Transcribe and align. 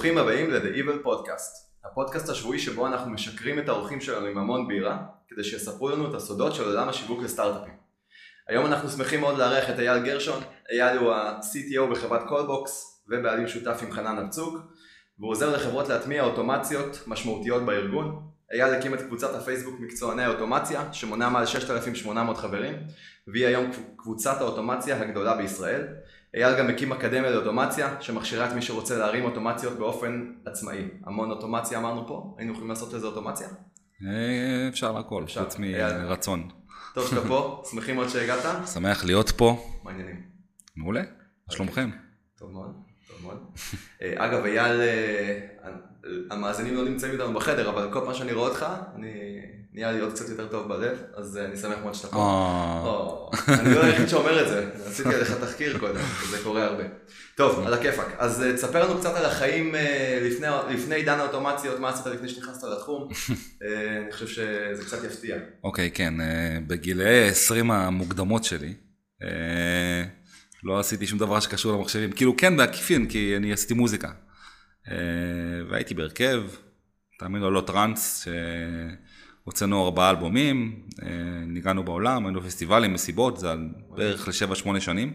ברוכים 0.00 0.18
הבאים 0.18 0.50
ל-The 0.50 0.76
Evil 0.76 1.06
Podcast, 1.06 1.84
הפודקאסט 1.84 2.28
השבועי 2.28 2.58
שבו 2.58 2.86
אנחנו 2.86 3.10
משכרים 3.10 3.58
את 3.58 3.68
האורחים 3.68 4.00
שלנו 4.00 4.26
עם 4.26 4.38
המון 4.38 4.68
בירה, 4.68 4.98
כדי 5.28 5.44
שיספרו 5.44 5.88
לנו 5.88 6.10
את 6.10 6.14
הסודות 6.14 6.54
של 6.54 6.64
עולם 6.64 6.88
השיווק 6.88 7.22
לסטארט-אפים. 7.22 7.74
היום 8.48 8.66
אנחנו 8.66 8.88
שמחים 8.88 9.20
מאוד 9.20 9.38
לארח 9.38 9.70
את 9.70 9.78
אייל 9.78 9.98
גרשון, 10.04 10.42
אייל 10.72 10.98
הוא 10.98 11.12
ה-CTO 11.12 11.92
בחברת 11.92 12.28
קולבוקס 12.28 13.02
ובעלים 13.08 13.48
שותף 13.48 13.80
עם 13.82 13.92
חנן 13.92 14.18
אבצוק, 14.18 14.58
והוא 15.18 15.30
עוזר 15.30 15.56
לחברות 15.56 15.88
להטמיע 15.88 16.24
אוטומציות 16.24 17.02
משמעותיות 17.06 17.62
בארגון. 17.62 18.30
אייל 18.52 18.74
הקים 18.74 18.94
את 18.94 19.02
קבוצת 19.02 19.34
הפייסבוק 19.34 19.80
מקצועני 19.80 20.22
האוטומציה, 20.22 20.92
שמונה 20.92 21.30
מעל 21.30 21.46
6,800 21.46 22.36
חברים, 22.36 22.74
והיא 23.26 23.46
היום 23.46 23.70
קבוצת 23.96 24.40
האוטומציה 24.40 25.02
הגדולה 25.02 25.36
בישראל. 25.36 25.86
אייל 26.34 26.58
גם 26.58 26.70
הקים 26.70 26.92
אקדמיה 26.92 27.30
לאוטומציה, 27.30 28.00
שמכשירה 28.00 28.48
את 28.48 28.52
מי 28.52 28.62
שרוצה 28.62 28.98
להרים 28.98 29.24
אוטומציות 29.24 29.78
באופן 29.78 30.32
עצמאי. 30.46 30.88
המון 31.04 31.30
אוטומציה 31.30 31.78
אמרנו 31.78 32.06
פה, 32.06 32.34
היינו 32.38 32.52
יכולים 32.52 32.70
לעשות 32.70 32.94
איזה 32.94 33.06
אוטומציה? 33.06 33.48
אה, 34.06 34.68
אפשר 34.68 34.98
הכל, 34.98 35.24
חוץ 35.38 35.56
מרצון. 35.58 36.48
טוב 36.94 37.06
שאתה 37.06 37.28
פה, 37.28 37.62
שמחים 37.70 37.96
מאוד 37.96 38.08
שהגעת. 38.08 38.68
שמח 38.68 39.04
להיות 39.04 39.30
פה. 39.30 39.78
מעניינים. 39.84 40.22
מעולה, 40.76 41.02
מה 41.48 41.54
שלומכם? 41.56 41.90
טוב 42.38 42.50
מאוד, 42.50 42.74
מאוד. 43.30 43.38
אה, 44.02 44.12
אגב, 44.16 44.44
אייל, 44.44 44.80
אה, 44.80 45.38
המאזינים 46.30 46.76
לא 46.76 46.84
נמצאים 46.84 47.12
איתנו 47.12 47.32
בחדר, 47.32 47.70
אבל 47.70 47.88
כל 47.92 48.00
פעם 48.04 48.14
שאני 48.14 48.32
רואה 48.32 48.48
אותך, 48.48 48.66
אני 48.96 49.40
נהיה 49.72 49.92
לי 49.92 50.00
עוד 50.00 50.12
קצת 50.12 50.28
יותר 50.28 50.46
טוב 50.46 50.68
בלב, 50.68 50.98
אז 51.14 51.36
אני 51.36 51.56
שמח 51.56 51.78
מאוד 51.82 51.94
שאתה 51.94 52.08
פה. 52.08 53.30
אני 53.48 53.74
לא 53.74 53.84
היחיד 53.84 54.08
שאומר 54.08 54.42
את 54.42 54.48
זה, 54.48 54.70
עשיתי 54.86 55.14
עליך 55.14 55.32
תחקיר 55.40 55.78
קודם, 55.78 56.00
זה 56.30 56.38
קורה 56.44 56.64
הרבה. 56.64 56.84
טוב, 57.34 57.66
על 57.66 57.74
הכיפאק. 57.74 58.06
אז 58.18 58.44
תספר 58.54 58.84
לנו 58.84 59.00
קצת 59.00 59.16
על 59.16 59.24
החיים 59.24 59.74
לפני 60.70 60.94
עידן 60.94 61.18
האוטומציות, 61.18 61.80
מה 61.80 61.88
עשית 61.88 62.06
לפני 62.06 62.28
שנכנסת 62.28 62.64
לתחום, 62.64 63.08
אני 64.02 64.12
חושב 64.12 64.26
שזה 64.26 64.84
קצת 64.84 65.04
יפתיע. 65.04 65.36
אוקיי, 65.64 65.90
כן, 65.90 66.14
בגילאי 66.66 67.28
20 67.28 67.70
המוקדמות 67.70 68.44
שלי, 68.44 68.74
לא 70.64 70.80
עשיתי 70.80 71.06
שום 71.06 71.18
דבר 71.18 71.40
שקשור 71.40 71.72
למחשבים, 71.72 72.12
כאילו 72.12 72.36
כן 72.36 72.56
בעקיפין, 72.56 73.08
כי 73.08 73.36
אני 73.36 73.52
עשיתי 73.52 73.74
מוזיקה. 73.74 74.12
והייתי 75.70 75.94
בהרכב, 75.94 76.42
תאמין 77.18 77.42
או 77.42 77.50
לא 77.50 77.60
טראנס, 77.60 78.28
הוצאנו 79.44 79.84
ארבעה 79.84 80.10
אלבומים, 80.10 80.82
ניגענו 81.46 81.84
בעולם, 81.84 82.26
היינו 82.26 82.42
פסטיבלים, 82.42 82.92
מסיבות, 82.92 83.36
זה 83.38 83.48
בערך 83.96 84.28
לשבע 84.28 84.54
שמונה 84.54 84.80
שנים. 84.80 85.12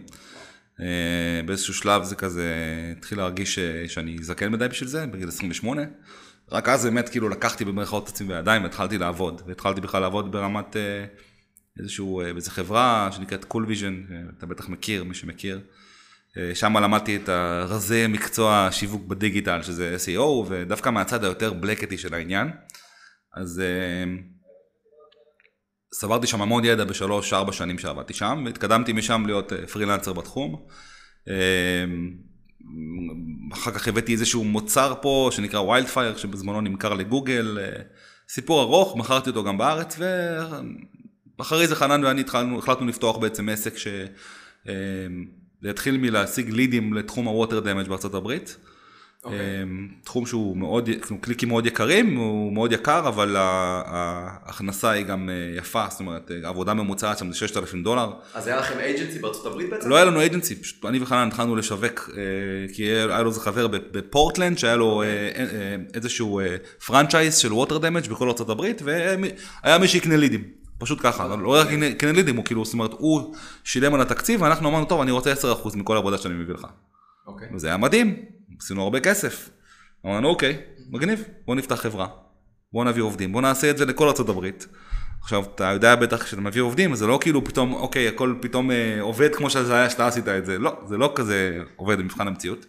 באיזשהו 1.46 1.74
שלב 1.74 2.04
זה 2.04 2.16
כזה 2.16 2.54
התחיל 2.98 3.18
להרגיש 3.18 3.60
שאני 3.88 4.18
זקן 4.22 4.52
מדי 4.52 4.68
בשביל 4.68 4.90
זה, 4.90 5.06
בגיל 5.08 5.28
28. 5.28 5.82
רק 6.52 6.70
אז 6.70 6.86
באמת 6.86 7.10
כאילו 7.10 7.30
לקחתי 7.30 7.66
במרכאות 7.66 8.04
את 8.04 8.10
עצמי 8.10 8.28
בידיים 8.28 8.64
והתחלתי 8.64 8.98
לעבוד. 8.98 9.42
והתחלתי 9.48 9.82
בכלל 9.82 10.02
לעבוד 10.02 10.32
ברמת 10.32 10.76
איזשהו, 11.80 12.22
באיזו 12.34 12.52
חברה 12.52 13.10
שנקראת 13.12 13.46
Call 13.46 13.66
Vision, 13.66 14.04
אתה 14.38 14.46
בטח 14.46 14.70
מכיר, 14.70 15.04
מי 15.04 15.14
שמכיר. 15.14 15.62
שם 16.54 16.78
למדתי 16.78 17.16
את 17.16 17.30
הרזי 17.30 18.08
מקצוע 18.08 18.68
שיווק 18.72 19.06
בדיגיטל, 19.06 19.62
שזה 19.62 19.96
SEO, 20.06 20.22
ודווקא 20.48 20.90
מהצד 20.90 21.24
היותר 21.24 21.54
black 21.54 21.76
hat־י 21.76 21.98
של 21.98 22.14
העניין. 22.14 22.52
אז 23.34 23.62
סברתי 25.94 26.28
שם 26.28 26.42
המון 26.42 26.66
ידע 26.66 26.84
בשלוש, 26.84 27.34
ארבע 27.34 27.52
שנים 27.52 27.78
שעבדתי 27.78 28.14
שם, 28.14 28.44
והתקדמתי 28.46 28.94
משם 28.94 29.24
להיות 29.26 29.54
פרילנסר 29.72 30.14
בתחום. 30.14 30.66
אחר 33.54 33.72
כך 33.72 33.88
הבאתי 33.88 34.12
איזשהו 34.12 34.44
מוצר 34.44 34.94
פה 35.02 35.30
שנקרא 35.32 35.60
ויילדפייר, 35.60 36.18
שבזמנו 36.18 36.62
נמכר 36.62 36.94
לגוגל. 36.94 37.58
סיפור 38.30 38.62
ארוך, 38.62 38.98
מכרתי 38.98 39.30
אותו 39.30 39.44
גם 39.44 39.58
בארץ, 39.58 40.00
ואחרי 41.40 41.68
זה 41.68 41.76
חנן 41.76 42.04
ואני 42.04 42.22
התחלנו, 42.22 42.60
החלטנו 42.60 42.88
לפתוח 42.88 43.18
בעצם 43.18 43.50
עסק 43.50 43.74
שהתחיל 45.64 45.98
מלהשיג 45.98 46.50
לידים 46.50 46.94
לתחום 46.94 47.26
הווטר 47.26 47.60
דמג' 47.60 47.88
בארצות 47.88 48.14
הברית. 48.14 48.58
Okay. 49.26 49.28
אמ, 49.64 49.88
תחום 50.04 50.26
שהוא 50.26 50.58
מאוד, 50.58 50.90
קליקים 51.22 51.50
מאוד 51.50 51.66
יקרים, 51.66 52.16
הוא 52.16 52.54
מאוד 52.54 52.72
יקר, 52.72 53.08
אבל 53.08 53.36
ההכנסה 53.38 54.90
היא 54.90 55.06
גם 55.06 55.30
אה, 55.30 55.58
יפה, 55.58 55.86
זאת 55.90 56.00
אומרת, 56.00 56.32
עבודה 56.44 56.74
ממוצעת 56.74 57.18
שם 57.18 57.32
זה 57.32 57.38
6,000 57.38 57.84
דולר. 57.84 58.12
אז 58.34 58.48
היה 58.48 58.58
לכם 58.58 58.80
אייג'נסי 58.80 59.20
בארצות 59.20 59.46
הברית 59.46 59.70
בעצם? 59.70 59.90
לא 59.90 59.96
היה 59.96 60.06
לנו 60.06 60.20
אייג'נסי, 60.20 60.56
פשוט 60.56 60.86
אני 60.86 61.00
וחנן 61.02 61.28
התחלנו 61.28 61.56
לשווק, 61.56 62.10
אה, 62.18 62.74
כי 62.74 62.84
היה 62.84 63.22
לו 63.22 63.30
איזה 63.30 63.40
חבר 63.40 63.68
בפורטלנד, 63.68 64.58
שהיה 64.58 64.76
לו 64.76 65.04
okay. 65.04 65.06
אה, 65.40 65.76
איזשהו 65.94 66.42
franchise 66.86 67.38
של 67.38 67.54
water 67.54 67.78
damage 67.78 68.08
בכל 68.08 68.28
ארצות 68.28 68.50
הברית, 68.50 68.82
והיה 68.82 69.78
מי 69.78 69.88
שיקנה 69.88 70.18
leads. 70.18 70.65
פשוט 70.78 71.00
ככה, 71.02 71.34
okay. 71.34 71.38
לא 71.38 71.54
רק 71.54 71.68
קנה 71.98 72.12
leads, 72.12 72.36
הוא 72.36 72.46
כאילו, 72.46 72.66
זאת 72.66 72.74
אומרת, 72.74 72.92
הוא 72.94 73.36
שילם 73.64 73.94
על 73.94 74.02
התקציב, 74.02 74.42
ואנחנו 74.42 74.70
אמרנו, 74.70 74.86
טוב, 74.86 75.02
אני 75.02 75.12
רוצה 75.12 75.34
10% 75.34 75.78
מכל 75.78 75.96
העבודה 75.96 76.18
שאני 76.18 76.34
מביא 76.34 76.54
לך. 76.54 76.68
אוקיי. 77.28 77.48
וזה 77.54 77.68
היה 77.68 77.78
מדהים. 77.78 78.26
עשינו 78.60 78.84
הרבה 78.84 79.00
כסף. 79.00 79.50
אמרנו 80.06 80.30
אוקיי, 80.30 80.62
מגניב, 80.90 81.24
בוא 81.46 81.56
נפתח 81.56 81.76
חברה, 81.76 82.08
בוא 82.74 82.86
נביא 82.86 83.04
עובדים, 83.04 83.32
בוא 83.32 83.42
נעשה 83.42 83.70
את 83.70 83.78
זה 83.78 83.86
לכל 83.86 84.08
ארה"ב. 84.08 84.50
עכשיו 85.22 85.44
אתה 85.56 85.64
יודע 85.64 85.96
בטח 85.96 86.24
כשאתה 86.24 86.42
מביא 86.42 86.62
עובדים 86.62 86.96
זה 86.96 87.08
לא 87.08 87.18
כאילו 87.22 87.44
פתאום 87.44 87.74
אוקיי 87.74 88.08
הכל 88.08 88.36
פתאום 88.42 88.72
אה, 88.72 89.02
עובד 89.02 89.36
כמו 89.36 89.50
שזה 89.50 89.76
היה 89.76 89.90
שאתה 89.90 90.08
עשית 90.08 90.28
את 90.28 90.46
זה 90.46 90.60
לא 90.60 90.78
זה 90.88 90.98
לא 90.98 91.12
כזה 91.16 91.64
עובד 91.76 91.98
במבחן 92.00 92.28
המציאות. 92.28 92.66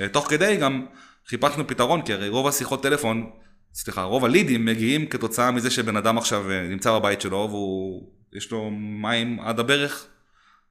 אה, 0.00 0.08
תוך 0.08 0.30
כדי 0.30 0.56
גם 0.56 0.86
חיפשנו 1.28 1.66
פתרון 1.66 2.02
כי 2.02 2.12
הרי 2.12 2.28
רוב 2.28 2.46
השיחות 2.46 2.82
טלפון 2.82 3.30
סליחה 3.74 4.02
רוב 4.02 4.24
הלידים 4.24 4.64
מגיעים 4.64 5.06
כתוצאה 5.06 5.50
מזה 5.50 5.70
שבן 5.70 5.96
אדם 5.96 6.18
עכשיו 6.18 6.50
אה, 6.50 6.62
נמצא 6.68 6.92
בבית 6.92 7.20
שלו 7.20 7.48
והוא 7.50 8.08
יש 8.32 8.50
לו 8.50 8.70
מים 8.72 9.40
עד 9.40 9.60
הברך. 9.60 10.06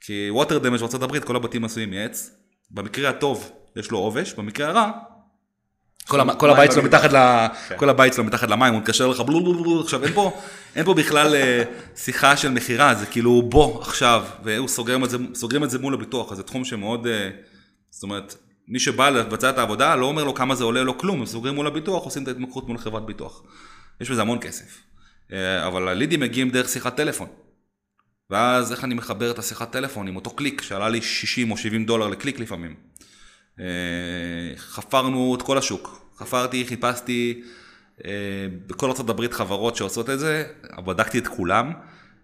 כי 0.01 0.27
ווטר 0.29 0.57
דמג' 0.57 0.79
בארה"ב 0.79 1.19
כל 1.19 1.35
הבתים 1.35 1.65
עשויים 1.65 1.89
מעץ 1.89 2.31
במקרה 2.71 3.09
הטוב 3.09 3.51
יש 3.75 3.91
לו 3.91 3.97
עובש, 3.97 4.33
במקרה 4.33 4.67
הרע, 4.67 4.91
כל 6.37 6.49
הבית 6.49 6.71
שלו 6.71 6.83
מתחת 6.83 7.13
ל... 7.13 7.47
כן. 7.69 7.77
כל 7.77 7.89
הבית 7.89 8.13
שלו 8.13 8.23
מתחת 8.23 8.49
למים, 8.49 8.73
הוא 8.73 8.81
מתקשר 8.81 9.07
לך 9.07 9.21
בלו 9.21 9.81
עכשיו 9.81 10.03
אין 10.03 10.13
פה, 10.13 10.41
אין 10.75 10.85
פה 10.85 10.93
בכלל 10.93 11.35
אה, 11.35 11.63
שיחה 11.95 12.37
של 12.37 12.49
מכירה, 12.49 12.95
זה 12.95 13.05
כאילו 13.05 13.41
בוא 13.41 13.81
עכשיו, 13.81 14.25
והוא 14.43 14.67
סוגרים 14.67 15.03
את 15.03 15.09
זה, 15.09 15.17
סוגרים 15.33 15.63
את 15.63 15.69
זה 15.69 15.79
מול 15.79 15.93
הביטוח, 15.93 16.31
אז 16.31 16.37
זה 16.37 16.43
תחום 16.43 16.65
שמאוד, 16.65 17.07
אה, 17.07 17.29
זאת 17.89 18.03
אומרת, 18.03 18.35
מי 18.67 18.79
שבא 18.79 19.09
לבצע 19.09 19.49
את 19.49 19.57
העבודה 19.57 19.95
לא 19.95 20.05
אומר 20.05 20.23
לו 20.23 20.33
כמה 20.33 20.55
זה 20.55 20.63
עולה 20.63 20.83
לו 20.83 20.97
כלום, 20.97 21.19
הם 21.19 21.25
סוגרים 21.25 21.55
מול 21.55 21.67
הביטוח, 21.67 22.03
עושים 22.03 22.23
את 22.23 22.27
ההתמקחות 22.27 22.67
מול 22.67 22.77
חברת 22.77 23.05
ביטוח. 23.05 23.43
יש 24.01 24.11
בזה 24.11 24.21
המון 24.21 24.37
כסף. 24.41 24.81
אה, 25.33 25.67
אבל 25.67 25.87
הלידים 25.87 26.19
מגיעים 26.19 26.49
דרך 26.49 26.69
שיחת 26.69 26.97
טלפון. 26.97 27.27
ואז 28.29 28.71
איך 28.71 28.83
אני 28.83 28.93
מחבר 28.93 29.31
את 29.31 29.39
השיחת 29.39 29.71
טלפון 29.71 30.07
עם 30.07 30.15
אותו 30.15 30.29
קליק 30.29 30.61
שעלה 30.61 30.89
לי 30.89 31.01
60 31.01 31.51
או 31.51 31.57
70 31.57 31.85
דולר 31.85 32.07
לקליק 32.07 32.39
לפעמים. 32.39 32.75
אה, 33.59 33.65
חפרנו 34.57 35.35
את 35.35 35.41
כל 35.41 35.57
השוק, 35.57 36.11
חפרתי, 36.17 36.65
חיפשתי 36.67 37.43
אה, 38.05 38.11
בכל 38.67 38.91
ארה"ב 38.91 39.31
חברות 39.31 39.75
שעושות 39.75 40.09
את 40.09 40.19
זה, 40.19 40.45
בדקתי 40.85 41.17
את 41.17 41.27
כולם, 41.27 41.71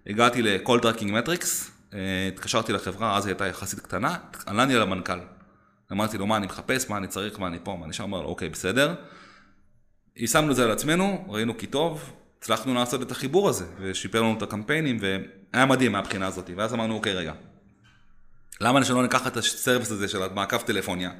הגעתי 0.07 0.41
ל-call 0.41 0.81
tracking 0.81 1.09
metrics, 1.09 1.71
התקשרתי 2.27 2.73
לחברה, 2.73 3.17
אז 3.17 3.25
היא 3.25 3.31
הייתה 3.31 3.47
יחסית 3.47 3.79
קטנה, 3.79 4.17
עלני 4.45 4.75
על 4.75 4.81
המנכ"ל. 4.81 5.19
אמרתי 5.91 6.17
לו 6.17 6.27
מה 6.27 6.37
אני 6.37 6.45
מחפש, 6.45 6.89
מה 6.89 6.97
אני 6.97 7.07
צריך, 7.07 7.39
מה 7.39 7.47
אני 7.47 7.57
פה, 7.63 7.75
מה 7.79 7.85
אני 7.85 7.93
שם, 7.93 8.03
אמר 8.03 8.21
לו 8.21 8.27
אוקיי 8.27 8.49
בסדר. 8.49 8.95
יישמנו 10.15 10.51
את 10.51 10.55
זה 10.55 10.63
על 10.63 10.71
עצמנו, 10.71 11.25
ראינו 11.27 11.57
כי 11.57 11.67
טוב, 11.67 12.13
הצלחנו 12.39 12.73
לעשות 12.73 13.01
את 13.01 13.11
החיבור 13.11 13.49
הזה, 13.49 13.65
ושיפר 13.79 14.21
לנו 14.21 14.37
את 14.37 14.41
הקמפיינים, 14.41 14.97
והיה 15.01 15.65
מדהים 15.65 15.91
מהבחינה 15.91 16.27
הזאת, 16.27 16.49
ואז 16.55 16.73
אמרנו 16.73 16.93
אוקיי 16.95 17.13
רגע, 17.13 17.33
למה 18.61 18.85
שלא 18.85 19.01
ניקח 19.01 19.27
את 19.27 19.37
הסרוויס 19.37 19.91
הזה 19.91 20.07
של 20.07 20.23
המעקב 20.23 20.57
טלפוניה 20.57 21.11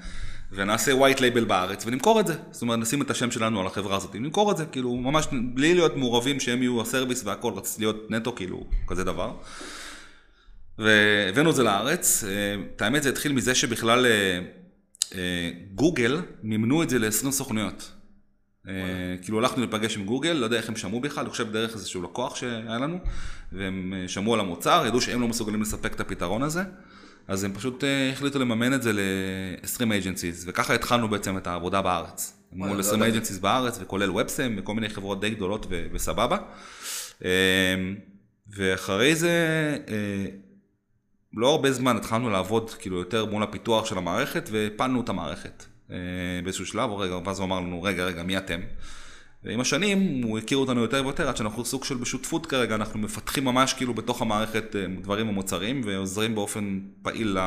ונעשה 0.51 0.91
white 0.91 1.17
label 1.17 1.45
בארץ 1.45 1.85
ונמכור 1.85 2.19
את 2.19 2.27
זה. 2.27 2.35
זאת 2.51 2.61
אומרת, 2.61 2.79
נשים 2.79 3.01
את 3.01 3.11
השם 3.11 3.31
שלנו 3.31 3.61
על 3.61 3.67
החברה 3.67 3.97
הזאת, 3.97 4.15
נמכור 4.15 4.51
את 4.51 4.57
זה, 4.57 4.65
כאילו, 4.65 4.95
ממש 4.95 5.27
בלי 5.53 5.73
להיות 5.73 5.97
מעורבים 5.97 6.39
שהם 6.39 6.61
יהיו 6.61 6.81
הסרוויס 6.81 7.23
והכל, 7.25 7.53
רציתי 7.53 7.81
להיות 7.81 8.11
נטו, 8.11 8.35
כאילו, 8.35 8.63
כזה 8.87 9.03
דבר. 9.03 9.33
והבאנו 10.77 11.49
את 11.49 11.55
זה 11.55 11.63
לארץ. 11.63 12.23
אה, 12.23 12.55
את 12.75 12.81
האמת 12.81 13.03
זה 13.03 13.09
התחיל 13.09 13.33
מזה 13.33 13.55
שבכלל 13.55 14.05
אה, 14.05 14.39
אה, 15.15 15.51
גוגל 15.75 16.21
מימנו 16.43 16.83
את 16.83 16.89
זה 16.89 16.99
ל-20 16.99 17.31
סוכנויות. 17.31 17.91
כאילו 19.21 19.39
הלכנו 19.39 19.59
להיפגש 19.59 19.97
עם 19.97 20.05
גוגל, 20.05 20.31
לא 20.31 20.45
יודע 20.45 20.57
איך 20.57 20.69
הם 20.69 20.75
שמעו 20.75 20.99
בכלל, 20.99 21.23
אני 21.23 21.29
חושב 21.29 21.51
דרך 21.51 21.73
איזשהו 21.73 22.03
לקוח 22.03 22.35
שהיה 22.35 22.79
לנו, 22.79 22.99
והם 23.51 23.93
שמעו 24.07 24.33
על 24.33 24.39
המוצר, 24.39 24.83
ידעו 24.87 25.01
שהם 25.01 25.21
לא 25.21 25.27
מסוגלים 25.27 25.61
לספק 25.61 25.93
את 25.93 25.99
הפתרון 25.99 26.43
הזה. 26.43 26.63
אז 27.27 27.43
הם 27.43 27.53
פשוט 27.53 27.83
החליטו 28.11 28.39
לממן 28.39 28.73
את 28.73 28.83
זה 28.83 28.93
ל-20 28.93 29.81
agencies, 29.81 30.43
וככה 30.45 30.73
התחלנו 30.73 31.07
בעצם 31.07 31.37
את 31.37 31.47
העבודה 31.47 31.81
בארץ. 31.81 32.33
מול 32.51 32.79
20 32.79 33.01
לא 33.01 33.07
agencies 33.07 33.39
בארץ, 33.41 33.79
וכולל 33.81 34.11
ובסם, 34.11 34.55
וכל 34.57 34.73
מיני 34.73 34.89
חברות 34.89 35.21
די 35.21 35.29
גדולות 35.29 35.65
וסבבה. 35.93 36.37
אמ, 37.21 37.27
ואחרי 38.47 39.15
זה, 39.15 39.37
לא 41.33 41.49
הרבה 41.51 41.71
זמן 41.71 41.97
התחלנו 41.97 42.29
לעבוד 42.29 42.69
כאילו 42.69 42.97
יותר 42.97 43.25
מול 43.25 43.43
הפיתוח 43.43 43.85
של 43.85 43.97
המערכת, 43.97 44.49
והפלנו 44.51 45.01
את 45.01 45.09
המערכת. 45.09 45.65
אה, 45.91 45.97
באיזשהו 46.43 46.65
שלב, 46.65 46.91
רגע, 46.91 47.17
ואז 47.25 47.39
הוא 47.39 47.45
אמר 47.45 47.59
לנו, 47.59 47.83
רגע, 47.83 48.05
רגע, 48.05 48.23
מי 48.23 48.37
אתם? 48.37 48.59
ועם 49.43 49.59
השנים 49.59 50.23
הוא 50.23 50.37
הכיר 50.37 50.57
אותנו 50.57 50.81
יותר 50.81 51.01
ויותר 51.05 51.29
עד 51.29 51.37
שאנחנו 51.37 51.65
סוג 51.65 51.83
של 51.83 51.95
בשותפות 51.95 52.45
כרגע, 52.45 52.75
אנחנו 52.75 52.99
מפתחים 52.99 53.45
ממש 53.45 53.73
כאילו 53.73 53.93
בתוך 53.93 54.21
המערכת 54.21 54.75
אה, 54.75 54.85
דברים 55.01 55.29
ומוצרים 55.29 55.81
ועוזרים 55.85 56.35
באופן 56.35 56.79
פעיל 57.01 57.37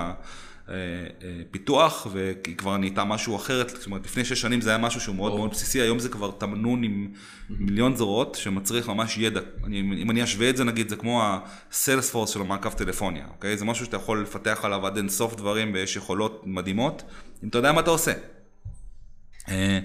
לפיתוח 0.68 2.06
והיא 2.12 2.56
כבר 2.56 2.76
נהייתה 2.76 3.04
משהו 3.04 3.36
אחרת, 3.36 3.68
זאת 3.70 3.86
אומרת 3.86 4.04
לפני 4.04 4.24
שש 4.24 4.40
שנים 4.40 4.60
זה 4.60 4.70
היה 4.70 4.78
משהו 4.78 5.00
שהוא 5.00 5.16
מאוד 5.16 5.36
מאוד 5.36 5.50
בסיסי, 5.50 5.80
היום 5.80 5.98
זה 5.98 6.08
כבר 6.08 6.30
תמנון 6.30 6.82
עם 6.82 7.08
מיליון 7.50 7.96
זרועות 7.96 8.34
שמצריך 8.34 8.88
ממש 8.88 9.18
ידע, 9.18 9.40
אני, 9.64 9.80
אם 9.80 10.10
אני 10.10 10.24
אשווה 10.24 10.50
את 10.50 10.56
זה 10.56 10.64
נגיד 10.64 10.88
זה 10.88 10.96
כמו 10.96 11.22
ה-Salesforce 11.22 12.26
של 12.26 12.40
המעקב 12.40 12.70
טלפוניה, 12.70 13.26
אוקיי? 13.34 13.56
זה 13.56 13.64
משהו 13.64 13.84
שאתה 13.84 13.96
יכול 13.96 14.22
לפתח 14.22 14.60
עליו 14.62 14.86
עד 14.86 14.96
אין 14.96 15.08
סוף 15.08 15.36
דברים 15.36 15.74
ויש 15.74 15.96
יכולות 15.96 16.42
מדהימות, 16.46 17.02
אם 17.44 17.48
אתה 17.48 17.58
יודע 17.58 17.72
מה 17.72 17.80
אתה 17.80 17.90
עושה. 17.90 18.12
אה, 19.48 19.78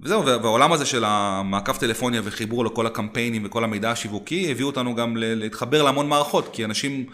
וזהו, 0.00 0.26
והעולם 0.26 0.72
הזה 0.72 0.86
של 0.86 1.04
המעקב 1.06 1.76
טלפוניה 1.76 2.20
וחיבור 2.24 2.64
לכל 2.64 2.86
הקמפיינים 2.86 3.42
וכל 3.44 3.64
המידע 3.64 3.90
השיווקי, 3.90 4.50
הביאו 4.50 4.66
אותנו 4.66 4.94
גם 4.94 5.16
להתחבר 5.16 5.82
להמון 5.82 6.08
מערכות, 6.08 6.48
כי 6.52 6.64
אנשים 6.64 7.06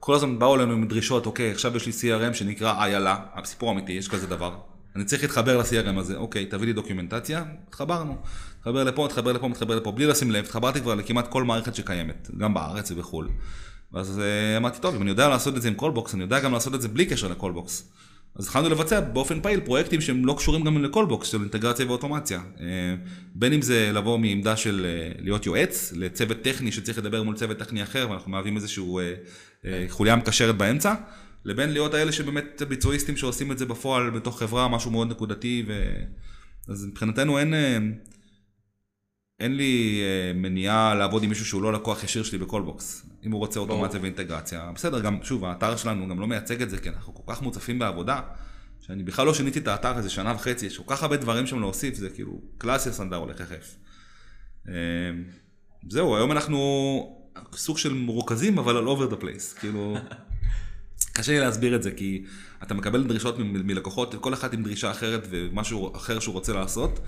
כל 0.00 0.14
הזמן 0.14 0.38
באו 0.38 0.56
אלינו 0.56 0.72
עם 0.72 0.88
דרישות, 0.88 1.26
אוקיי, 1.26 1.50
עכשיו 1.50 1.76
יש 1.76 1.86
לי 1.86 1.92
CRM 1.92 2.34
שנקרא 2.34 2.84
איילה, 2.84 3.16
סיפור 3.44 3.72
אמיתי, 3.72 3.92
יש 3.92 4.08
כזה 4.08 4.26
דבר. 4.26 4.56
אני 4.96 5.04
צריך 5.04 5.22
להתחבר 5.22 5.58
ל-CRM 5.58 5.98
הזה, 5.98 6.16
אוקיי, 6.16 6.46
תביא 6.46 6.66
לי 6.66 6.72
documentation, 6.72 7.44
התחברנו. 7.68 8.16
מתחבר 8.58 8.84
לפה, 8.84 9.04
מתחבר 9.04 9.32
לפה, 9.32 9.48
מתחבר 9.48 9.76
לפה, 9.76 9.92
בלי 9.92 10.06
לשים 10.06 10.30
לב, 10.30 10.44
התחברתי 10.44 10.80
כבר 10.80 10.94
לכמעט 10.94 11.28
כל 11.28 11.44
מערכת 11.44 11.74
שקיימת, 11.74 12.30
גם 12.38 12.54
בארץ 12.54 12.90
ובחו"ל. 12.90 13.28
ואז 13.92 14.20
אה, 14.20 14.56
אמרתי, 14.56 14.80
טוב, 14.80 14.94
אם 14.94 15.02
אני 15.02 15.10
יודע 15.10 15.28
לעשות 15.28 15.56
את 15.56 15.62
זה 15.62 15.68
עם 15.68 15.74
Callbox, 15.74 16.14
אני 16.14 16.22
יודע 16.22 16.40
גם 16.40 16.52
לעשות 16.52 16.74
את 16.74 16.82
זה 16.82 16.88
בלי 16.88 17.06
קשר 17.06 17.28
ל 17.28 17.35
Callbox. 17.35 17.88
אז 18.38 18.44
התחלנו 18.44 18.68
לבצע 18.68 19.00
באופן 19.00 19.40
פעיל 19.40 19.60
פרויקטים 19.60 20.00
שהם 20.00 20.26
לא 20.26 20.34
קשורים 20.38 20.64
גם 20.64 20.84
ל 20.84 20.90
Callbox 20.90 21.28
של 21.28 21.40
אינטגרציה 21.40 21.86
ואוטומציה. 21.86 22.40
אה, 22.60 22.66
בין 23.34 23.52
אם 23.52 23.62
זה 23.62 23.90
לבוא 23.92 24.18
מעמדה 24.18 24.56
של 24.56 24.86
אה, 24.88 25.12
להיות 25.18 25.46
יועץ 25.46 25.92
לצוות 25.96 26.42
טכני 26.42 26.72
שצריך 26.72 26.98
לדבר 26.98 27.22
מול 27.22 27.36
צוות 27.36 27.58
טכני 27.58 27.82
אחר 27.82 28.06
ואנחנו 28.10 28.30
מהווים 28.30 28.56
איזשהו 28.56 29.00
אה, 29.64 29.84
חוליה 29.88 30.16
מקשרת 30.16 30.56
באמצע, 30.56 30.94
לבין 31.44 31.72
להיות 31.72 31.94
האלה 31.94 32.12
שבאמת 32.12 32.62
ביצועיסטים 32.68 33.16
שעושים 33.16 33.52
את 33.52 33.58
זה 33.58 33.66
בפועל 33.66 34.10
בתוך 34.10 34.38
חברה, 34.38 34.68
משהו 34.68 34.90
מאוד 34.90 35.10
נקודתי. 35.10 35.64
ו... 35.66 35.94
אז 36.68 36.86
מבחינתנו 36.86 37.38
אין... 37.38 37.54
אין 39.40 39.56
לי 39.56 40.02
אה, 40.02 40.32
מניעה 40.32 40.94
לעבוד 40.94 41.22
עם 41.22 41.28
מישהו 41.28 41.46
שהוא 41.46 41.62
לא 41.62 41.72
לקוח 41.72 42.04
ישיר 42.04 42.22
שלי 42.22 42.38
ב 42.38 42.46
Callbox. 42.46 43.06
אם 43.24 43.32
הוא 43.32 43.38
רוצה 43.38 43.60
אוטומציה 43.60 44.00
ואינטגרציה. 44.00 44.70
בסדר, 44.74 45.00
גם, 45.00 45.18
שוב, 45.22 45.44
האתר 45.44 45.76
שלנו 45.76 46.08
גם 46.08 46.20
לא 46.20 46.26
מייצג 46.26 46.62
את 46.62 46.70
זה, 46.70 46.78
כי 46.78 46.88
אנחנו 46.88 47.14
כל 47.14 47.32
כך 47.32 47.42
מוצפים 47.42 47.78
בעבודה, 47.78 48.20
שאני 48.80 49.02
בכלל 49.02 49.26
לא 49.26 49.34
שיניתי 49.34 49.58
את 49.58 49.68
האתר 49.68 49.96
איזה 49.96 50.10
שנה 50.10 50.34
וחצי, 50.34 50.66
יש 50.66 50.78
כל 50.78 50.94
כך 50.94 51.02
הרבה 51.02 51.16
דברים 51.16 51.46
שם 51.46 51.60
להוסיף, 51.60 51.94
זה 51.94 52.10
כאילו 52.10 52.40
קלאסי 52.58 52.88
הסנדר 52.88 53.16
הולך 53.16 53.40
יחף. 53.40 53.76
אה, 54.68 54.74
זהו, 55.88 56.16
היום 56.16 56.32
אנחנו 56.32 56.58
סוג 57.52 57.78
של 57.78 57.94
מרוכזים, 57.94 58.58
אבל 58.58 58.76
על 58.76 58.86
over 58.86 59.12
the 59.12 59.22
place, 59.22 59.60
כאילו... 59.60 59.96
קשה 61.12 61.32
לי 61.32 61.40
להסביר 61.40 61.76
את 61.76 61.82
זה, 61.82 61.90
כי 61.90 62.24
אתה 62.62 62.74
מקבל 62.74 63.04
דרישות 63.04 63.38
מלקוחות, 63.38 64.14
כל 64.14 64.34
אחד 64.34 64.54
עם 64.54 64.62
דרישה 64.62 64.90
אחרת 64.90 65.26
ומשהו 65.30 65.96
אחר 65.96 66.18
שהוא 66.18 66.32
רוצה 66.32 66.52
לעשות. 66.52 67.00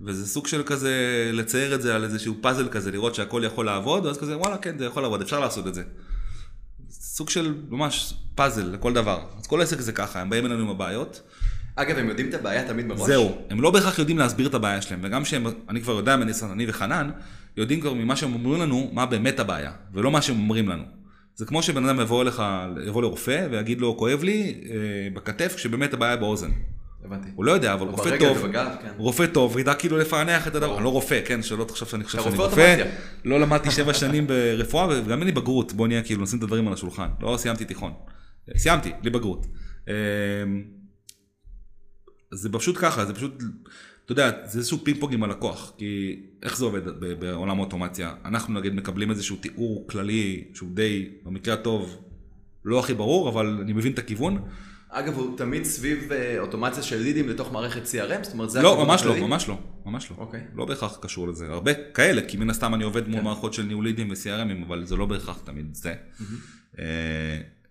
וזה 0.00 0.26
סוג 0.26 0.46
של 0.46 0.62
כזה 0.62 1.30
לצייר 1.32 1.74
את 1.74 1.82
זה 1.82 1.94
על 1.94 2.04
איזשהו 2.04 2.34
פאזל 2.40 2.68
כזה, 2.68 2.90
לראות 2.90 3.14
שהכל 3.14 3.42
יכול 3.46 3.66
לעבוד, 3.66 4.06
ואז 4.06 4.18
כזה 4.18 4.38
וואלה 4.38 4.58
כן 4.58 4.78
זה 4.78 4.84
יכול 4.84 5.02
לעבוד, 5.02 5.22
אפשר 5.22 5.40
לעשות 5.40 5.66
את 5.66 5.74
זה. 5.74 5.82
סוג 6.90 7.30
של 7.30 7.54
ממש 7.68 8.14
פאזל 8.34 8.70
לכל 8.72 8.92
דבר. 8.92 9.20
אז 9.38 9.46
כל 9.46 9.62
עסק 9.62 9.80
זה 9.80 9.92
ככה, 9.92 10.20
הם 10.20 10.30
באים 10.30 10.46
אלינו 10.46 10.62
עם 10.62 10.68
הבעיות. 10.68 11.22
אגב, 11.76 11.98
הם 11.98 12.08
יודעים 12.08 12.28
את 12.28 12.34
הבעיה 12.34 12.68
תמיד 12.68 12.86
מראש? 12.86 13.06
זהו, 13.06 13.38
הם 13.50 13.60
לא 13.60 13.70
בהכרח 13.70 13.98
יודעים 13.98 14.18
להסביר 14.18 14.46
את 14.46 14.54
הבעיה 14.54 14.82
שלהם, 14.82 15.00
וגם 15.02 15.24
שהם, 15.24 15.46
אני 15.68 15.80
כבר 15.80 15.92
יודע 15.92 16.16
מניסיון, 16.16 16.50
אני 16.50 16.64
וחנן, 16.68 17.10
יודעים 17.56 17.80
כבר 17.80 17.94
ממה 17.94 18.16
שהם 18.16 18.34
אומרים 18.34 18.60
לנו, 18.60 18.90
מה 18.92 19.06
באמת 19.06 19.40
הבעיה, 19.40 19.72
ולא 19.94 20.10
מה 20.10 20.22
שהם 20.22 20.36
אומרים 20.36 20.68
לנו. 20.68 20.84
זה 21.34 21.46
כמו 21.46 21.62
שבן 21.62 21.84
אדם 21.88 22.00
יבוא 22.00 22.22
אליך, 22.22 22.42
יבוא 22.86 23.02
לרופא 23.02 23.46
ויגיד 23.50 23.80
לו, 23.80 23.96
כואב 23.96 24.22
לי 24.22 24.60
אה, 24.70 24.74
בכתף, 25.14 25.54
כשבאמת 25.56 25.94
הבעיה 25.94 26.16
באוזן. 26.16 26.50
הבנתי. 27.06 27.28
הוא 27.34 27.44
לא 27.44 27.52
יודע, 27.52 27.74
אבל 27.74 27.86
רופא 27.86 28.18
טוב, 28.18 28.52
כן. 28.52 28.88
רופא 28.96 29.26
טוב, 29.26 29.58
ידע 29.58 29.74
כאילו 29.74 29.98
לפענח 29.98 30.48
את 30.48 30.54
הדבר, 30.54 30.76
אני 30.76 30.84
לא 30.84 30.88
רופא, 30.88 31.20
כן, 31.24 31.42
שלא 31.42 31.64
תחשוב 31.64 31.88
שאני 31.88 32.04
חושב 32.04 32.22
שאני 32.22 32.36
רופא, 32.36 32.84
לא 33.24 33.40
למדתי 33.40 33.70
שבע 33.70 33.94
שנים 33.94 34.26
ברפואה, 34.26 34.88
וגם 34.88 35.18
אין 35.18 35.26
לי 35.26 35.32
בגרות, 35.32 35.72
בוא 35.72 35.88
נהיה 35.88 36.02
כאילו, 36.02 36.22
נשים 36.22 36.38
את 36.38 36.42
הדברים 36.42 36.68
על 36.68 36.74
השולחן, 36.74 37.08
לא 37.20 37.36
סיימתי 37.36 37.64
תיכון, 37.64 37.92
סיימתי, 38.56 38.92
בלי 39.02 39.10
בגרות. 39.10 39.46
אמ, 39.88 39.92
זה 42.32 42.48
פשוט 42.52 42.76
ככה, 42.78 43.04
זה 43.04 43.14
פשוט, 43.14 43.42
אתה 44.04 44.12
יודע, 44.12 44.30
זה 44.44 44.58
איזשהו 44.58 44.78
פינג 44.84 45.00
פונג 45.00 45.14
עם 45.14 45.22
הלקוח, 45.22 45.72
כי 45.78 46.22
איך 46.42 46.56
זה 46.56 46.64
עובד 46.64 46.80
בעולם 47.18 47.58
האוטומציה? 47.58 48.12
אנחנו 48.24 48.54
נגיד 48.54 48.74
מקבלים 48.74 49.10
איזשהו 49.10 49.36
תיאור 49.36 49.86
כללי 49.88 50.44
שהוא 50.54 50.70
די, 50.74 51.08
במקרה 51.24 51.54
הטוב, 51.54 52.02
לא 52.64 52.80
הכי 52.80 52.94
ברור, 52.94 53.28
אבל 53.28 53.58
אני 53.62 53.72
מבין 53.72 53.92
את 53.92 53.98
הכיוון. 53.98 54.38
אגב, 54.98 55.14
הוא 55.14 55.38
תמיד 55.38 55.64
סביב 55.64 56.12
אה, 56.12 56.40
אוטומציה 56.40 56.82
של 56.82 56.96
לידים 56.96 57.28
לתוך 57.28 57.52
מערכת 57.52 57.82
CRM? 57.84 58.22
זאת 58.24 58.32
אומרת, 58.32 58.50
זה 58.50 58.62
לא, 58.62 58.84
ממש 58.84 59.04
לא, 59.04 59.16
ממש 59.16 59.48
לא, 59.48 59.58
ממש 59.86 60.10
לא. 60.10 60.16
אוקיי. 60.18 60.40
לא 60.54 60.64
בהכרח 60.64 60.98
קשור 61.00 61.28
לזה. 61.28 61.46
הרבה 61.48 61.74
כאלה, 61.74 62.22
כי 62.28 62.36
מן 62.36 62.50
הסתם 62.50 62.74
אני 62.74 62.84
עובד 62.84 63.08
מול 63.08 63.18
כן. 63.18 63.24
מערכות 63.24 63.54
של 63.54 63.62
ניהול 63.62 63.84
לידים 63.84 64.10
ו-CRMים, 64.10 64.66
אבל 64.66 64.84
זה 64.84 64.96
לא 64.96 65.06
בהכרח 65.06 65.38
תמיד 65.44 65.74
זה. 65.74 65.94
אה, 66.78 66.84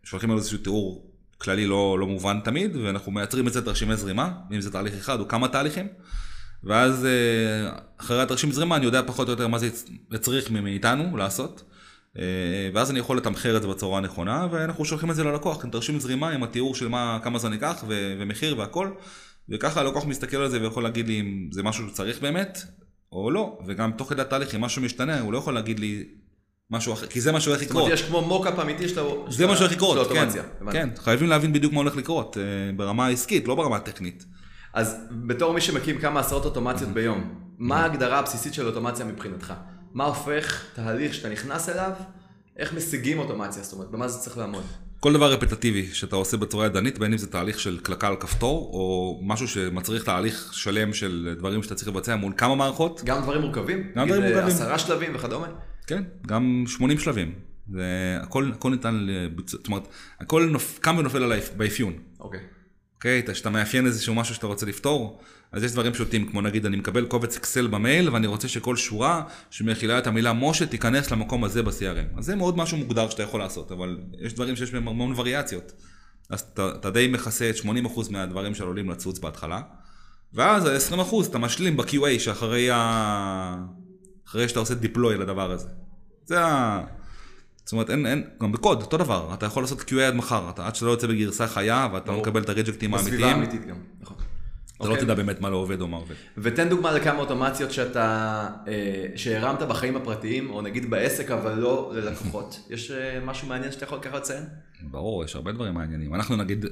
שולחים 0.04 0.30
לנו 0.30 0.40
איזשהו 0.40 0.58
תיאור 0.58 1.12
כללי 1.38 1.68
לא, 1.68 2.00
לא 2.00 2.08
מובן 2.08 2.40
תמיד, 2.44 2.76
ואנחנו 2.76 3.12
מייצרים 3.12 3.48
את 3.48 3.54
זה 3.54 3.62
תרשימי 3.62 3.96
זרימה, 3.96 4.32
אם 4.52 4.62
זה 4.62 4.72
תהליך 4.72 4.94
אחד 4.94 5.20
או 5.20 5.28
כמה 5.28 5.48
תהליכים. 5.48 5.88
ואז 6.64 7.06
אה, 7.06 7.80
אחרי 7.98 8.22
התרשים 8.22 8.52
זרימה 8.52 8.76
אני 8.76 8.86
יודע 8.86 9.02
פחות 9.08 9.28
או 9.28 9.34
יותר 9.34 9.48
מה 9.48 9.60
זה 9.60 9.70
יצריך 10.12 10.52
מאיתנו 10.52 11.18
לעשות. 11.18 11.64
אה, 12.20 12.70
ואז 12.74 12.92
אני 12.92 13.00
יכול 13.00 13.18
לתמחר 13.18 13.58
את 13.58 13.62
זה 13.62 13.68
בצורה 13.68 13.98
הנכונה, 13.98 14.48
ואנחנו 14.52 14.86
שולחים 14.86 15.12
את 15.12 15.16
זה 15.16 15.24
ללקוח, 15.24 15.66
עם 15.66 15.72
תרשים 15.72 16.00
זרימה, 16.00 16.30
עם 16.30 16.44
התיאור 16.44 16.76
של 16.76 16.88
מה, 16.88 17.20
כמה 17.24 17.40
זמן 17.40 17.54
ייקח, 17.54 17.84
ו- 17.88 18.16
ומחיר 18.20 18.60
והכל, 18.60 18.90
וככה 19.50 19.82
הלקוח 19.82 20.06
מסתכל 20.06 20.38
על 20.38 20.50
זה 20.50 20.62
ויכול 20.62 20.84
להגיד 20.84 21.08
לי 21.08 21.20
אם 21.20 21.50
זה 21.52 21.64
משהו 21.64 21.90
שצריך 21.90 22.22
באמת, 22.22 22.62
או 23.12 23.32
לא, 23.32 23.58
וגם 23.68 23.92
תוך 23.92 24.10
כדי 24.10 24.22
התהליך, 24.22 24.56
אם 24.56 24.62
משהו 24.62 24.82
משתנה, 24.82 25.20
הוא 25.20 25.34
לא 25.34 25.38
יכול 25.38 25.54
להגיד 25.54 25.80
לי 25.80 26.04
משהו 26.72 26.94
אחר, 26.94 27.08
כי 27.08 27.22
זה 27.22 27.32
מה 27.32 27.42
שהולך 27.42 27.62
לקרות. 27.62 27.76
זאת 27.76 27.84
אומרת, 27.84 28.00
יש 28.00 28.06
כמו 28.06 28.22
מוקאפ 28.22 28.60
אמיתי 28.60 28.90
של 28.90 29.02
זה 29.30 29.48
מה 29.48 29.56
שהולך 29.56 29.72
לקרות, 29.72 30.12
כן, 30.12 30.28
כן, 30.72 30.90
חייבים 30.98 31.30
להבין 31.30 31.54
בדיוק 31.54 31.74
מה 31.74 31.80
הולך 31.80 31.96
לקרות, 31.96 32.38
אה, 32.38 32.44
ברמה 32.76 33.06
העסקית, 33.06 33.48
לא 33.48 33.56
ברמה 33.56 33.76
הטכנית. 33.76 34.26
אז 34.74 34.98
בתור 35.12 35.54
מי 35.54 35.62
שמקים 35.62 36.00
כמה 36.00 36.20
עשרות 36.20 36.46
אוטומציות 36.46 36.90
ביום, 36.90 37.34
מה 37.58 37.82
ההגדרה 37.82 38.20
הבסיסית 38.20 38.54
של 38.54 38.68
אוטומציה 38.68 39.06
מבחינתך? 39.06 39.54
מה 39.96 40.06
הופך 40.06 40.64
תהליך 40.74 41.14
שאתה 41.14 41.30
נכנס 41.30 41.70
אליו, 41.70 41.92
איך 42.58 42.74
משיגים 42.74 43.20
אוטומציה, 43.20 43.64
זאת 43.64 43.74
אומרת, 43.74 43.92
במה 43.92 44.08
זה 44.08 44.20
צריך 44.20 44.38
לעמוד? 44.38 44.64
כל 45.00 45.14
דבר 45.14 45.32
רפטטיבי 45.34 45.88
שאתה 45.94 46.16
עושה 46.16 46.38
בצורה 46.38 46.66
ידנית, 46.66 47.00
בין 47.00 47.12
אם 47.12 47.18
זה 47.18 47.28
תהליך 47.28 47.60
של 47.60 47.80
קלקה 47.80 48.08
על 48.08 48.16
כפתור, 48.16 48.70
או 48.74 49.20
משהו 49.24 49.48
שמצריך 49.48 50.04
תהליך 50.04 50.50
שלם 50.54 50.94
של 50.94 51.36
דברים 51.38 51.64
שאתה 51.64 51.76
צריך 51.76 51.88
לבצע 51.88 52.16
מול 52.16 52.34
כמה 52.38 52.56
מערכות. 52.56 53.02
גם 53.06 53.22
דברים 53.22 53.42
מורכבים? 53.42 53.92
גם 53.96 54.08
דברים 54.08 54.24
מורכבים. 54.24 54.48
עשרה 54.48 54.80
שלבים 54.80 55.16
וכדומה? 55.16 55.48
כן, 55.88 56.04
גם 56.28 56.64
80 56.68 57.00
שלבים. 57.00 57.34
זה 57.72 57.84
הכל, 58.22 58.52
הכל 58.54 58.72
ניתן 58.72 58.96
לביצוע, 58.96 59.60
זאת 59.60 59.68
אומרת, 59.68 59.88
הכל 60.20 60.50
נופ, 60.52 60.80
קם 60.82 60.98
ונופל 60.98 61.24
על 61.24 61.40
באפיון. 61.58 61.94
אוקיי. 62.20 62.40
אוקיי, 62.96 63.24
שאתה 63.34 63.50
מאפיין 63.50 63.86
איזשהו 63.86 64.16
משהו 64.16 64.36
שאתה 64.36 64.48
רוצה 64.48 64.66
לפתור, 64.66 65.22
אז 65.52 65.64
יש 65.64 65.72
דברים 65.72 65.94
פשוטים, 65.94 66.32
כמו 66.32 66.42
נגיד 66.42 66.66
אני 66.66 66.78
מקבל 66.78 67.06
קובץ 67.06 67.38
אקסל 67.38 67.68
במייל 67.68 68.10
ואני 68.10 68.28
רוצה 68.28 68.48
שכל 68.48 68.76
שורה 68.76 69.24
שמכילה 69.50 70.00
את 70.00 70.08
המילה 70.08 70.34
משה 70.34 70.66
תיכנס 70.66 71.12
למקום 71.12 71.44
הזה 71.44 71.64
ב-CRM. 71.64 72.18
אז 72.18 72.26
זה 72.26 72.36
מאוד 72.36 72.58
משהו 72.58 72.78
מוגדר 72.78 73.10
שאתה 73.10 73.24
יכול 73.24 73.40
לעשות, 73.40 73.72
אבל 73.72 73.98
יש 74.20 74.34
דברים 74.34 74.56
שיש 74.56 74.72
בהם 74.72 74.88
המון 74.88 75.14
וריאציות. 75.16 75.72
אז 76.30 76.40
אתה, 76.40 76.70
אתה 76.80 76.92
די 76.92 77.08
מכסה 77.08 77.50
את 77.50 77.56
80% 77.56 77.68
מהדברים 78.10 78.56
שעלולים 78.56 78.90
לצוץ 78.90 79.20
בהתחלה, 79.20 79.62
ואז 80.34 80.92
ה-20% 80.92 81.16
אתה 81.30 81.38
משלים 81.38 81.78
ב-QA 81.78 82.20
שאחרי 82.20 82.72
ה... 82.72 83.56
אחרי 84.28 84.50
שאתה 84.50 84.60
עושה 84.60 84.74
deploy 84.74 85.14
לדבר 85.20 85.52
הזה. 85.52 85.70
זה 86.26 86.46
ה... 86.46 86.84
זאת 87.66 87.72
אומרת, 87.72 87.90
אין, 87.90 88.06
אין, 88.06 88.24
גם 88.42 88.52
בקוד, 88.52 88.82
אותו 88.82 88.98
דבר, 88.98 89.34
אתה 89.34 89.46
יכול 89.46 89.64
לעשות 89.64 89.80
QA 89.80 90.02
עד 90.02 90.16
מחר, 90.16 90.50
אתה, 90.50 90.68
עד 90.68 90.76
שאתה 90.76 90.86
לא 90.86 90.92
יוצא 90.92 91.08
בגרסה 91.08 91.48
חיה 91.48 91.88
ואתה 91.94 92.12
לא 92.12 92.18
מקבל 92.18 92.42
את 92.42 92.50
הריג'קטים 92.50 92.94
האמיתיים. 92.94 93.18
בסביבה 93.18 93.32
האמיתית 93.32 93.66
גם, 93.66 93.76
נכון. 94.02 94.18
אתה 94.78 94.84
לא 94.84 94.90
אוקיי. 94.90 95.06
תדע 95.06 95.14
באמת 95.14 95.42
מה 95.42 95.50
לא 95.50 95.56
עובד 95.56 95.82
או 95.82 95.88
מה 95.88 95.98
עובד. 95.98 96.16
ותן 96.38 96.70
דוגמה 96.70 96.92
לכמה 96.92 97.20
אוטומציות 97.20 97.72
שאתה, 97.72 98.48
אה, 98.68 99.06
שהרמת 99.16 99.62
בחיים 99.62 99.96
הפרטיים, 99.96 100.50
או 100.50 100.62
נגיד 100.62 100.90
בעסק, 100.90 101.32
אבל 101.32 101.54
לא 101.54 101.92
ללקוחות. 101.96 102.60
יש 102.70 102.92
אה, 102.92 103.20
משהו 103.26 103.48
מעניין 103.48 103.72
שאתה 103.72 103.86
יכול 103.86 104.00
ככה 104.02 104.18
לציין? 104.18 104.44
ברור, 104.82 105.24
יש 105.24 105.36
הרבה 105.36 105.52
דברים 105.52 105.74
מעניינים. 105.74 106.16
אנחנו 106.16 106.36
נגיד, 106.36 106.66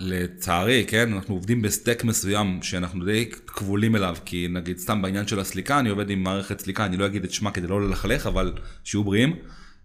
לצערי, 0.00 0.84
כן, 0.88 1.12
אנחנו 1.12 1.34
עובדים 1.34 1.62
בסטק 1.62 2.04
מסוים 2.04 2.58
שאנחנו 2.62 3.04
די 3.04 3.30
כבולים 3.46 3.96
אליו, 3.96 4.16
כי 4.24 4.48
נגיד 4.50 4.78
סתם 4.78 5.02
בעניין 5.02 5.26
של 5.26 5.40
הסליקה, 5.40 5.78
אני 5.78 5.88
עובד 5.88 6.10
עם 6.10 6.22
מערכת 6.22 6.60
סליקה, 6.60 6.84
אני 6.84 6.96
לא 6.96 7.06
אגיד 7.06 7.24
את 7.24 7.32
שמה 7.32 7.50
כדי 7.50 7.66
לא 7.66 7.88
ללכלך, 7.88 8.26
אבל 8.26 8.52
שיהיו 8.84 9.04
בריאים. 9.04 9.36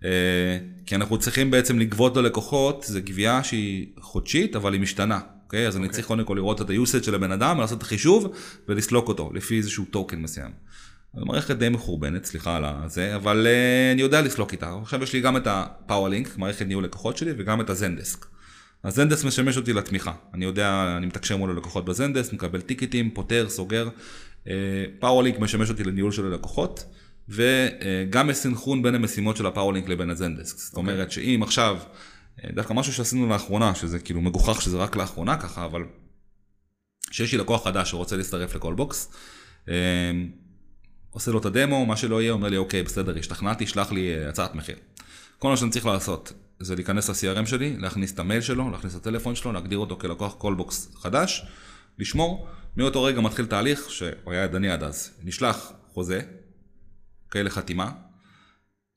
אה, 0.04 0.10
כי 0.86 0.96
אנחנו 0.96 1.18
צריכים 1.18 1.52
בעצם 1.52 1.80
לגבות 1.80 2.18
ללקוחות, 2.18 2.86
זו 2.88 3.00
גבייה 3.04 3.44
שהיא 3.44 3.88
חודשית, 4.00 4.56
אבל 4.56 4.74
היא 4.74 4.82
משתנה. 4.82 5.20
אוקיי? 5.46 5.68
אז 5.68 5.78
אני 5.78 5.90
צריך 5.90 6.08
קודם 6.08 6.24
כל 6.24 6.34
לראות 6.34 6.62
את 6.62 6.70
ה-usage 6.70 7.04
של 7.04 7.16
הבן 7.16 7.32
אדם, 7.32 7.60
לעשות 7.60 7.78
את 7.78 7.84
החישוב 7.84 8.34
ולסלוק 8.68 9.08
אותו 9.08 9.32
לפי 9.34 9.58
איזשהו 9.58 9.86
טוקן 9.86 10.20
מסוים. 10.20 10.52
מערכת 11.14 11.56
די 11.56 11.70
מחורבנת, 11.70 12.26
סליחה 12.26 12.56
על 12.56 12.90
זה, 12.90 13.16
אבל 13.16 13.48
uh, 13.48 13.94
אני 13.94 14.02
יודע 14.02 14.22
לסלוק 14.22 14.52
איתה. 14.52 14.76
עכשיו 14.82 15.04
יש 15.04 15.14
לי 15.14 15.22
גם 15.22 15.38
את 15.38 15.48
ה-Powerlink, 15.48 16.30
מערכת 16.38 16.66
ניהול 16.66 16.84
לקוחות 16.84 17.18
שלי, 17.18 17.32
וגם 17.38 17.62
את 17.62 17.70
הזנדסק. 17.70 18.26
ה 18.86 18.91
Zendesk 18.91 19.26
משמש 19.26 19.58
אותי 19.58 19.74
לתמיכה. 19.74 20.14
אני 20.34 20.46
יודע, 20.46 20.94
אני 20.98 21.06
מתקשר 21.06 21.38
מול 21.38 21.50
הלקוחות 21.50 21.86
ב 21.86 21.91
Zendesk, 21.91 22.34
מקבל 22.34 22.62
tickets, 22.62 23.12
פותר, 23.12 23.50
סוגר. 23.50 23.90
Powerlink 25.00 25.40
משמש 25.40 25.70
אותי 25.70 25.84
לניהול 25.84 26.12
של 26.12 26.26
הלקוחות, 26.26 26.86
וגם 27.30 28.28
מסנכרון 28.28 28.84
בין 28.84 28.96
המשימות 28.96 29.38
של 29.38 29.46
ה 29.46 29.50
Powerlink 29.50 29.90
לבין 29.90 30.10
ה 30.10 30.15
Zendesk. 30.15 30.58
זאת 30.58 30.78
אומרת 30.78 31.12
שאם 31.12 31.40
עכשיו, 31.44 31.78
אה, 32.44 32.50
דווקא 32.54 32.74
משהו 32.74 32.94
שעשינו 32.94 33.30
לאחרונה, 33.30 33.76
שזה 33.76 34.00
כאילו 34.00 34.22
מגוחך 34.22 34.62
שזה 34.62 34.78
רק 34.78 34.96
לאחרונה 34.96 35.38
ככה, 35.38 35.66
אבל 35.66 35.84
שיש 37.12 37.32
לי 37.32 37.38
לקוח 37.38 37.64
חדש 37.64 37.92
שרוצה 37.92 38.16
להצטרף 38.16 38.56
ל 38.56 38.62
Callbox, 38.62 39.12
אה, 39.70 39.74
עושה 41.10 41.32
לו 41.32 41.40
את 41.40 41.46
הדמו, 41.46 41.86
מה 41.86 41.98
שלא 41.98 42.22
יהיה, 42.22 42.32
אומר 42.32 42.50
לי, 42.50 42.58
אוקיי, 42.58 42.84
בסדר, 42.84 43.18
השתכנעתי, 43.18 43.68
שלח 43.68 43.92
לי 43.92 44.16
אה, 44.16 44.30
הצעת 44.30 44.56
מחיר. 44.56 44.76
כל 45.46 45.50
מה 45.50 45.58
שאני 45.58 45.72
צריך 45.72 45.86
לעשות 45.86 46.34
זה 46.60 46.76
להיכנס 46.76 47.10
ל-CRM 47.10 47.46
שלי, 47.46 47.78
להכניס 47.78 48.14
את 48.14 48.20
המייל 48.20 48.42
שלו, 48.42 48.72
להכניס 48.72 48.96
את 48.96 49.02
הטלפון 49.02 49.36
שלו, 49.36 49.52
להגדיר 49.52 49.78
אותו 49.78 49.98
כלקוח 49.98 50.34
Callbox 50.34 50.92
חדש, 50.96 51.46
לשמור. 52.00 52.48
מאותו 52.78 53.04
רגע 53.04 53.22
מתחיל 53.22 53.46
תהליך, 53.46 53.90
שהוא 53.90 54.10
היה 54.26 54.44
ידני 54.44 54.70
עד 54.70 54.84
אז. 54.84 55.12
נשלח 55.24 55.72
חוזה, 55.94 56.22
אוקיי, 57.26 57.44
לחתימה. 57.44 57.92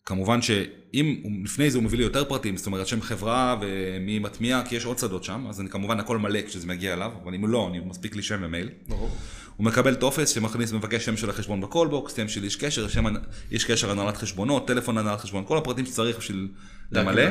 כמובן 0.04 0.42
שאם 0.42 1.22
לפני 1.44 1.70
זה 1.70 1.78
הוא 1.78 1.84
מביא 1.84 1.98
לי 1.98 2.04
יותר 2.04 2.24
פרטים, 2.24 2.56
זאת 2.56 2.66
אומרת 2.66 2.86
שם 2.86 3.00
חברה 3.00 3.56
ומי 3.60 4.18
מטמיע, 4.18 4.62
כי 4.68 4.76
יש 4.76 4.84
עוד 4.84 4.98
שדות 4.98 5.24
שם, 5.24 5.46
אז 5.48 5.60
אני 5.60 5.68
כמובן 5.68 6.00
הכל 6.00 6.18
מלא 6.18 6.42
כשזה 6.42 6.66
מגיע 6.66 6.92
אליו, 6.92 7.12
אבל 7.22 7.34
אם 7.34 7.46
לא, 7.46 7.68
אני 7.68 7.80
מספיק 7.80 8.16
לי 8.16 8.22
שם 8.22 8.40
ומייל. 8.42 8.68
ברור. 8.88 9.10
הוא 9.58 9.64
מקבל 9.66 9.94
טופס 9.94 10.28
שמכניס, 10.28 10.72
מבקש 10.72 11.04
שם 11.04 11.16
של 11.16 11.30
החשבון 11.30 11.60
ב 11.60 11.67
Callbox, 11.67 12.16
שם 12.16 12.28
של 12.28 12.44
איש 12.44 12.56
קשר, 12.56 12.88
שם 12.88 13.04
איש 13.50 13.64
קשר 13.64 13.90
הנהלת 13.90 14.16
חשבונות, 14.16 14.66
טלפון 14.66 14.98
הנהלת 14.98 15.20
חשבון, 15.20 15.44
כל 15.46 15.58
הפרטים 15.58 15.86
שצריך 15.86 16.18
בשביל 16.18 16.48
למלא. 16.92 17.22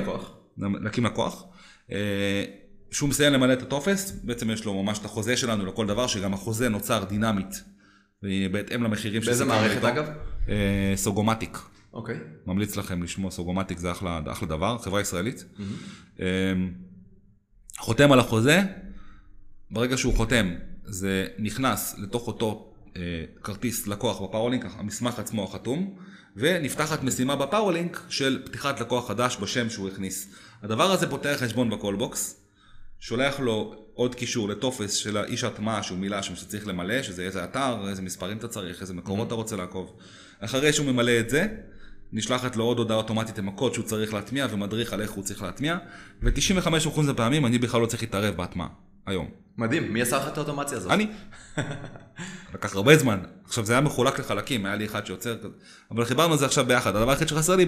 להקים 0.57 1.05
לקוח. 1.05 1.43
אה, 1.91 2.43
כשהוא 2.91 3.09
מסיים 3.09 3.33
למלא 3.33 3.53
את 3.53 3.61
הטופס, 3.61 4.19
בעצם 4.23 4.51
יש 4.51 4.65
לו 4.65 4.83
ממש 4.83 4.99
את 4.99 5.05
החוזה 5.05 5.37
שלנו 5.37 5.65
לכל 5.65 5.87
דבר, 5.87 6.07
שגם 6.07 6.33
החוזה 6.33 6.69
נוצר 6.69 7.03
דינמית, 7.03 7.63
בהתאם 8.51 8.83
למחירים 8.83 9.21
באיזה 9.21 9.45
מערכת 9.45 9.83
אגב? 9.83 10.09
אה, 10.49 10.93
סוגומטיק. 10.95 11.57
אוקיי. 11.93 12.19
ממליץ 12.45 12.75
לכם 12.75 13.03
לשמוע, 13.03 13.31
סוגומטיק 13.31 13.77
זה 13.77 13.91
אחלה, 13.91 14.19
אחלה 14.27 14.47
דבר, 14.47 14.77
חברה 14.77 15.01
ישראלית. 15.01 15.45
Mm-hmm. 15.57 16.21
חותם 17.79 18.11
על 18.11 18.19
החוזה, 18.19 18.61
ברגע 19.71 19.97
שהוא 19.97 20.15
חותם, 20.15 20.55
זה 20.87 21.27
נכנס 21.39 21.95
לתוך 21.97 22.27
אותו 22.27 22.73
אה, 22.95 23.01
כרטיס 23.43 23.87
לקוח 23.87 24.21
ב 24.21 24.25
Powerlink, 24.25 24.65
המסמך 24.77 25.19
עצמו 25.19 25.43
החתום, 25.43 25.95
ונפתחת 26.35 27.03
משימה 27.03 27.35
ב 27.35 27.42
Powerlink 27.42 28.01
של 28.09 28.41
פתיחת 28.45 28.81
לקוח 28.81 29.07
חדש 29.07 29.37
בשם 29.41 29.69
שהוא 29.69 29.87
הכניס. 29.89 30.33
הדבר 30.63 30.91
הזה 30.91 31.09
פותח 31.09 31.35
חשבון 31.39 31.69
ב 31.69 31.77
Callbox, 31.77 32.41
שולח 32.99 33.39
לו 33.39 33.75
עוד 33.93 34.15
קישור 34.15 34.49
לטופס 34.49 34.93
של 34.93 35.17
האיש 35.17 35.43
הטמעה 35.43 35.83
שהוא 35.83 35.97
מילא 35.97 36.21
שם 36.21 36.35
שצריך 36.35 36.67
למלא, 36.67 37.03
שזה 37.03 37.23
איזה 37.23 37.43
אתר, 37.43 37.89
איזה 37.89 38.01
מספרים 38.01 38.37
אתה 38.37 38.47
צריך, 38.47 38.81
איזה 38.81 38.93
מקומות 38.93 39.25
mm-hmm. 39.25 39.27
אתה 39.27 39.35
רוצה 39.35 39.55
לעקוב. 39.55 39.93
אחרי 40.39 40.73
שהוא 40.73 40.91
ממלא 40.91 41.19
את 41.19 41.29
זה, 41.29 41.47
נשלחת 42.13 42.55
לו 42.55 42.63
עוד 42.63 42.77
הודעה 42.77 42.97
אוטומטית 42.97 43.39
עם 43.39 43.49
הקוד 43.49 43.73
שהוא 43.73 43.85
צריך 43.85 44.13
להטמיע 44.13 44.47
ומדריך 44.51 44.93
על 44.93 45.01
איך 45.01 45.11
הוא 45.11 45.23
צריך 45.23 45.41
להטמיע, 45.41 45.77
ו-95% 46.23 47.01
מהפעמים 47.01 47.45
אני 47.45 47.57
בכלל 47.57 47.81
לא 47.81 47.85
צריך 47.85 48.03
להתערב 48.03 48.35
בהטמעה, 48.35 48.67
היום. 49.07 49.27
מדהים, 49.57 49.93
מי 49.93 50.01
עשה 50.01 50.17
לך 50.17 50.27
את 50.27 50.37
האוטומציה 50.37 50.77
הזאת? 50.77 50.91
אני. 50.91 51.07
לקח 52.53 52.75
הרבה 52.75 52.97
זמן. 52.97 53.19
עכשיו 53.45 53.65
זה 53.65 53.73
היה 53.73 53.81
מחולק 53.81 54.19
לחלקים, 54.19 54.65
היה 54.65 54.75
לי 54.75 54.85
אחד 54.85 55.05
שיוצר 55.05 55.37
כזה, 55.37 55.47
אבל 55.91 56.05
חיברנו 56.05 56.33
את 56.33 56.39
זה 56.39 56.45
עכשיו 56.45 56.65
ביחד. 56.65 56.95
הדבר 56.95 57.09
היחיד 57.09 57.27
שחסר 57.27 57.55
לי 57.55 57.65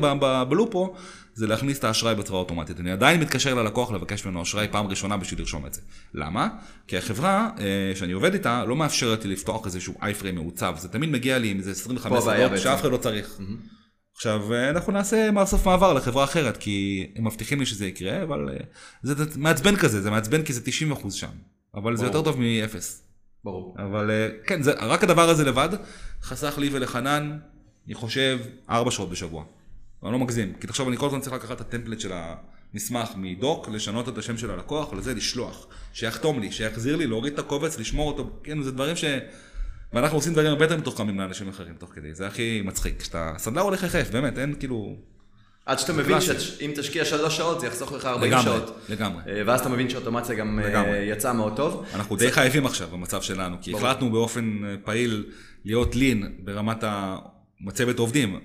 בלופ 0.49 0.71
פה, 0.71 0.95
זה 1.33 1.47
להכניס 1.47 1.79
את 1.79 1.83
האשראי 1.83 2.15
בצורה 2.15 2.39
אוטומטית. 2.39 2.79
אני 2.79 2.91
עדיין 2.91 3.19
מתקשר 3.19 3.53
ללקוח 3.53 3.91
לבקש 3.91 4.25
ממנו 4.25 4.41
אשראי 4.41 4.67
פעם 4.71 4.87
ראשונה 4.87 5.17
בשביל 5.17 5.39
לרשום 5.39 5.65
את 5.65 5.73
זה. 5.73 5.81
למה? 6.13 6.47
כי 6.87 6.97
החברה 6.97 7.49
אה, 7.59 7.95
שאני 7.95 8.11
עובד 8.11 8.33
איתה 8.33 8.65
לא 8.65 8.75
מאפשרת 8.75 9.25
לי 9.25 9.33
לפתוח 9.33 9.65
איזשהו 9.65 9.93
אייפריים 10.01 10.35
מעוצב, 10.35 10.75
זה 10.77 10.87
תמיד 10.87 11.09
מגיע 11.09 11.37
לי 11.37 11.51
עם 11.51 11.57
איזה 11.57 11.71
25 11.71 12.23
שדות 12.23 12.59
שאף 12.59 12.81
אחד 12.81 12.91
לא 12.91 12.97
צריך. 12.97 13.39
עכשיו 14.19 14.53
אה, 14.53 14.69
אנחנו 14.69 14.93
נעשה 14.93 15.29
סוף 15.45 15.65
מעבר 15.65 15.93
לחברה 15.93 16.23
אחרת 16.23 16.57
כי 16.57 17.07
הם 17.15 17.27
מבטיחים 17.27 17.59
לי 17.59 17.65
שזה 17.65 17.87
יקרה 17.87 18.23
אבל 18.23 18.49
אה, 18.49 18.57
זה 19.03 19.25
מעצבן 19.37 19.75
כזה 19.75 20.01
זה 20.01 20.11
מעצבן 20.11 20.43
כי 20.43 20.53
זה 20.53 20.61
90% 21.05 21.11
שם 21.11 21.27
אבל 21.75 21.95
זה 21.95 22.05
יותר 22.05 22.21
טוב 22.21 22.39
מאפס. 22.39 23.03
ברור. 23.43 23.75
אבל 23.77 24.11
אה, 24.11 24.29
כן, 24.45 24.61
זה, 24.61 24.71
רק 24.71 25.03
הדבר 25.03 25.29
הזה 25.29 25.45
לבד 25.45 25.69
חסך 26.23 26.57
לי 26.57 26.69
ולחנן, 26.71 27.37
אני 27.87 27.93
חושב, 27.93 28.39
ארבע 28.69 28.91
שעות 28.91 29.09
בשבוע. 29.09 29.43
אני 30.03 30.11
לא 30.11 30.19
מגזים, 30.19 30.53
כי 30.61 30.67
תחשוב, 30.67 30.87
אני 30.87 30.97
כל 30.97 31.05
הזמן 31.05 31.19
צריך 31.19 31.35
לקחת 31.35 31.51
את 31.51 31.61
הטמפלט 31.61 31.99
של 31.99 32.11
המסמך 32.73 33.09
מדוק, 33.15 33.69
לשנות 33.69 34.09
את 34.09 34.17
השם 34.17 34.37
של 34.37 34.51
הלקוח, 34.51 34.93
ולזה 34.93 35.13
לשלוח, 35.13 35.67
שיחתום 35.93 36.39
לי, 36.39 36.51
שיחזיר 36.51 36.95
לי, 36.95 37.07
להוריד 37.07 37.33
את 37.33 37.39
הקובץ, 37.39 37.79
לשמור 37.79 38.11
אותו, 38.11 38.29
כן, 38.43 38.61
זה 38.61 38.71
דברים 38.71 38.95
ש... 38.95 39.05
ואנחנו 39.93 40.17
עושים 40.17 40.33
דברים 40.33 40.47
הרבה 40.47 40.65
יותר 40.65 40.77
מתוחכמים 40.77 41.19
לאנשים 41.19 41.49
אחרים 41.49 41.75
תוך 41.79 41.89
כדי, 41.95 42.13
זה 42.13 42.27
הכי 42.27 42.61
מצחיק, 42.65 43.03
שאתה, 43.03 43.33
סנדלר 43.37 43.61
הולך 43.61 43.83
יחף, 43.83 44.09
באמת, 44.11 44.37
אין 44.37 44.55
כאילו... 44.59 44.95
עד 45.65 45.79
שאתה 45.79 45.93
מבין 45.93 46.21
שאם 46.21 46.71
תשקיע 46.75 47.05
שלוש 47.05 47.37
שעות 47.37 47.59
זה 47.59 47.67
יחסוך 47.67 47.91
לך 47.91 48.05
40 48.05 48.31
לגמרי, 48.31 48.43
שעות. 48.45 48.79
לגמרי. 48.89 49.21
אה, 49.27 49.41
ואז 49.45 49.59
אתה 49.59 49.69
מבין 49.69 49.89
שאוטומציה 49.89 50.35
גם 50.35 50.59
אה, 50.59 50.69
לגמרי. 50.69 50.97
יצאה 50.97 51.33
מאוד 51.33 51.55
טוב. 51.55 51.85
אנחנו 51.93 52.15
די 52.15 52.31
חייבים 52.31 52.65
עכשיו 52.65 52.87
במצב 52.87 53.21
שלנו, 53.21 53.57
כי 53.61 53.71
ברור. 53.71 53.87
החלטנו 53.87 54.11
באופן 54.11 54.59
אה, 54.65 54.75
פעיל 54.83 55.25
להיות 55.65 55.95
לין 55.95 56.35
ברמת 56.43 56.83
המצבת 56.83 57.99
עובדים. 57.99 58.39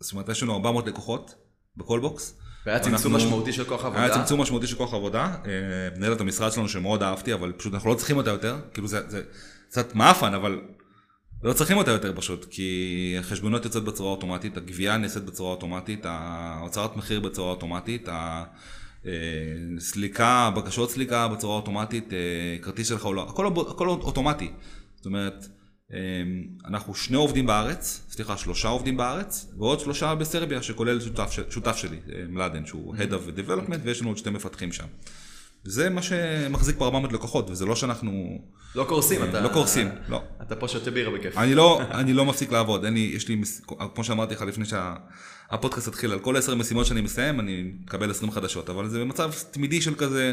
זאת 0.00 0.12
אומרת, 0.12 0.28
יש 0.28 0.42
לנו 0.42 0.52
400 0.52 0.86
לקוחות 0.86 1.34
בכל 1.76 2.00
בוקס. 2.00 2.38
והיה 2.66 2.80
צמצום 2.80 3.16
משמעותי 3.16 3.52
של 3.52 3.64
כוח 3.64 3.84
עבודה. 3.84 4.02
היה 4.02 4.14
צמצום 4.14 4.40
משמעותי 4.40 4.66
של 4.66 4.76
כוח 4.76 4.94
עבודה. 4.94 5.34
מנהלת 5.96 6.20
המשרד 6.20 6.52
שלנו 6.52 6.68
שמאוד 6.68 7.02
אהבתי, 7.02 7.34
אבל 7.34 7.52
פשוט 7.52 7.74
אנחנו 7.74 7.90
לא 7.90 7.94
צריכים 7.94 8.16
אותה 8.16 8.30
יותר. 8.30 8.56
כאילו 8.74 8.88
זה, 8.88 9.00
זה 9.08 9.22
קצת 9.68 9.94
מאפן, 9.94 10.34
אבל 10.34 10.60
לא 11.42 11.52
צריכים 11.52 11.76
אותה 11.76 11.90
יותר 11.90 12.12
פשוט, 12.16 12.46
כי 12.50 13.16
החשבונות 13.18 13.64
יוצאת 13.64 13.84
בצורה 13.84 14.10
אוטומטית, 14.10 14.56
הגבייה 14.56 14.96
נעשית 14.96 15.24
בצורה 15.24 15.50
אוטומטית, 15.50 16.00
ההוצאת 16.04 16.96
מחיר 16.96 17.20
בצורה 17.20 17.50
אוטומטית, 17.50 18.08
הסליקה, 19.76 20.50
בקשות 20.56 20.90
סליקה 20.90 21.28
בצורה 21.28 21.56
אוטומטית, 21.56 22.12
אה, 22.12 22.18
כרטיס 22.62 22.88
שלך, 22.88 23.06
לא, 23.14 23.26
הכל, 23.28 23.46
הכל 23.46 23.88
אוטומטי. 23.88 24.50
זאת 24.96 25.06
אומרת, 25.06 25.48
אה, 25.92 25.98
אנחנו 26.64 26.94
שני 26.94 27.16
עובדים 27.16 27.46
בארץ, 27.46 28.06
סליחה, 28.10 28.36
שלושה 28.36 28.68
עובדים 28.68 28.96
בארץ, 28.96 29.52
ועוד 29.58 29.80
שלושה 29.80 30.14
בסרביה, 30.14 30.62
שכולל 30.62 31.00
שותף, 31.00 31.30
שותף 31.50 31.76
שלי, 31.76 32.00
אה, 32.12 32.24
מלאדן, 32.28 32.66
שהוא 32.66 32.96
Head 32.96 33.10
of 33.10 33.38
Development, 33.38 33.78
ויש 33.82 34.00
לנו 34.00 34.10
עוד 34.10 34.18
שתי 34.18 34.30
מפתחים 34.30 34.72
שם. 34.72 34.86
זה 35.68 35.90
מה 35.90 36.02
שמחזיק 36.02 36.76
פה 36.78 36.84
400 36.84 37.12
לקוחות, 37.12 37.50
וזה 37.50 37.66
לא 37.66 37.76
שאנחנו... 37.76 38.38
לא 38.74 38.84
קורסים, 38.84 39.24
אתה... 39.24 39.40
לא 39.40 39.48
קורסים, 39.48 39.88
לא. 40.08 40.22
אתה 40.42 40.56
פה 40.56 40.68
שותה 40.68 40.90
בירה 40.90 41.10
בכיף. 41.10 41.38
אני 41.38 41.54
לא, 41.54 41.80
אני 41.90 42.12
לא 42.12 42.24
מפסיק 42.24 42.52
לעבוד, 42.52 42.84
אין 42.84 42.94
לי, 42.94 43.12
יש 43.14 43.28
לי, 43.28 43.40
כמו 43.94 44.04
שאמרתי 44.04 44.34
לך 44.34 44.42
לפני 44.42 44.64
שהפודקאסט 44.64 45.88
התחיל, 45.88 46.12
על 46.12 46.18
כל 46.18 46.36
עשר 46.36 46.54
משימות 46.54 46.86
שאני 46.86 47.00
מסיים, 47.00 47.40
אני 47.40 47.72
מקבל 47.82 48.10
20 48.10 48.30
חדשות, 48.30 48.70
אבל 48.70 48.88
זה 48.88 49.00
במצב 49.00 49.30
תמידי 49.50 49.80
של 49.80 49.94
כזה, 49.94 50.32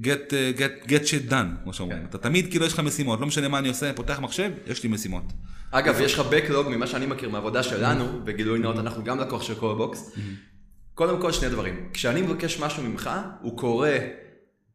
get, 0.00 0.32
get, 0.56 0.88
get 0.88 1.04
shit 1.04 1.30
done, 1.30 1.62
כמו 1.62 1.72
שאומרים. 1.72 2.00
כן. 2.00 2.06
אתה 2.08 2.18
תמיד, 2.18 2.50
כאילו 2.50 2.66
יש 2.66 2.72
לך 2.72 2.80
משימות, 2.80 3.20
לא 3.20 3.26
משנה 3.26 3.48
מה 3.48 3.58
אני 3.58 3.68
עושה, 3.68 3.92
פותח 3.92 4.18
מחשב, 4.18 4.50
יש 4.66 4.82
לי 4.82 4.88
משימות. 4.88 5.24
אגב, 5.70 6.00
יש 6.00 6.14
לך 6.14 6.26
backlog 6.30 6.68
ממה 6.68 6.86
שאני 6.86 7.06
מכיר 7.06 7.28
מהעבודה 7.30 7.62
שלנו, 7.62 8.20
בגילוי 8.24 8.58
נאות, 8.58 8.78
אנחנו 8.78 9.04
גם 9.04 9.18
לקוח 9.18 9.42
של 9.42 9.54
Callbox. 9.54 10.16
קודם 10.94 11.20
כל 11.20 11.32
שני 11.32 11.48
דברים, 11.48 11.88
כשאני 11.92 12.22
מבקש 12.22 12.60
משהו 12.60 12.82
ממך, 12.82 13.10
הוא 13.40 13.58
קורה 13.58 13.98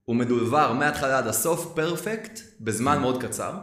הוא 0.05 0.15
מ 0.15 0.21
delivered 0.21 0.74
מההתחלה 0.74 1.17
עד 1.17 1.27
הסוף, 1.27 1.71
perfect, 1.75 2.39
בזמן 2.62 3.01
מאוד 3.01 3.24
קצר. 3.24 3.53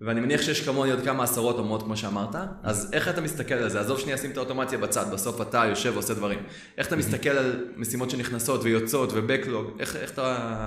ואני 0.00 0.20
מניח 0.20 0.42
שיש 0.42 0.60
כמוני 0.60 0.90
עוד 0.90 1.04
כמה 1.04 1.24
עשרות 1.24 1.58
או 1.58 1.64
מאות 1.64 1.82
כמו 1.82 1.96
שאמרת, 1.96 2.34
אז 2.62 2.90
איך 2.92 3.08
אתה 3.08 3.20
מסתכל 3.20 3.54
על 3.54 3.70
זה? 3.70 3.80
עזוב 3.80 3.98
שנייה, 3.98 4.18
שים 4.18 4.30
את 4.30 4.36
האוטומציה 4.36 4.78
בצד, 4.78 5.04
בסוף 5.12 5.40
אתה 5.40 5.64
יושב 5.68 5.90
ועושה 5.94 6.14
דברים. 6.14 6.38
איך 6.78 6.86
אתה 6.86 6.96
מסתכל 6.96 7.28
על 7.28 7.64
משימות 7.76 8.10
שנכנסות 8.10 8.60
ויוצאות 8.64 9.10
ובקלוג, 9.14 9.70
איך, 9.80 9.96
איך 9.96 10.10
אתה... 10.10 10.66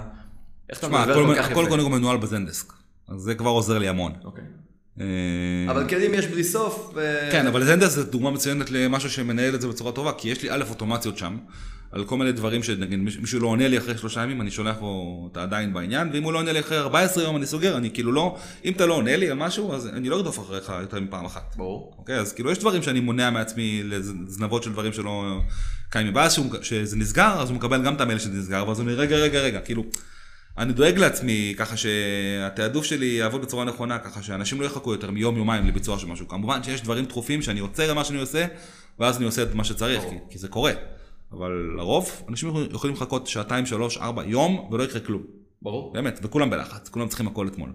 איך 0.69 0.79
אתה 0.79 0.87
מדבר 0.87 1.13
כל 1.13 1.35
כך 1.35 1.51
יפה? 1.51 1.61
הכל 1.61 1.69
קודם 1.69 1.91
מנוהל 1.91 2.17
בזנדסק, 2.17 2.73
אז 3.07 3.21
זה 3.21 3.35
כבר 3.35 3.49
עוזר 3.49 3.77
לי 3.77 3.87
המון. 3.87 4.11
אוקיי. 4.23 4.43
אבל 5.69 5.89
כלים 5.89 6.13
יש 6.13 6.27
בלי 6.27 6.43
סוף. 6.43 6.93
כן, 7.31 7.47
אבל 7.47 7.65
זנדסק 7.65 7.95
זה 7.95 8.03
דוגמה 8.03 8.31
מצוינת 8.31 8.71
למשהו 8.71 9.09
שמנהל 9.09 9.55
את 9.55 9.61
זה 9.61 9.67
בצורה 9.67 9.91
טובה, 9.91 10.11
כי 10.17 10.29
יש 10.29 10.43
לי 10.43 10.51
א' 10.51 10.63
אוטומציות 10.69 11.17
שם. 11.17 11.37
על 11.91 12.05
כל 12.05 12.17
מיני 12.17 12.31
דברים 12.31 12.63
שנגיד 12.63 12.99
מישהו 12.99 13.39
לא 13.39 13.47
עונה 13.47 13.67
לי 13.67 13.77
אחרי 13.77 13.97
שלושה 13.97 14.23
ימים, 14.23 14.41
אני 14.41 14.51
שולח 14.51 14.77
לו, 14.81 15.29
אתה 15.31 15.43
עדיין 15.43 15.73
בעניין, 15.73 16.09
ואם 16.13 16.23
הוא 16.23 16.33
לא 16.33 16.37
עונה 16.37 16.51
לי 16.51 16.59
אחרי 16.59 16.77
14 16.77 17.23
יום 17.23 17.37
אני 17.37 17.45
סוגר, 17.45 17.77
אני 17.77 17.91
כאילו 17.91 18.11
לא, 18.11 18.37
אם 18.65 18.73
אתה 18.73 18.85
לא 18.85 18.93
עונה 18.93 19.15
לי 19.15 19.29
על 19.29 19.37
משהו, 19.37 19.73
אז 19.73 19.87
אני 19.87 20.09
לא 20.09 20.15
ארדוף 20.15 20.39
אחריך 20.39 20.73
יותר 20.81 20.99
מפעם 20.99 21.25
אחת. 21.25 21.53
ברור. 21.57 21.93
אוקיי, 21.97 22.19
אז 22.19 22.33
כאילו 22.33 22.51
יש 22.51 22.57
דברים 22.57 22.83
שאני 22.83 22.99
מונע 22.99 23.29
מעצמי 23.29 23.81
לזנבות 23.83 24.63
של 24.63 24.71
דברים 24.71 24.93
שלא 24.93 25.39
קיימים. 25.89 26.15
ואז 26.15 26.39
שזה 26.61 26.95
נסגר, 26.95 27.41
אז 27.41 27.49
הוא 27.49 27.55
מקבל 27.55 27.83
גם 27.83 27.95
את 27.95 28.01
המייל 28.01 28.19
שזה 28.19 28.37
נסגר, 28.37 28.67
ואז 28.67 28.79
הוא 28.79 28.87
אומר, 28.87 28.99
רגע, 28.99 29.15
רגע, 29.15 29.39
רגע, 29.39 29.59
כאילו, 29.59 29.83
אני 30.57 30.73
דואג 30.73 30.97
לעצמי 30.97 31.53
ככה 31.57 31.75
שהתעדוף 31.77 32.85
שלי 32.85 33.05
יעבוד 33.05 33.41
בצורה 33.41 33.65
נכונה, 33.65 33.99
ככה 33.99 34.23
שאנשים 34.23 34.61
לא 34.61 34.65
יחכו 34.65 34.91
יותר 34.91 35.11
מיום 35.11 35.37
יומיים 35.37 35.67
לביצוע 35.67 35.99
של 35.99 36.07
משהו. 36.07 36.27
כמובן 36.27 36.63
שיש 36.63 36.81
דברים 36.81 37.05
דחופים 37.05 37.41
שאני 37.41 37.59
עוצר 37.59 37.91
למה 37.91 38.03
שאני 38.03 38.19
עושה, 38.19 38.45
ואז 38.99 39.17
אני 39.17 39.25
עושה 39.25 39.43
את 39.43 39.55
מה 39.55 39.63
שצריך, 39.63 40.03
כי, 40.09 40.15
כי 40.29 40.37
זה 40.37 40.47
קורה. 40.47 40.71
אבל 41.31 41.73
לרוב, 41.77 42.23
אנשים 42.29 42.49
יכולים 42.71 42.95
לחכות 42.95 43.27
שעתיים, 43.27 43.65
שלוש, 43.65 43.97
ארבע, 43.97 44.23
יום, 44.25 44.69
ולא 44.71 44.83
יקרה 44.83 44.99
כלום. 44.99 45.23
ברור. 45.61 45.93
באמת, 45.93 46.19
וכולם 46.23 46.49
בלחץ, 46.49 46.89
כולם 46.89 47.07
צריכים 47.07 47.27
הכל 47.27 47.47
אתמול. 47.47 47.69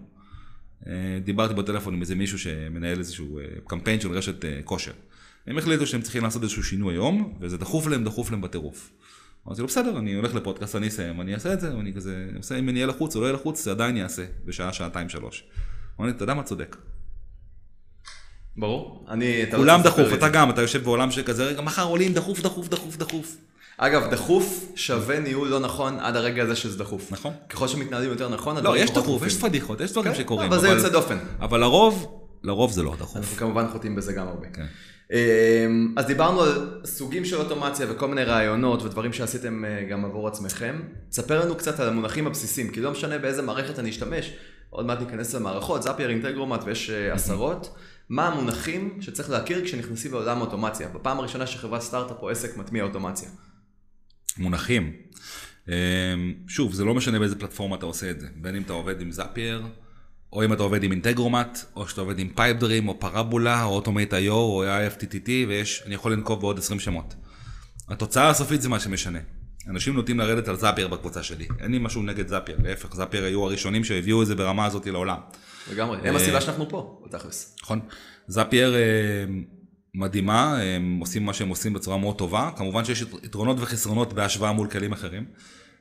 אה, 0.87 1.19
דיברתי 1.23 1.53
בטלפון 1.53 1.93
עם 1.93 2.01
איזה 2.01 2.15
מישהו 2.15 2.39
שמנהל 2.39 2.99
איזשהו 2.99 3.39
אה, 3.39 3.43
קמפיין 3.67 3.99
של 3.99 4.11
רשת 4.11 4.45
אה, 4.45 4.59
כושר. 4.63 4.91
הם 5.47 5.57
החליטו 5.57 5.87
שהם 5.87 6.01
צריכים 6.01 6.23
לעשות 6.23 6.43
איזשהו 6.43 6.63
שינוי 6.63 6.93
היום, 6.93 7.37
וזה 7.41 7.57
דחוף 7.57 7.87
להם, 7.87 8.03
דחוף 8.03 8.31
להם 8.31 8.41
בטירוף. 8.41 8.91
אמרתי 9.47 9.61
לו, 9.61 9.67
בסדר, 9.67 9.99
אני 9.99 10.13
הולך 10.13 10.35
לפודקאסט, 10.35 10.75
אני 10.75 10.87
אסיים, 10.87 11.21
אני 11.21 11.33
אעשה 11.33 11.53
את 11.53 11.59
זה, 11.59 11.77
ואני 11.77 11.93
כזה, 11.93 12.29
אם 12.59 12.69
אני 12.69 12.79
אהיה 12.79 12.87
לחוץ 12.87 13.15
או 13.15 13.21
לא 13.21 13.25
אהיה 13.25 13.35
לחוץ, 13.35 13.63
זה 13.63 13.71
עדיין 13.71 13.97
יעשה, 13.97 14.25
בשעה, 14.45 14.73
שעתיים, 14.73 15.09
שלוש. 15.09 15.43
אמרתי, 15.99 16.15
אתה 16.15 16.23
יודע 16.23 16.33
מה 16.33 16.43
צודק. 16.43 16.75
ברור. 18.57 19.05
אני... 19.09 19.43
אתה 19.43 19.57
לא 19.57 19.61
כולם 19.61 19.81
דחוף, 19.81 20.13
אתה. 20.13 20.29
גם, 20.29 20.49
אתה 20.49 20.61
יושב 20.61 20.83
בעולם 20.83 21.11
שכזה, 21.11 21.45
רגע, 21.45 21.61
מחר 21.61 21.83
עולים, 21.83 22.13
דחוף, 22.13 22.39
דחוף, 22.39 22.67
דחוף, 22.67 22.97
דחוף. 22.97 23.37
אגב, 23.77 24.11
דחוף 24.11 24.65
שווה 24.75 25.19
ניהול 25.19 25.47
לא 25.47 25.59
נכון 25.59 25.99
עד 25.99 26.15
הרגע 26.15 26.43
הזה 26.43 26.55
שזה 26.55 26.77
דחוף. 26.77 27.11
נכון. 27.11 27.33
ככל 27.49 27.67
שמתנהלים 27.67 28.09
יותר 28.09 28.29
נכון, 28.29 28.53
לא, 28.53 28.59
הדברים 28.59 28.83
יש 28.83 28.89
פחות 28.91 29.03
דחוף. 29.03 29.27
יש 29.27 29.37
פדיחות, 29.37 29.81
יש 29.81 29.91
דברים 29.91 30.13
כן, 30.13 30.19
שקורים. 30.19 30.51
אבל 30.51 30.61
זה 30.61 30.67
יוצא 30.69 30.89
דופן. 30.89 31.17
אבל 31.39 31.59
לרוב, 31.59 32.21
לרוב 32.43 32.71
זה 32.71 32.83
לא 32.83 32.95
דחוף. 32.99 33.17
אנחנו 33.17 33.37
כמובן 33.37 33.67
חוטאים 33.71 33.95
בזה 33.95 34.13
גם 34.13 34.27
הרבה. 34.27 34.47
כן. 34.53 34.65
אמ, 35.11 35.93
אז 35.95 36.05
דיברנו 36.05 36.41
על 36.41 36.81
סוגים 36.85 37.25
של 37.25 37.35
אוטומציה 37.35 37.85
וכל 37.89 38.07
מיני 38.07 38.23
רעיונות 38.23 38.83
ודברים 38.83 39.13
שעשיתם 39.13 39.65
אה, 39.65 39.83
גם 39.89 40.05
עבור 40.05 40.27
עצמכם. 40.27 40.81
תספר 41.09 41.41
לנו 41.41 41.55
קצת 41.55 41.79
על 41.79 41.87
המונחים 41.87 42.27
הבסיסיים, 42.27 42.71
כי 42.71 42.81
לא 42.81 42.91
משנה 42.91 43.17
באיזה 43.17 43.41
מערכת 43.41 43.79
אני 43.79 43.89
אשתמש, 43.89 44.31
עוד 44.69 44.85
מעט 44.85 44.99
ניכנס 44.99 45.35
למערכות, 45.35 45.83
זאפייר, 45.83 46.09
אינטגרומט 46.09 46.61
ויש 46.65 46.89
אה, 46.89 47.13
עשרות. 47.13 47.75
מה 48.09 48.27
המונחים 48.27 49.01
שצריך 49.01 49.29
להכיר 49.29 49.65
כשנכנסים 49.65 50.11
לעולם 50.11 50.37
האוטומציה? 50.37 50.87
בפעם 50.87 51.19
הראשונה 51.19 51.47
שחברת 51.47 51.81
סטארט-אפ 51.81 52.17
או 52.21 52.29
עסק 52.29 52.57
מטמיע 52.57 52.83
אוטומציה. 52.83 53.29
מונחים. 54.37 54.93
אמ, 55.67 55.73
שוב, 56.47 56.73
זה 56.73 56.85
לא 56.85 56.95
משנה 56.95 57.19
באיזה 57.19 57.35
פלטפורמה 57.35 57.75
אתה 57.75 57.85
עושה 57.85 58.11
את 58.11 58.19
זה. 58.19 58.27
בין 58.35 58.55
אם 58.55 58.61
אתה 58.61 58.73
עובד 58.73 59.01
עם 59.01 59.11
זאפייר, 59.11 59.63
או 60.33 60.45
אם 60.45 60.53
אתה 60.53 60.63
עובד 60.63 60.83
עם 60.83 60.91
אינטגרומט, 60.91 61.59
או 61.75 61.87
שאתה 61.87 62.01
עובד 62.01 62.19
עם 62.19 62.29
פייפדרים, 62.35 62.87
או 62.87 62.99
פרבולה, 62.99 63.63
או 63.63 63.75
אוטומט.io, 63.75 64.29
או 64.29 64.63
IFTTT, 64.63 65.29
ויש, 65.47 65.83
אני 65.85 65.95
יכול 65.95 66.13
לנקוב 66.13 66.41
בעוד 66.41 66.57
20 66.57 66.79
שמות. 66.79 67.15
התוצאה 67.89 68.29
הסופית 68.29 68.61
זה 68.61 68.69
מה 68.69 68.79
שמשנה. 68.79 69.19
אנשים 69.67 69.95
נוטים 69.95 70.19
לרדת 70.19 70.47
על 70.47 70.55
זאפייר 70.55 70.87
בקבוצה 70.87 71.23
שלי. 71.23 71.47
אין 71.59 71.71
לי 71.71 71.79
משהו 71.79 72.03
נגד 72.03 72.27
זאפייר, 72.27 72.57
להפך, 72.63 72.95
זאפייר 72.95 73.23
היו 73.23 73.43
הראשונים 73.43 73.83
שהביאו 73.83 74.21
את 74.21 74.27
זה 74.27 74.35
ברמה 74.35 74.65
הזאת 74.65 74.87
לעולם. 74.87 75.17
לגמרי, 75.71 75.97
הם 76.09 76.15
הסיבה 76.15 76.41
שאנחנו 76.41 76.69
פה, 76.69 77.01
בתכלס. 77.05 77.55
נכון? 77.63 77.79
זאפייר 78.27 78.75
אה, 78.75 78.79
מדהימה, 79.93 80.61
הם 80.61 80.97
עושים 80.99 81.25
מה 81.25 81.33
שהם 81.33 81.49
עושים 81.49 81.73
בצורה 81.73 81.97
מאוד 81.97 82.17
טובה. 82.17 82.51
כמובן 82.57 82.85
שיש 82.85 83.01
ית- 83.01 83.23
יתרונות 83.23 83.57
וחסרונות 83.59 84.13
בהשוואה 84.13 84.51
מול 84.51 84.67
כלים 84.69 84.91
אחרים, 84.93 85.25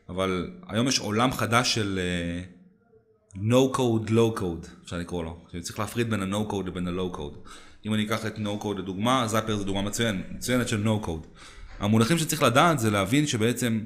אבל 0.09 0.51
היום 0.69 0.89
יש 0.89 0.99
עולם 0.99 1.33
חדש 1.33 1.75
של 1.75 1.99
אה, 1.99 2.45
no 3.37 3.77
code, 3.77 4.09
low 4.11 4.39
code, 4.41 4.69
אפשר 4.85 4.99
לקרוא 4.99 5.25
לו. 5.25 5.39
שאני 5.53 5.63
צריך 5.63 5.79
להפריד 5.79 6.11
בין 6.11 6.23
ה-no 6.23 6.51
code 6.53 6.67
לבין 6.67 6.89
ה-low 6.89 7.17
code. 7.17 7.49
אם 7.87 7.95
אני 7.95 8.05
אקח 8.07 8.27
את 8.27 8.37
no 8.37 8.63
code 8.63 8.79
לדוגמה, 8.79 9.27
זאפייר 9.27 9.57
זו 9.59 9.65
דוגמה 9.65 9.83
מצוינת, 9.83 10.25
מצוינת 10.31 10.69
של 10.69 10.85
no 10.89 11.07
code. 11.07 11.27
המונחים 11.81 12.19
שצריך 12.19 12.43
לדעת 12.43 12.79
זה 12.79 12.91
להבין 12.91 13.27
שבעצם 13.27 13.81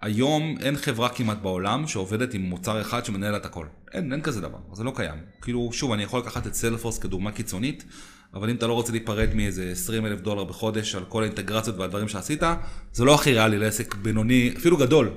היום 0.00 0.56
אין 0.60 0.76
חברה 0.76 1.08
כמעט 1.08 1.38
בעולם 1.42 1.86
שעובדת 1.86 2.34
עם 2.34 2.42
מוצר 2.42 2.80
אחד 2.80 3.04
שמנהל 3.04 3.36
את 3.36 3.44
הכל. 3.44 3.66
אין, 3.92 4.12
אין 4.12 4.20
כזה 4.20 4.40
דבר, 4.40 4.58
זה 4.72 4.84
לא 4.84 4.92
קיים. 4.96 5.18
כאילו, 5.42 5.70
שוב, 5.72 5.92
אני 5.92 6.02
יכול 6.02 6.20
לקחת 6.20 6.46
את 6.46 6.54
סיילפורס 6.54 6.98
כדוגמה 6.98 7.32
קיצונית, 7.32 7.84
אבל 8.34 8.50
אם 8.50 8.56
אתה 8.56 8.66
לא 8.66 8.72
רוצה 8.72 8.92
להיפרד 8.92 9.34
מאיזה 9.34 9.70
20 9.72 10.06
אלף 10.06 10.20
דולר 10.20 10.44
בחודש 10.44 10.94
על 10.94 11.04
כל 11.04 11.22
האינטגרציות 11.22 11.76
והדברים 11.76 12.08
שעשית, 12.08 12.42
זה 12.92 13.04
לא 13.04 13.14
הכי 13.14 13.32
ריאלי 13.32 13.58
לעסק 13.58 13.94
בינוני, 13.94 14.54
אפילו 14.56 14.76
גדול. 14.76 15.10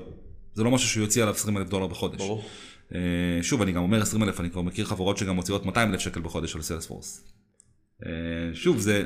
זה 0.53 0.63
לא 0.63 0.71
משהו 0.71 0.89
שהוא 0.89 1.03
יוציא 1.03 1.21
עליו 1.21 1.33
20 1.33 1.57
אלף 1.57 1.69
דולר 1.69 1.87
בחודש. 1.87 2.17
ברור. 2.17 2.45
אה, 2.95 2.99
שוב, 3.41 3.61
אני 3.61 3.71
גם 3.71 3.81
אומר 3.81 4.01
20 4.01 4.23
אלף, 4.23 4.39
אני 4.39 4.49
כבר 4.49 4.61
מכיר 4.61 4.85
חברות 4.85 5.17
שגם 5.17 5.35
מוציאות 5.35 5.65
200 5.65 5.91
אלף 5.91 5.99
שקל 5.99 6.21
בחודש 6.21 6.55
על 6.55 6.61
Salesforce. 6.61 7.23
אה, 8.05 8.09
שוב, 8.53 8.79
זה, 8.79 9.03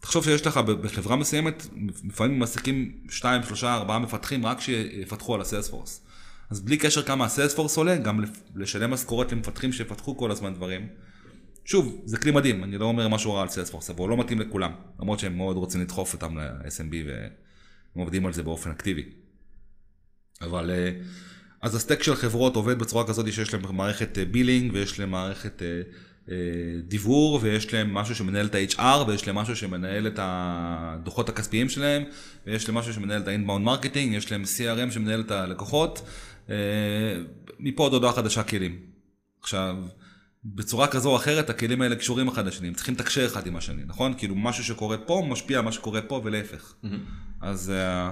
תחשוב 0.00 0.24
שיש 0.24 0.46
לך 0.46 0.56
בחברה 0.56 1.16
מסוימת, 1.16 1.66
לפעמים 2.04 2.38
מעסיקים 2.38 2.92
2, 3.08 3.42
3, 3.42 3.64
4 3.64 3.98
מפתחים 3.98 4.46
רק 4.46 4.60
שיפתחו 4.60 5.34
על 5.34 5.40
ה 5.40 5.45
Salesforce. 5.45 6.04
אז 6.50 6.60
בלי 6.60 6.76
קשר 6.76 7.02
כמה 7.02 7.24
ה 7.24 7.29
Salesforce 7.29 7.76
עולה, 7.76 7.96
גם 7.96 8.24
לשלם 8.54 8.90
משכורות 8.90 9.32
למפתחים 9.32 9.72
שיפתחו 9.72 10.16
כל 10.16 10.30
הזמן 10.30 10.54
דברים. 10.54 10.88
שוב, 11.64 12.02
זה 12.04 12.18
כלי 12.18 12.30
מדהים, 12.30 12.64
אני 12.64 12.78
לא 12.78 12.84
אומר 12.84 13.08
משהו 13.08 13.34
רע 13.34 13.42
על 13.42 13.48
Salesforce, 13.48 13.90
אבל 13.90 13.98
הוא 13.98 14.08
לא 14.08 14.16
מתאים 14.16 14.40
לכולם, 14.40 14.72
למרות 15.00 15.18
שהם 15.18 15.36
מאוד 15.36 15.56
רוצים 15.56 15.80
לדחוף 15.80 16.12
אותם 16.12 16.38
ל-SMB 16.38 16.94
והם 17.06 17.30
עובדים 17.94 18.26
על 18.26 18.32
זה 18.32 18.42
באופן 18.42 18.70
אקטיבי. 18.70 19.04
אבל 20.42 20.70
אה, 20.70 20.90
אז 21.62 21.74
הסטק 21.74 22.02
של 22.02 22.14
חברות 22.14 22.56
עובד 22.56 22.78
בצורה 22.78 23.06
כזאת 23.06 23.32
שיש 23.32 23.54
להם 23.54 23.76
מערכת 23.76 24.18
בילינג 24.30 24.72
ויש 24.72 25.00
להם 25.00 25.10
מערכת 25.10 25.62
אה, 25.62 25.66
אה, 25.66 25.82
דיוור 26.82 27.38
ויש 27.42 27.74
להם 27.74 27.94
משהו 27.94 28.14
שמנהל 28.14 28.46
את 28.46 28.54
ה-HR 28.54 29.08
ויש 29.08 29.26
להם 29.26 29.36
משהו 29.36 29.56
שמנהל 29.56 30.06
את 30.06 30.18
הדוחות 30.22 31.28
הכספיים 31.28 31.68
שלהם 31.68 32.02
ויש 32.46 32.68
להם 32.68 32.78
משהו 32.78 32.94
שמנהל 32.94 33.22
את 33.22 33.28
ה-inbound 33.28 33.68
marketing, 33.68 33.98
יש 33.98 34.32
להם 34.32 34.42
CRM 34.42 34.90
שמנהל 34.90 35.20
את 35.20 35.30
הלקוחות, 35.30 36.02
אה, 36.50 36.54
מפה 37.60 37.82
עוד 37.82 37.92
הודעה 37.92 38.12
חדשה 38.12 38.42
כלים. 38.42 38.76
עכשיו, 39.40 39.76
בצורה 40.44 40.86
כזו 40.86 41.10
או 41.10 41.16
אחרת 41.16 41.50
הכלים 41.50 41.82
האלה 41.82 41.96
קשורים 41.96 42.28
אחד 42.28 42.46
לשני, 42.46 42.68
הם 42.68 42.74
צריכים 42.74 42.94
לתקשר 42.94 43.26
אחד 43.26 43.46
עם 43.46 43.56
השני, 43.56 43.82
נכון? 43.86 44.14
כאילו 44.18 44.34
משהו 44.34 44.64
שקורה 44.64 44.98
פה 44.98 45.26
משפיע 45.28 45.58
על 45.58 45.64
מה 45.64 45.72
שקורה 45.72 46.02
פה 46.02 46.20
ולהפך. 46.24 46.74
אז 47.40 47.70
אה, 47.70 48.10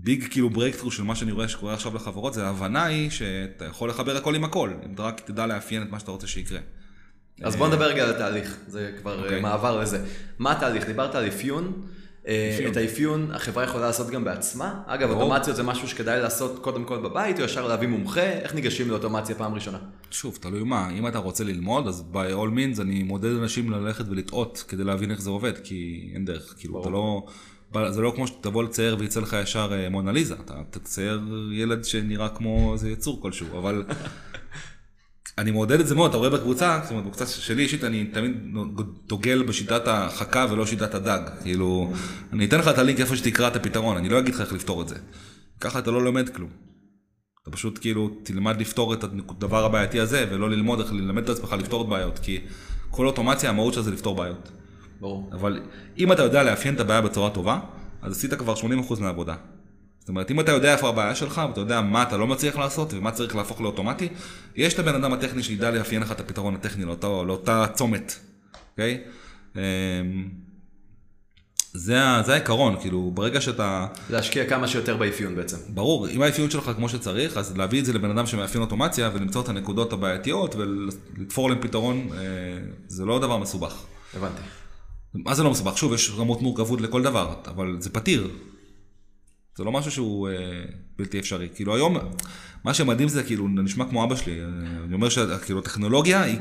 הביג 0.00 0.24
כאילו 0.30 0.50
ברייקטרו 0.50 0.90
של 0.90 1.02
מה 1.02 1.16
שאני 1.16 1.32
רואה 1.32 1.48
שקורה 1.48 1.74
עכשיו 1.74 1.94
לחברות 1.94 2.34
זה 2.34 2.46
ההבנה 2.46 2.84
היא 2.84 3.10
שאתה 3.10 3.64
יכול 3.64 3.88
לחבר 3.88 4.16
הכל 4.16 4.34
עם 4.34 4.44
הכל, 4.44 4.70
אם 4.86 4.94
אתה 4.94 5.02
רק 5.02 5.20
תדע 5.20 5.46
לאפיין 5.46 5.82
את 5.82 5.90
מה 5.90 5.98
שאתה 5.98 6.10
רוצה 6.10 6.26
שיקרה. 6.26 6.58
אז 7.42 7.56
בוא 7.56 7.68
נדבר 7.68 7.84
רגע 7.84 8.04
על 8.04 8.10
התהליך, 8.10 8.56
זה 8.66 8.92
כבר 9.00 9.22
אוקיי. 9.22 9.38
okay. 9.38 9.42
מעבר 9.42 9.80
לזה. 9.80 10.04
מה 10.38 10.52
התהליך? 10.52 10.86
דיברת 10.86 11.14
על 11.14 11.28
אפיון. 11.28 11.82
אה, 12.28 12.50
אפיון. 12.54 12.72
את 12.72 12.76
האפיון 12.76 13.30
החברה 13.32 13.64
יכולה 13.64 13.86
לעשות 13.86 14.10
גם 14.10 14.24
בעצמה. 14.24 14.82
אגב, 14.86 15.08
ברור. 15.08 15.22
אוטומציות 15.22 15.56
זה 15.56 15.62
משהו 15.62 15.88
שכדאי 15.88 16.20
לעשות 16.20 16.58
קודם 16.62 16.84
כל 16.84 16.98
בבית, 16.98 17.38
או 17.38 17.44
ישר 17.44 17.68
להביא 17.68 17.88
מומחה? 17.88 18.22
איך 18.22 18.54
ניגשים 18.54 18.90
לאוטומציה 18.90 19.34
פעם 19.34 19.54
ראשונה? 19.54 19.78
שוב, 20.10 20.38
תלוי 20.40 20.62
מה, 20.62 20.90
אם 20.90 21.06
אתה 21.06 21.18
רוצה 21.18 21.44
ללמוד, 21.44 21.88
אז 21.88 22.04
by 22.12 22.32
all 22.32 22.54
means 22.56 22.80
אני 22.80 23.02
מודד 23.02 23.36
אנשים 23.36 23.70
ללכת 23.70 24.04
ולטעות 24.08 24.64
כדי 24.68 24.84
להבין 24.84 25.10
איך 25.10 25.20
זה 25.20 25.30
עובד, 25.30 25.58
כי 25.58 26.10
אין 26.14 26.24
דרך, 26.24 26.54
כאילו, 26.58 26.80
אתה 26.80 26.90
לא... 26.90 27.26
זה 27.90 28.00
לא 28.00 28.12
כמו 28.16 28.26
שתבוא 28.26 28.62
לצייר 28.62 28.96
ויצא 28.98 29.20
לך 29.20 29.36
ישר 29.42 29.72
אה, 29.72 29.88
מונליזה, 29.88 30.34
אתה 30.44 30.54
תצייר 30.70 31.20
ילד 31.52 31.84
שנראה 31.84 32.28
כמו 32.28 32.72
איזה 32.72 32.90
יצור 32.90 33.22
כלשהו, 33.22 33.58
אבל 33.58 33.84
אני 35.38 35.50
מעודד 35.50 35.80
את 35.80 35.86
זה 35.86 35.94
מאוד, 35.94 36.10
אתה 36.10 36.18
רואה 36.18 36.30
בקבוצה, 36.30 36.80
זאת 36.82 36.90
אומרת, 36.90 37.04
בקבוצה 37.04 37.26
שלי 37.26 37.62
אישית 37.62 37.84
אני 37.84 38.06
תמיד 38.06 38.32
דוגל 39.06 39.42
בשיטת 39.42 39.82
החכה 39.86 40.46
ולא 40.50 40.66
שיטת 40.66 40.94
הדג, 40.94 41.20
כאילו, 41.42 41.92
אני 42.32 42.44
אתן 42.44 42.58
לך 42.58 42.68
את 42.68 42.78
הלינק 42.78 43.00
איפה 43.00 43.16
שתקרא 43.16 43.48
את 43.48 43.56
הפתרון, 43.56 43.96
אני 43.96 44.08
לא 44.08 44.18
אגיד 44.18 44.34
לך 44.34 44.40
איך 44.40 44.52
לפתור 44.52 44.82
את 44.82 44.88
זה, 44.88 44.96
ככה 45.60 45.78
אתה 45.78 45.90
לא 45.90 46.02
לומד 46.04 46.28
כלום. 46.28 46.50
אתה 47.42 47.56
פשוט 47.56 47.78
כאילו 47.78 48.10
תלמד 48.22 48.60
לפתור 48.60 48.94
את 48.94 49.04
הדבר 49.04 49.64
הבעייתי 49.64 50.00
הזה 50.00 50.26
ולא 50.30 50.50
ללמוד 50.50 50.80
איך 50.80 50.92
ללמד 50.92 51.22
את 51.22 51.28
עצמך 51.28 51.52
לפתור 51.58 51.82
את 51.82 51.88
בעיות 51.88 52.18
כי 52.18 52.40
כל 52.90 53.06
אוטומציה 53.06 53.50
המהות 53.50 53.74
שלה 53.74 53.82
זה 53.82 53.90
לפתור 53.90 54.16
בעיות. 54.16 54.50
ברור. 55.00 55.30
אבל 55.32 55.60
אם 55.98 56.12
אתה 56.12 56.22
יודע 56.22 56.42
לאפיין 56.42 56.74
את 56.74 56.80
הבעיה 56.80 57.00
בצורה 57.00 57.30
טובה 57.30 57.58
אז 58.02 58.12
עשית 58.12 58.34
כבר 58.34 58.54
80% 58.54 59.00
מהעבודה. 59.00 59.34
זאת 60.00 60.08
אומרת 60.08 60.30
אם 60.30 60.40
אתה 60.40 60.52
יודע 60.52 60.72
איפה 60.72 60.88
הבעיה 60.88 61.14
שלך 61.14 61.42
ואתה 61.48 61.60
יודע 61.60 61.80
מה 61.80 62.02
אתה 62.02 62.16
לא 62.16 62.26
מצליח 62.26 62.56
לעשות 62.56 62.94
ומה 62.94 63.10
צריך 63.10 63.36
להפוך 63.36 63.60
לאוטומטי 63.60 64.08
יש 64.56 64.74
את 64.74 64.78
הבן 64.78 64.94
אדם 64.94 65.12
הטכני 65.12 65.42
שידע 65.42 65.70
לאפיין 65.70 66.02
לך 66.02 66.12
את 66.12 66.20
הפתרון 66.20 66.54
הטכני 66.54 66.84
לאותה, 66.84 67.06
לאותה 67.06 67.66
צומת. 67.74 68.14
אוקיי? 68.70 69.00
אמ, 69.56 69.60
זה, 71.72 71.96
זה 72.24 72.32
העיקרון 72.32 72.76
כאילו 72.80 73.10
ברגע 73.14 73.40
שאתה 73.40 73.86
להשקיע 74.10 74.48
כמה 74.48 74.68
שיותר 74.68 74.96
באפיון 74.96 75.36
בעצם. 75.36 75.56
ברור, 75.68 76.08
אם 76.08 76.22
האפיון 76.22 76.50
שלך 76.50 76.70
כמו 76.76 76.88
שצריך, 76.88 77.36
אז 77.36 77.56
להביא 77.56 77.80
את 77.80 77.84
זה 77.84 77.92
לבן 77.92 78.10
אדם 78.10 78.26
שמאפיין 78.26 78.62
אוטומציה 78.62 79.10
ולמצוא 79.14 79.42
את 79.42 79.48
הנקודות 79.48 79.92
הבעייתיות 79.92 80.54
ולתפור 80.56 81.50
להם 81.50 81.58
פתרון, 81.60 82.08
אה, 82.12 82.18
זה 82.86 83.04
לא 83.04 83.18
דבר 83.18 83.36
מסובך. 83.36 83.84
הבנתי. 84.14 84.42
מה 85.14 85.34
זה 85.34 85.42
לא 85.42 85.50
מסובך? 85.50 85.78
שוב, 85.78 85.92
יש 85.92 86.10
רמות 86.16 86.42
מורכבות 86.42 86.80
לכל 86.80 87.02
דבר, 87.02 87.34
אבל 87.46 87.76
זה 87.80 87.90
פתיר. 87.90 88.28
זה 89.56 89.64
לא 89.64 89.72
משהו 89.72 89.90
שהוא 89.90 90.28
אה, 90.28 90.34
בלתי 90.98 91.18
אפשרי. 91.18 91.48
כאילו 91.54 91.74
היום, 91.74 91.96
מה 92.64 92.74
שמדהים 92.74 93.08
זה 93.08 93.22
כאילו, 93.22 93.48
נשמע 93.48 93.84
כמו 93.90 94.04
אבא 94.04 94.16
שלי, 94.16 94.40
אה, 94.40 94.44
אני 94.84 94.94
אומר 94.94 95.08
שכאילו 95.08 95.58
הטכנולוגיה 95.58 96.22
היא 96.22 96.38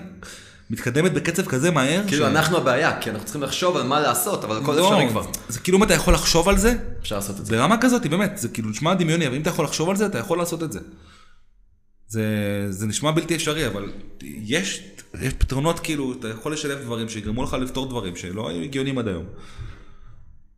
מתקדמת 0.70 1.14
בקצב 1.14 1.46
כזה 1.46 1.72
מהר. 1.72 2.04
כאילו 2.08 2.26
ש- 2.26 2.30
אנחנו 2.30 2.58
הבעיה, 2.58 3.02
כי 3.02 3.10
אנחנו 3.10 3.26
צריכים 3.26 3.44
לחשוב 3.44 3.78
על 3.78 3.84
מה 3.88 4.00
לעשות, 4.00 4.44
אבל 4.44 4.58
הכל 4.58 4.76
לא, 4.76 4.88
אפשרי 4.90 5.10
כבר. 5.10 5.26
זה 5.50 5.60
כאילו 5.60 5.78
אם 5.78 5.84
אתה 5.84 5.94
יכול 5.94 6.14
לחשוב 6.14 6.50
על 6.50 6.58
זה, 6.58 6.76
אפשר 7.02 7.16
לעשות 7.16 7.40
את 7.40 7.46
זה. 7.46 7.56
ברמה 7.58 7.78
כזאת, 7.82 8.06
באמת, 8.08 8.38
זה 8.38 8.50
כאילו 8.50 8.70
נשמע 8.70 8.94
דמיוני, 8.94 9.28
אבל 9.28 9.36
אם 9.36 9.42
אתה 9.42 9.50
יכול 9.50 9.66
לחשוב 9.66 9.90
על 9.90 9.96
זה, 9.96 10.06
אתה 10.06 10.18
יכול 10.18 10.38
לעשות 10.38 10.64
את 10.64 10.72
זה. 10.72 10.80
זה, 12.08 12.66
זה 12.70 12.88
נשמע 12.88 13.12
בלתי 13.12 13.36
אפשרי, 13.36 13.68
אבל 13.68 13.92
יש, 14.24 14.84
יש 15.22 15.34
פתרונות 15.34 15.80
כאילו, 15.80 16.14
אתה 16.20 16.28
יכול 16.28 16.54
לשלב 16.54 16.80
דברים 16.80 17.10
שיגרמו 17.10 17.44
לך 17.44 17.54
לפתור 17.54 17.90
דברים 17.90 18.16
שלא 18.16 18.50
היו 18.50 18.62
הגיוניים 18.62 18.98
עד 18.98 19.08
היום. 19.08 19.26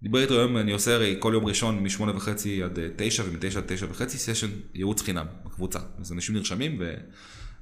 דיבר 0.04 0.22
איתו 0.22 0.34
היום, 0.34 0.58
אני 0.58 0.72
עושה 0.72 0.94
הרי 0.94 1.16
כל 1.20 1.32
יום 1.34 1.46
ראשון 1.46 1.84
מ-8 1.84 2.16
וחצי 2.16 2.64
עד 2.64 2.80
אה, 2.80 2.88
9 2.96 3.24
ומ-9 3.26 3.58
עד 3.58 3.64
9 3.68 3.86
וחצי 3.90 4.18
סשן 4.18 4.48
ייעוץ 4.74 5.02
חינם 5.02 5.26
בקבוצה. 5.46 5.80
אז 6.02 6.12
אנשים 6.12 6.36
נרשמים 6.36 6.82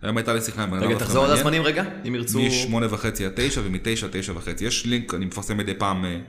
והיום 0.02 0.18
הייתה 0.18 0.34
לי 0.34 0.42
שיחה 0.42 0.64
עם 0.64 0.72
בן 0.72 0.78
אדם 0.78 0.88
רגע, 0.88 1.00
תחזור 1.00 1.26
על. 1.26 1.32
הזמנים 1.32 1.62
רגע, 1.62 1.84
אם 2.08 2.16
ירצו... 2.16 2.40
מ-8 2.40 2.86
וחצי 2.90 3.26
עד 3.26 3.32
9 3.36 3.62
ומ-9 3.64 4.06
עד 4.06 4.10
9 4.12 4.34
וחצי. 4.36 4.66
יש 4.66 4.86
לינק, 4.86 5.14
אני 5.14 5.26
מפרסם 5.26 5.58
מדי 5.58 5.74
פעם 5.74 6.06
אה, 6.06 6.10
אה, 6.10 6.20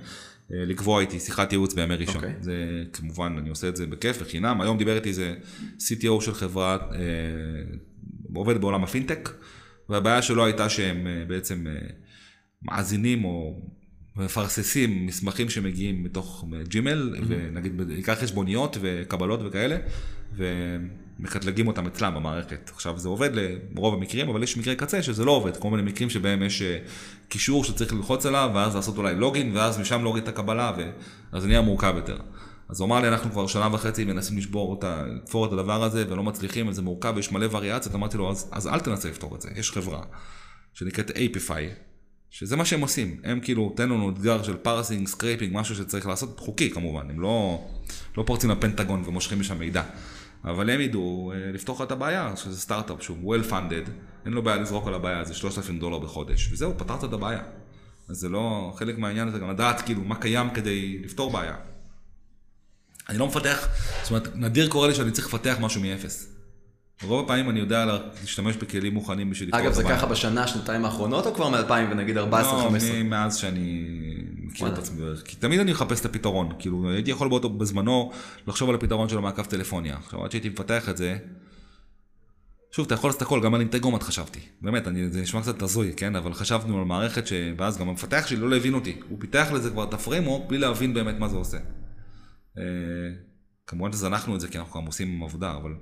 לקבוע 0.51 1.01
איתי 1.01 1.21
שיחת 1.21 1.53
ייעוץ 1.53 1.75
בימי 1.75 1.95
ראשון. 1.95 2.17
אוקיי. 2.17 2.35
זה 2.41 2.85
כמובן, 2.93 3.37
אני 3.39 3.49
עושה 3.49 3.69
את 3.69 3.77
זה 3.77 3.87
בכיף 3.87 4.17
וחינם. 4.21 4.61
היום 4.61 4.79
דיבר 4.79 4.97
איתי 4.97 5.09
איזה 5.09 5.35
CTO 5.79 6.21
של 6.21 6.35
חברה, 6.35 6.79
אה, 6.93 6.99
עובד 8.35 8.61
בעולם 8.61 8.85
הפינטק, 8.85 9.31
והבעיה 9.89 10.23
שלו 10.23 10.45
הייתה 10.45 10.69
שהם 10.69 11.07
אה, 11.07 11.25
בעצם 11.29 11.67
אה, 11.67 11.89
מאזינים 12.63 13.25
או 13.25 13.63
מפרססים 14.17 15.07
מסמכים 15.07 15.51
שמגיעים 15.51 16.05
מתוך 16.05 16.45
ג'ימל, 16.69 17.17
ונגיד 17.29 17.77
בעיקר 17.77 18.15
חשבוניות 18.15 18.77
וקבלות 18.81 19.41
וכאלה, 19.45 19.77
ומקטלגים 21.21 21.69
אותם 21.69 21.87
אצלם 21.87 22.15
במערכת. 22.15 22.71
עכשיו 22.75 22.99
זה 22.99 23.09
עובד 23.09 23.31
לרוב 23.33 23.95
המקרים, 23.95 24.29
אבל 24.29 24.43
יש 24.43 24.57
מקרי 24.57 24.77
קצה 24.77 25.03
שזה 25.03 25.25
לא 25.25 25.31
עובד, 25.31 25.57
כל 25.57 25.71
מיני 25.71 25.83
מקרים 25.83 26.11
שבהם 26.11 26.43
יש 26.43 26.63
אה, 26.63 26.79
קישור 27.29 27.65
שצריך 27.65 27.93
ללחוץ 27.93 28.27
עליו, 28.27 28.51
ואז 28.55 28.77
לעשות 28.77 28.99
אולי 28.99 29.15
login, 29.15 29.57
ואז 29.57 29.79
משם 29.79 30.03
להוריד 30.03 30.23
את 30.23 30.29
הקבלה, 30.29 30.73
ו... 30.79 30.91
אז 31.33 31.43
זה 31.43 31.49
נהיה 31.49 31.61
מורכב 31.61 31.93
יותר. 31.97 32.19
אז 32.69 32.81
הוא 32.81 32.87
אמר 32.87 33.01
לי, 33.01 33.09
אנחנו 33.09 33.31
כבר 33.31 33.47
שנה 33.47 33.69
וחצי 33.73 34.05
מנסים 34.05 34.39
לשבור 34.39 34.71
אותה, 34.71 35.05
לתפור 35.07 35.47
את 35.47 35.53
הדבר 35.53 35.83
הזה, 35.83 36.05
ולא 36.09 36.23
מצליחים, 36.23 36.69
וזה 36.69 36.83
מורכב, 36.83 37.13
ויש 37.17 37.33
מלא 37.33 37.47
וריאציות, 37.51 37.95
אמרתי 37.95 38.17
לו, 38.17 38.31
אז, 38.31 38.51
אז 38.53 38.67
אל 38.67 38.81
תנסה 38.81 39.09
לפתור 39.09 39.37
את 39.37 39.41
זה, 39.41 39.49
יש 39.57 39.71
חברה 39.71 40.03
שנקראת 40.75 41.11
Apify, 41.11 41.63
שזה 42.31 42.57
מה 42.57 42.65
שהם 42.65 42.81
עושים, 42.81 43.21
הם 43.25 43.41
כאילו, 43.41 43.73
תן 43.77 43.89
לנו 43.89 44.11
אתגר 44.11 44.43
של 44.43 44.57
parsing, 44.57 45.09
scraping, 45.09 45.57
משהו 45.57 45.75
שצריך 45.75 46.07
לעשות, 46.07 46.41
חוקי 46.41 46.71
כמובן, 46.71 47.11
הם 47.11 47.21
לא, 47.21 47.65
לא 48.17 48.23
פורצים 48.27 48.51
לפנטגון 48.51 49.03
ומושכים 49.07 49.41
משם 49.41 49.59
מידע, 49.59 49.83
אבל 50.45 50.71
הם 50.71 50.81
ידעו 50.81 51.33
אה, 51.35 51.53
לפתור 51.53 51.77
לך 51.77 51.83
את 51.83 51.93
הבעיה, 51.93 52.33
שזה 52.37 52.61
סטארט-אפ 52.61 53.03
שהוא 53.03 53.37
well 53.37 53.51
funded, 53.51 53.91
אין 54.25 54.33
לו 54.33 54.43
בעיה 54.43 54.57
לזרוק 54.57 54.87
על 54.87 54.95
הבעיה, 54.95 55.25
זה 55.25 55.35
3,000 55.35 55.79
דולר 55.79 55.99
בחודש, 55.99 56.49
וזהו, 56.53 56.79
פתרת 56.79 57.05
את 57.05 57.13
הבעיה. 57.13 57.41
אז 58.09 58.17
זה 58.17 58.29
לא, 58.29 58.73
חלק 58.79 58.99
מהעניין 58.99 59.29
הזה 59.29 59.39
גם 59.39 59.51
לדעת 59.51 59.81
כאילו 59.81 60.03
מה 60.05 60.17
קיים 60.17 60.51
כדי 60.51 60.99
לפתור 61.05 61.31
בעיה. 61.33 61.55
אני 63.09 63.19
לא 63.19 63.27
מפתח, 63.27 63.69
זאת 64.03 64.11
אומרת, 64.11 64.29
נדיר 64.37 64.69
קורה 64.69 64.89
לי 64.89 64.95
שאני 64.95 65.11
צריך 65.11 65.27
לפתח 65.27 65.57
משהו 65.61 65.81
מאפס. 65.83 66.29
רוב 67.03 67.25
הפעמים 67.25 67.51
אני 67.51 67.61
יודע 67.61 67.85
לה- 67.85 67.99
להשתמש 68.21 68.57
בכלים 68.57 68.95
מוכנים 68.95 69.31
בשביל 69.31 69.49
לפתור 69.49 69.61
אגב, 69.61 69.69
את 69.71 69.75
זה 69.75 69.83
הבעיה. 69.83 69.97
ככה 69.97 70.07
בשנה, 70.07 70.47
שנתיים 70.47 70.85
האחרונות, 70.85 71.27
או 71.27 71.35
כבר 71.35 71.49
מ-2000 71.49 71.73
ונגיד 71.91 72.19
14-15? 72.19 72.21
לא, 72.23 72.71
מאז 73.05 73.37
שאני 73.37 73.85
מכיר 74.49 74.73
את. 74.73 74.79
עצמי. 74.79 75.03
כי 75.25 75.37
תמיד 75.37 75.61
אני 75.61 75.73
מחפש 75.73 76.01
את 76.01 76.05
הפתרון. 76.05 76.53
כאילו, 76.59 76.91
הייתי 76.91 77.11
יכול 77.11 77.29
באותו, 77.29 77.49
בזמנו 77.49 78.13
לחשוב 78.47 78.69
על 78.69 78.75
הפתרון 78.75 79.09
של 79.09 79.19
המעקב 79.19 79.45
טלפוניה. 79.45 79.97
עכשיו, 79.97 80.25
עד 80.25 80.31
שהייתי 80.31 80.49
מפתח 80.49 80.89
את 80.89 80.97
זה, 80.97 81.19
שוב, 82.71 82.87
אתה 82.87 82.95
יכול 82.95 83.09
לעשות 83.09 83.23
הכל, 83.23 83.41
גם 83.41 83.55
על 83.55 83.61
Integromat 83.61 84.03
חשבתי. 84.03 84.41
באמת, 84.61 84.89
אני, 84.89 85.11
זה 85.11 85.21
נשמע 85.21 85.43
קצת 85.43 85.63
הזוי, 85.63 85.93
כן? 85.97 86.17
אבל 86.17 86.35
חשבנו 86.35 86.79
על 86.79 86.85
מערכת 86.85 87.27
ש... 87.27 87.33
ואז 87.57 87.79
גם 87.79 87.89
המפתח 87.89 88.27
שלי 88.27 88.37
לא 88.37 88.57
הבין 88.57 88.75
אותי. 88.75 89.01
הוא 89.09 89.21
פיתח 89.21 89.49
לזה 89.55 89.71
כבר 89.71 89.85
את 89.85 89.95
ה 89.95 90.00
framework 90.00 90.49
בלי 90.49 90.59
להבין 90.59 90.95
באמת 90.95 91.19
מה 91.19 91.29
זה 91.29 91.37
עושה. 91.37 91.59
אה, 92.59 92.63
כמובן 93.67 93.93
שזנחנו 93.93 94.35
את 94.35 94.41
זה, 94.41 94.49
כי 94.49 94.59
אנחנו 94.59 94.81
גם 94.81 94.87
עושים 94.87 95.23
עבודה, 95.23 95.55
אבל 95.57 95.75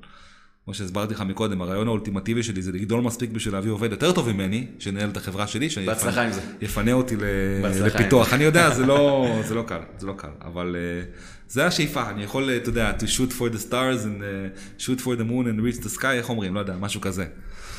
כמו 0.67 0.75
שהסברתי 0.75 1.15
לך 1.15 1.21
מקודם, 1.21 1.63
הרעיון 1.63 1.89
האולטימטיבי 1.89 2.43
שלי 2.43 2.63
זה 2.63 2.73
לגדול 2.73 3.01
מספיק 3.01 3.31
בשביל 3.31 3.55
להביא 3.55 3.71
עובד 3.71 3.91
יותר 3.91 4.13
טוב 4.13 4.33
ממני, 4.33 4.67
שינהל 4.79 5.11
את 5.11 5.17
החברה 5.17 5.47
שלי, 5.47 5.69
בהצלחה 5.87 6.23
עם 6.23 6.33
זה. 6.33 6.41
יפנה 6.61 6.93
אותי 6.93 7.17
לפיתוח. 7.63 8.33
אני 8.35 8.45
יודע, 8.45 8.71
זה 8.71 8.87
לא, 8.87 9.29
זה 9.45 9.55
לא 9.55 9.63
קל, 9.63 9.79
זה 9.99 10.07
לא 10.07 10.13
קל, 10.17 10.29
אבל 10.45 10.77
אה, 10.79 11.05
זה 11.49 11.67
השאיפה, 11.67 12.11
אני 12.11 12.23
יכול, 12.23 12.51
אה, 12.51 12.57
אתה 12.57 12.69
יודע, 12.69 12.93
to 12.99 13.03
shoot 13.03 13.33
for 13.33 13.55
the 13.55 13.71
stars 13.71 14.05
and 14.05 14.21
uh, 14.21 14.83
shoot 14.83 15.01
for 15.01 15.21
the 15.21 15.25
moon 15.25 15.47
and 15.47 15.61
reach 15.61 15.85
the 15.85 15.99
sky, 15.99 16.07
איך 16.07 16.29
אומרים, 16.29 16.55
לא 16.55 16.61
יודע, 16.61 16.77
משהו 16.81 17.01
כזה. 17.01 17.27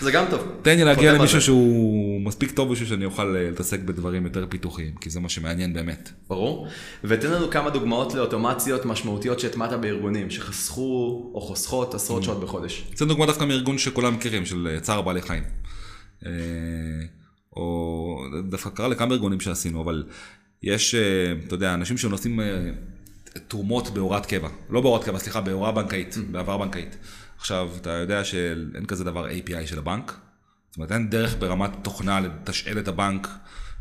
זה 0.02 0.12
גם 0.12 0.26
טוב. 0.30 0.42
תן 0.62 0.78
לי 0.78 0.84
להגיע 0.84 1.14
למישהו 1.14 1.40
זה. 1.40 1.46
שהוא 1.46 2.22
מספיק 2.22 2.52
טוב 2.52 2.72
בשביל 2.72 2.90
שאני 2.90 3.06
אוכל 3.06 3.36
אה, 3.36 3.50
להתעסק 3.50 3.80
בדברים 3.80 4.24
יותר 4.26 4.46
פיתוחיים, 4.50 4.96
כי 5.02 5.10
זה 5.10 5.20
מה 5.20 5.30
שמעניין 5.30 5.74
באמת. 5.74 6.10
ברור. 6.28 6.68
ותן 7.04 7.32
לנו 7.32 7.50
כמה 7.52 7.70
דוגמאות 7.70 8.14
לאוטומציות 8.14 8.86
משמעותיות 8.86 9.40
שהטמעת 9.40 9.74
בארגונים, 9.82 10.30
שחסכו 10.30 11.32
או 11.34 11.42
חוסכות 11.42 11.96
עשרות 11.96 12.24
שעות 12.24 12.40
בחודש. 12.40 12.88
זו 12.96 13.06
דוגמה 13.06 13.26
דווקא 13.26 13.44
מארגון 13.44 13.78
שכולם 13.78 14.16
מכירים, 14.16 14.46
של 14.46 14.68
אה, 14.72 14.80
צער 14.80 15.02
בעלי 15.02 15.22
חיים. 15.22 15.44
אה, 16.26 16.32
או 17.56 18.18
דווקא 18.50 18.70
קרה 18.70 18.88
לכמה 18.88 19.14
ארגונים 19.14 19.40
שעשינו, 19.40 19.82
אבל 19.82 20.04
יש, 20.64 20.96
אתה 21.48 21.56
יודע, 21.56 21.74
אנשים 21.74 21.98
שנושאים 21.98 22.40
תרומות 23.48 23.90
בהוראת 23.90 24.26
קבע. 24.26 24.50
לא 24.70 24.82
בהוראת 24.82 25.04
קבע, 25.04 25.20
סליחה, 25.20 25.42
בהוראה 25.42 25.72
בנקאית, 25.72 26.18
בעבר 26.32 26.58
בנקאית. 26.58 26.98
עכשיו, 27.38 27.70
אתה 27.82 27.90
יודע 27.90 28.24
שאין 28.24 28.86
כזה 28.88 29.04
דבר 29.04 29.28
API 29.28 29.68
של 29.68 29.80
הבנק. 29.80 30.18
זאת 30.70 30.78
אומרת, 30.78 30.92
אין 30.92 31.10
דרך 31.10 31.36
ברמת 31.40 31.70
תוכנה 31.82 32.20
לתשאל 32.20 32.80
את 32.80 32.88
הבנק 32.88 33.28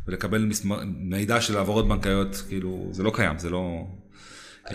ולקבל 0.07 0.45
מסמר... 0.45 0.79
מידע 0.85 1.41
של 1.41 1.57
העברות 1.57 1.87
בנקאיות, 1.87 2.43
כאילו, 2.49 2.89
זה 2.91 3.03
לא 3.03 3.11
קיים, 3.15 3.39
זה 3.39 3.49
לא... 3.49 3.87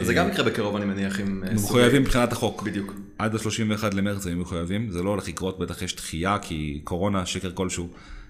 זה 0.01 0.15
גם 0.15 0.29
יקרה 0.29 0.45
בקרוב, 0.45 0.77
אני 0.77 0.85
מניח, 0.85 1.21
עם... 1.21 1.45
אה, 1.47 1.55
מחויבים 1.55 2.03
מבחינת 2.03 2.33
החוק. 2.33 2.63
בדיוק. 2.63 2.95
עד 3.19 3.35
ה-31 3.35 3.95
למרץ 3.95 4.27
הם 4.27 4.41
מחויבים, 4.41 4.91
זה 4.91 5.03
לא 5.03 5.11
הולך 5.11 5.29
לקרות, 5.29 5.59
בטח 5.59 5.83
יש 5.83 5.97
דחייה, 5.97 6.39
כי 6.43 6.81
קורונה, 6.85 7.27
שקר 7.27 7.53
כלשהו, 7.55 7.89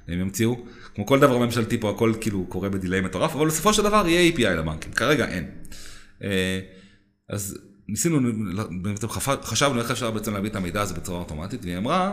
הם 0.08 0.20
ימציאו. 0.20 0.56
כמו 0.94 1.06
כל 1.06 1.20
דבר 1.20 1.38
ממשלתי 1.38 1.80
פה, 1.80 1.90
הכל 1.90 2.12
כאילו 2.20 2.46
קורה 2.48 2.68
בדיליי 2.68 3.00
מטורף, 3.00 3.34
אבל 3.34 3.46
בסופו 3.46 3.72
של 3.72 3.82
דבר 3.82 4.08
יהיה 4.08 4.32
API 4.32 4.58
לבנקים, 4.58 4.92
כרגע 4.92 5.28
אין. 5.28 5.50
אה, 6.22 6.60
אז 7.28 7.58
ניסינו, 7.88 8.20
בעצם 8.82 9.08
חשבנו 9.42 9.80
איך 9.80 9.90
אפשר 9.90 10.10
בעצם 10.10 10.34
להביא 10.34 10.50
את 10.50 10.56
המידע 10.56 10.80
הזה 10.80 10.94
בצורה 10.94 11.18
אוטומטית, 11.18 11.64
והיא 11.64 11.76
אמרה, 11.76 12.12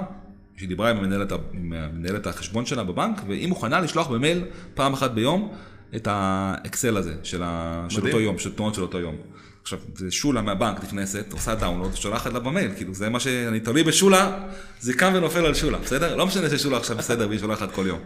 שהיא 0.58 0.70
דיברה 0.70 0.90
עם 0.90 0.98
המנהלת, 0.98 1.32
ה- 1.32 1.36
עם 1.54 1.74
מנהלת 1.94 2.28
החשבון 2.28 2.66
שלה 2.66 2.84
בבנק, 2.84 3.22
והיא 3.28 3.48
מוכנה 3.48 3.80
לשלוח 3.80 4.08
במייל 4.08 4.44
פעם 4.74 4.94
אחת 4.94 5.12
ביום 5.12 5.54
את 5.96 6.08
האקסל 6.12 6.98
הזה 6.98 7.14
של, 7.24 7.44
ה... 7.44 7.86
של. 7.90 8.06
אותו 8.06 8.20
יום, 8.20 8.40
של 8.40 8.56
תנועות 8.56 8.76
של 8.76 8.82
אותו 8.82 9.00
יום. 9.00 9.16
עכשיו, 9.62 9.80
שולה 10.10 10.42
מהבנק 10.42 10.84
נכנסת, 10.84 11.26
עושה 11.34 11.56
דאונלוד, 11.56 11.96
שולחת 11.96 12.34
לה 12.34 12.40
במייל, 12.40 12.72
כאילו 12.76 12.94
זה 12.94 13.10
מה 13.10 13.20
שאני 13.20 13.60
תלוי 13.60 13.84
בשולה, 13.84 14.48
זה 14.80 14.94
קם 14.94 15.12
ונופל 15.16 15.46
על 15.46 15.54
שולה, 15.54 15.78
בסדר? 15.78 16.16
לא 16.16 16.26
משנה 16.28 16.50
ששולה 16.50 16.78
עכשיו 16.78 16.98
בסדר 16.98 17.28
והיא 17.28 17.40
שולחת 17.40 17.72
כל 17.72 17.86
יום. 17.88 18.00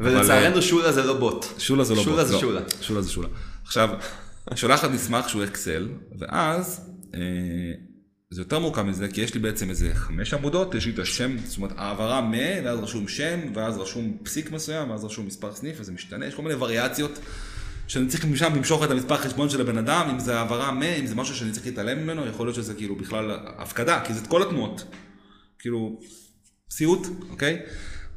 אבל, 0.00 0.16
ולצערנו 0.16 0.62
שולה 0.62 0.92
זה 0.92 1.02
לא 1.04 1.18
בוט. 1.18 1.46
שולה 1.58 1.84
זה 1.84 1.94
לא 1.94 2.02
שולה 2.02 2.16
בוט, 2.16 2.26
זה 2.26 2.32
לא. 2.32 2.40
שולה. 2.40 2.60
שולה 2.80 3.02
זה 3.02 3.10
שולה. 3.10 3.28
עכשיו, 3.64 3.88
שולחת 4.54 4.90
מסמך 4.90 5.28
שהוא 5.28 5.44
אקסל, 5.44 5.88
ואז 6.18 6.91
זה 8.30 8.40
יותר 8.40 8.58
מורכב 8.58 8.82
מזה, 8.82 9.08
כי 9.08 9.20
יש 9.20 9.34
לי 9.34 9.40
בעצם 9.40 9.70
איזה 9.70 9.94
חמש 9.94 10.34
עמודות, 10.34 10.74
יש 10.74 10.86
לי 10.86 10.92
את 10.92 10.98
השם, 10.98 11.36
זאת 11.44 11.56
אומרת 11.56 11.72
העברה 11.76 12.20
מ, 12.20 12.32
ואז 12.64 12.78
רשום 12.78 13.08
שם, 13.08 13.40
ואז 13.54 13.78
רשום 13.78 14.16
פסיק 14.22 14.50
מסוים, 14.50 14.90
ואז 14.90 15.04
רשום 15.04 15.26
מספר 15.26 15.54
סניף, 15.54 15.76
וזה 15.80 15.92
משתנה, 15.92 16.26
יש 16.26 16.34
כל 16.34 16.42
מיני 16.42 16.54
וריאציות. 16.54 17.18
שאני 17.88 18.06
צריך 18.06 18.24
משם 18.24 18.54
למשוך 18.56 18.84
את 18.84 18.90
המספר 18.90 19.16
חשבון 19.16 19.50
של 19.50 19.60
הבן 19.60 19.78
אדם, 19.78 20.08
אם 20.10 20.18
זה 20.18 20.38
העברה 20.38 20.72
מ, 20.72 20.82
אם 20.82 21.06
זה 21.06 21.14
משהו 21.14 21.34
שאני 21.34 21.52
צריך 21.52 21.66
להתעלם 21.66 22.02
ממנו, 22.02 22.26
יכול 22.26 22.46
להיות 22.46 22.56
שזה 22.56 22.74
כאילו 22.74 22.96
בכלל 22.96 23.30
הפקדה, 23.58 24.00
כי 24.04 24.14
זה 24.14 24.20
את 24.20 24.26
כל 24.26 24.42
התנועות. 24.42 24.84
כאילו, 25.58 26.00
סיוט, 26.70 27.06
אוקיי? 27.30 27.62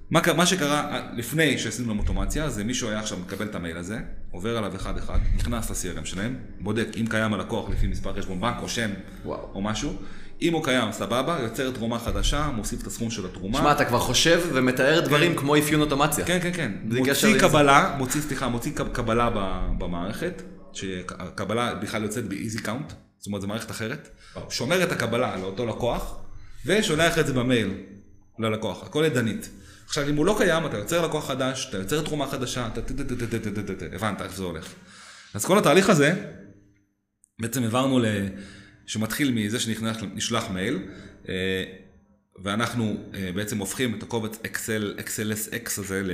מה, 0.10 0.22
מה 0.38 0.46
שקרה 0.46 0.92
אה, 0.92 1.12
לפני 1.18 1.58
שעשינו 1.58 1.88
להם 1.88 2.00
אוטומציה, 2.00 2.50
זה 2.50 2.64
מישהו 2.64 2.90
היה 2.90 3.00
עכשיו 3.00 3.18
מקבל 3.20 3.46
את 3.46 3.56
המייל 3.56 3.78
הזה, 3.78 4.00
עובר 4.36 4.58
עליו 4.58 4.76
אחד 4.76 4.98
אחד, 4.98 5.20
נכנס 5.36 5.70
ל-CRM 5.86 6.06
שלהם, 6.06 6.36
בודק 6.60 6.88
אם 7.02 7.06
קיים 7.10 7.34
הלקוח 7.34 7.70
לפי 7.70 7.88
מספר 7.88 8.14
חשבון 8.20 8.42
בנק 8.42 8.56
או 8.62 8.70
שם 8.70 8.90
וואו. 9.26 9.50
או 9.54 9.62
משהו, 9.62 9.94
אם 10.42 10.54
הוא 10.54 10.64
קיים, 10.64 10.92
סבבה, 10.92 11.38
יוצר 11.44 11.72
תרומה 11.72 12.00
חדשה, 12.00 12.50
מוסיף 12.56 12.82
את 12.82 12.88
הסכום 12.88 13.12
של 13.12 13.26
התרומה. 13.26 13.58
שמע, 13.58 13.72
אתה 13.72 13.86
כבר 13.86 14.00
חושב 14.00 14.42
ומתאר 14.54 15.00
דברים 15.00 15.36
כמו 15.36 15.58
אפיון 15.58 15.82
אוטומציה. 15.82 16.26
כן, 16.26 16.40
כן, 16.42 16.52
כן. 16.54 16.72
מוציא. 16.84 17.40
קבלה, 17.40 17.96
מוציא, 17.98 18.22
סליחה, 18.22 18.48
מוציא 18.48 18.72
קב- 18.76 18.94
קבלה 18.94 19.30
במערכת, 19.78 20.42
שהקבלה 20.74 21.76
בכלל 21.76 22.04
יוצאת 22.04 22.30
ב-easy 22.30 22.66
count, 22.66 22.94
זאת 23.18 23.28
אומרת, 23.28 23.42
זו 23.42 23.48
מערכת 23.48 23.72
אחרת. 23.72 24.10
שומר 24.50 24.84
את 24.84 24.92
הקבלה 24.92 25.36
לאותו 25.38 25.66
לקוח, 25.66 26.18
ושולח 26.66 27.20
את 27.20 27.28
זה 27.28 27.34
במייל 27.34 27.74
ללקוח, 28.40 28.84
הכל 28.84 29.04
ידנית. 29.06 29.50
עכשיו, 29.86 30.10
אם 30.10 30.16
הוא 30.16 30.26
לא 30.26 30.36
קיים, 30.38 30.66
אתה 30.66 30.78
יוצר 30.78 31.06
לקוח 31.08 31.28
חדש, 31.28 31.68
אתה 31.70 31.78
יוצר 31.78 32.02
תרומה 32.02 32.28
חדשה, 32.28 32.68
אתה 32.68 32.82
הבנת 33.92 34.22
איך 34.22 34.36
זה 34.36 34.44
הולך. 34.44 34.74
אז 35.34 35.46
כל 35.46 35.58
התהליך 35.58 35.90
הזה, 35.90 36.14
בעצם 37.42 37.64
העברנו 37.64 38.00
ל... 38.00 38.06
שמתחיל 38.86 39.32
מזה 39.32 39.60
שנשלח 39.60 40.50
מייל, 40.50 40.80
אה, 41.30 41.64
ואנחנו 42.44 42.98
אה, 43.14 43.32
בעצם 43.36 43.58
הופכים 43.58 43.96
את 43.96 44.04
הקובץ 44.04 44.36
Excel, 44.44 45.00
XLSX 45.00 45.80
הזה 45.80 46.02
ל- 46.04 46.12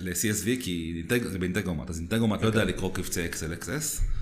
ל-CSV, 0.00 0.62
כי 0.64 1.02
זה 1.24 1.38
באינטגרומט, 1.38 1.90
אז 1.90 1.98
אינטגרומט 1.98 2.42
לא 2.42 2.46
יודע 2.46 2.64
לקרוא 2.64 2.94
קבצי 2.94 3.26
Excel 3.26 3.64
XS. 3.64 3.68
אה, 3.68 4.19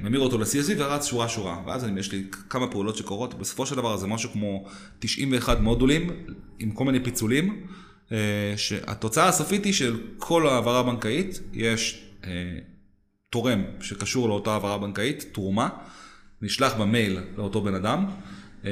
ממיר 0.00 0.20
אותו 0.20 0.38
ל-CSV 0.38 0.72
ורץ 0.78 1.06
שורה 1.06 1.28
שורה, 1.28 1.62
ואז 1.66 1.86
יש 1.98 2.12
לי 2.12 2.24
כמה 2.50 2.70
פעולות 2.70 2.96
שקורות, 2.96 3.34
בסופו 3.34 3.66
של 3.66 3.76
דבר 3.76 3.96
זה 3.96 4.06
משהו 4.06 4.30
כמו 4.30 4.64
91 4.98 5.60
מודולים 5.60 6.10
עם 6.58 6.70
כל 6.70 6.84
מיני 6.84 7.04
פיצולים, 7.04 7.66
אה, 8.12 8.54
שהתוצאה 8.56 9.28
הסופית 9.28 9.64
היא 9.64 9.72
של 9.72 10.00
כל 10.18 10.48
העברה 10.48 10.82
בנקאית, 10.82 11.40
יש 11.52 12.04
אה, 12.24 12.30
תורם 13.30 13.62
שקשור 13.80 14.28
לאותה 14.28 14.52
העברה 14.52 14.78
בנקאית, 14.78 15.24
תרומה, 15.32 15.68
נשלח 16.42 16.74
במייל 16.74 17.18
לאותו 17.36 17.60
בן 17.60 17.74
אדם, 17.74 18.06
אה, 18.64 18.70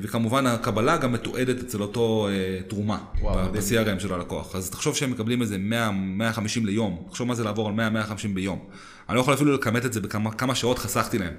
וכמובן 0.00 0.46
הקבלה 0.46 0.96
גם 0.96 1.12
מתועדת 1.12 1.60
אצל 1.60 1.82
אותו 1.82 2.28
אה, 2.30 2.60
תרומה. 2.68 2.98
ב-CRM 3.52 4.00
של 4.00 4.14
הלקוח. 4.14 4.56
אז 4.56 4.70
תחשוב 4.70 4.96
שהם 4.96 5.10
מקבלים 5.10 5.42
איזה 5.42 5.58
100, 5.58 5.90
150 5.90 6.66
ליום, 6.66 7.06
תחשוב 7.08 7.28
מה 7.28 7.34
זה 7.34 7.44
לעבור 7.44 7.68
על 7.68 7.74
100-150 7.74 8.34
ביום. 8.34 8.68
אני 9.08 9.16
לא 9.16 9.20
יכול 9.20 9.34
אפילו 9.34 9.54
לכמת 9.56 9.84
את 9.84 9.92
זה 9.92 10.00
בכמה 10.00 10.32
כמה 10.32 10.54
שעות 10.54 10.78
חסכתי 10.78 11.18
להם. 11.18 11.34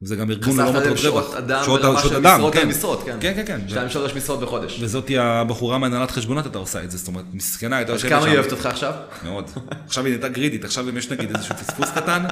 זה 0.00 0.16
גם 0.16 0.30
ארגון 0.30 0.52
חסכת 0.52 0.74
ללא 0.74 0.80
מטרות 0.80 0.98
שעות 0.98 1.24
רווח. 1.24 1.36
אדם 1.36 1.62
שעות- 1.64 1.82
ברמה 1.82 1.98
שעות 2.00 2.12
של 2.12 2.16
אדם, 2.18 2.34
משרות 2.38 2.52
כן. 2.52 2.60
על 2.60 2.66
משרות, 2.66 3.02
כן. 3.04 3.16
כן, 3.20 3.32
כן, 3.36 3.46
כן. 3.46 3.68
שתיים 3.68 3.88
שלוש 3.88 4.14
משרות 4.14 4.40
בחודש. 4.40 4.78
וזאתי 4.80 5.18
הבחורה 5.18 5.78
מהנהלת 5.78 6.10
חשבונות 6.10 6.44
הייתה 6.44 6.58
עושה 6.58 6.84
את 6.84 6.90
זה, 6.90 6.98
זאת 6.98 7.08
אומרת, 7.08 7.24
מסכנה 7.32 7.76
הייתה 7.76 7.92
יושבת 7.92 8.10
כמה 8.10 8.20
שם. 8.22 8.28
היא 8.28 8.38
אוהבת 8.38 8.52
אותך 8.52 8.66
עכשיו? 8.66 8.94
מאוד. 9.24 9.50
עכשיו 9.86 10.04
היא 10.04 10.10
נהייתה 10.10 10.28
גרידית, 10.28 10.64
עכשיו 10.64 10.88
אם 10.88 10.96
יש 10.96 11.10
נגיד 11.10 11.36
איזשהו 11.36 11.54
פספוס 11.56 11.90
קטן, 11.90 12.24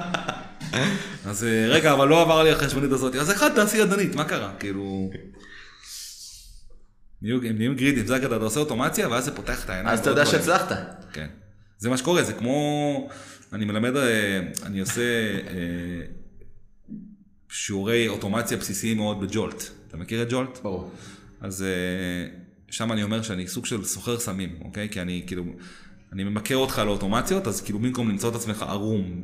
אז 1.25 1.43
אה, 1.43 1.65
רגע, 1.67 1.93
אבל 1.93 2.07
לא 2.07 2.21
עבר 2.21 2.43
לי 2.43 2.51
החשבונית 2.51 2.91
הזאת, 2.91 3.15
אז 3.15 3.31
אחד 3.31 3.49
תעשי 3.55 3.77
ידנית, 3.77 4.15
מה 4.15 4.23
קרה? 4.23 4.51
כאילו... 4.59 5.09
הם 7.23 7.57
נהיים 7.57 7.75
גרידים, 7.75 8.07
זה 8.07 8.17
אתה 8.17 8.35
עושה 8.35 8.59
אוטומציה 8.59 9.09
ואז 9.09 9.25
זה 9.25 9.31
פותח 9.35 9.65
את 9.65 9.69
העיניים. 9.69 9.93
אז 9.93 9.99
אתה 9.99 10.09
יודע. 10.09 10.25
שהצלחת. 10.25 10.71
כן. 11.13 11.27
זה 11.77 11.89
מה 11.89 11.97
שקורה, 11.97 12.23
זה 12.23 12.33
כמו... 12.33 13.09
אני 13.53 13.65
מלמד, 13.65 13.95
אה, 13.95 14.39
אני 14.63 14.79
עושה 14.79 15.01
אה, 15.47 16.05
שיעורי 17.49 18.07
אוטומציה 18.07 18.57
בסיסיים 18.57 18.97
מאוד 18.97 19.21
בג'ולט. 19.21 19.63
אתה 19.87 19.97
מכיר 19.97 20.21
את 20.21 20.27
ג'ולט? 20.29 20.59
ברור. 20.63 20.91
אז 21.41 21.61
אה, 21.61 22.37
שם 22.69 22.91
אני 22.91 23.03
אומר 23.03 23.21
שאני 23.21 23.47
סוג 23.47 23.65
של 23.65 23.83
סוחר 23.83 24.19
סמים, 24.19 24.59
אוקיי? 24.61 24.89
כי 24.89 25.01
אני 25.01 25.23
כאילו, 25.27 25.43
אני 26.13 26.23
ממכר 26.23 26.55
אותך 26.55 26.81
לאוטומציות, 26.85 27.47
אז 27.47 27.61
כאילו 27.61 27.79
במקום 27.79 28.09
למצוא 28.09 28.29
את 28.29 28.35
עצמך 28.35 28.61
ערום 28.61 29.21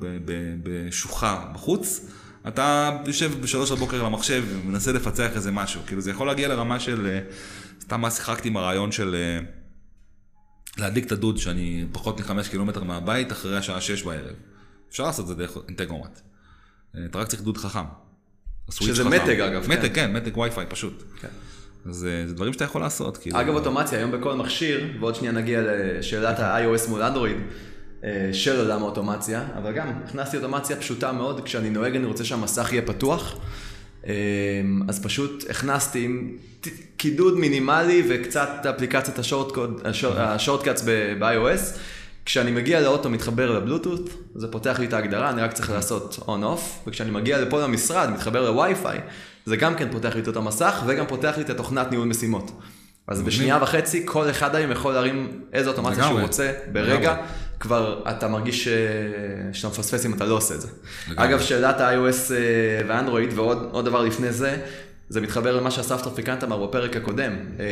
בשוחה 0.63 1.51
בחוץ, 1.53 2.05
אתה 2.47 2.97
יושב 3.05 3.41
בשלוש 3.41 3.71
בבוקר 3.71 3.99
על 3.99 4.05
המחשב 4.05 4.43
ומנסה 4.49 4.91
לפצח 4.91 5.29
איזה 5.35 5.51
משהו. 5.51 5.81
כאילו 5.87 6.01
זה 6.01 6.11
יכול 6.11 6.27
להגיע 6.27 6.47
לרמה 6.47 6.79
של, 6.79 7.19
סתם 7.81 8.05
אז 8.05 8.15
שיחקתי 8.15 8.47
עם 8.47 8.57
הרעיון 8.57 8.91
של 8.91 9.15
אה, 9.15 9.60
להדליק 10.77 11.05
את 11.05 11.11
הדוד 11.11 11.37
שאני 11.37 11.85
פחות 11.91 12.19
מחמש 12.19 12.47
קילומטר 12.47 12.83
מהבית 12.83 13.31
אחרי 13.31 13.57
השעה 13.57 13.81
שש 13.81 14.03
בערב. 14.03 14.35
אפשר 14.89 15.03
לעשות 15.03 15.23
את 15.23 15.27
זה 15.27 15.35
דרך 15.35 15.57
אינטגרומט. 15.67 16.21
אה, 16.95 17.05
אתה 17.05 17.19
רק 17.19 17.27
צריך 17.27 17.41
דוד 17.41 17.57
חכם. 17.57 17.85
שזה. 18.71 19.03
מתג, 19.03 19.39
אגב, 19.39 19.63
כן. 19.63 19.71
מתג, 19.71 19.95
כן, 19.95 20.13
מתג 20.13 20.37
וי-פיי 20.37 20.65
פשוט. 20.69 21.03
כן. 21.21 21.27
אז 21.85 22.05
אה, 22.05 22.27
זה 22.27 22.33
דברים 22.33 22.53
שאתה 22.53 22.63
יכול 22.63 22.81
לעשות. 22.81 23.17
כאילו. 23.17 23.41
אגב, 23.41 23.53
אוטומציה, 23.53 23.97
היום 23.97 24.11
בכל 24.11 24.35
מכשיר, 24.35 24.87
ועוד 24.99 25.15
שנייה 25.15 25.33
נגיע 25.33 25.61
לשאלת 25.63 26.39
ה-iOS 26.39 26.89
מול 26.89 27.01
אנדרואיד, 27.01 27.37
אה, 28.03 28.29
של 28.33 28.59
עולם 28.59 28.81
האוטומציה, 28.81 29.47
אבל 29.57 29.71
גם 29.71 29.87
הכנסתי 30.05 30.37
אוטומציה 30.37 30.75
פשוטה 30.75 31.11
מאוד, 31.11 31.41
כשאני 31.43 31.69
נוהג 31.69 31.95
אני 31.95 32.05
רוצה 32.05 32.25
שהמסך 32.25 32.69
יהיה 32.71 32.81
פתוח, 32.81 33.35
אז 34.87 35.03
פשוט 35.03 35.45
הכנסתי 35.49 36.03
עם 36.03 36.37
קידוד 36.97 37.37
מינימלי 37.37 38.03
וקצת 38.09 38.65
אפליקציית 38.75 39.19
השורטקאטס 39.83 40.83
ב-iOS. 41.19 41.77
כשאני 42.25 42.51
מגיע 42.51 42.81
לאוטו 42.81 43.09
מתחבר 43.09 43.51
לבלוטות, 43.51 44.09
זה 44.35 44.47
פותח 44.47 44.79
לי 44.79 44.85
את 44.85 44.93
ההגדרה, 44.93 45.29
אני 45.29 45.41
רק 45.41 45.53
צריך 45.53 45.69
לעשות 45.69 46.19
on-off, 46.27 46.87
וכשאני 46.87 47.11
מגיע 47.11 47.41
לפה 47.41 47.61
למשרד, 47.61 48.09
מתחבר 48.09 48.51
לווי-פיי, 48.51 48.99
זה 49.45 49.57
גם 49.57 49.75
כן 49.75 49.91
פותח 49.91 50.15
לי 50.15 50.21
את 50.21 50.27
אותו 50.27 50.41
מסך, 50.41 50.83
וגם 50.85 51.07
פותח 51.07 51.33
לי 51.37 51.43
את 51.43 51.49
התוכנת 51.49 51.91
ניהול 51.91 52.07
משימות. 52.07 52.51
אז 53.07 53.21
בשנייה 53.21 53.59
וחצי, 53.61 54.01
כל 54.05 54.29
אחד 54.29 54.55
היום 54.55 54.71
יכול 54.71 54.93
להרים 54.93 55.41
איזה 55.53 55.69
אוטומציה 55.69 56.03
שהוא. 56.03 56.19
רוצה, 56.19 56.51
ברגע. 56.71 57.15
כבר 57.61 58.01
אתה 58.09 58.27
מרגיש 58.27 58.67
אה, 58.67 58.73
שאתה 59.53 59.67
מפספס 59.67 60.05
אם 60.05 60.13
אתה 60.13 60.25
לא 60.25 60.35
עושה 60.35 60.55
את 60.55 60.61
זה. 60.61 60.67
לגמרי. 61.09 61.29
אגב, 61.29 61.41
שאלת 61.41 61.81
ה-iOS 61.81 62.31
אה, 62.33 62.37
ואנדרואיד, 62.87 63.29
ועוד 63.35 63.67
עוד 63.71 63.85
דבר 63.85 64.01
לפני 64.01 64.31
זה, 64.33 64.57
זה 65.09 65.21
מתחבר 65.21 65.57
למה 65.57 65.71
שאסף 65.71 66.01
טרפיקנט 66.01 66.43
אמר 66.43 66.65
בפרק 66.67 66.95
הקודם, 66.95 67.31
אה, 67.59 67.65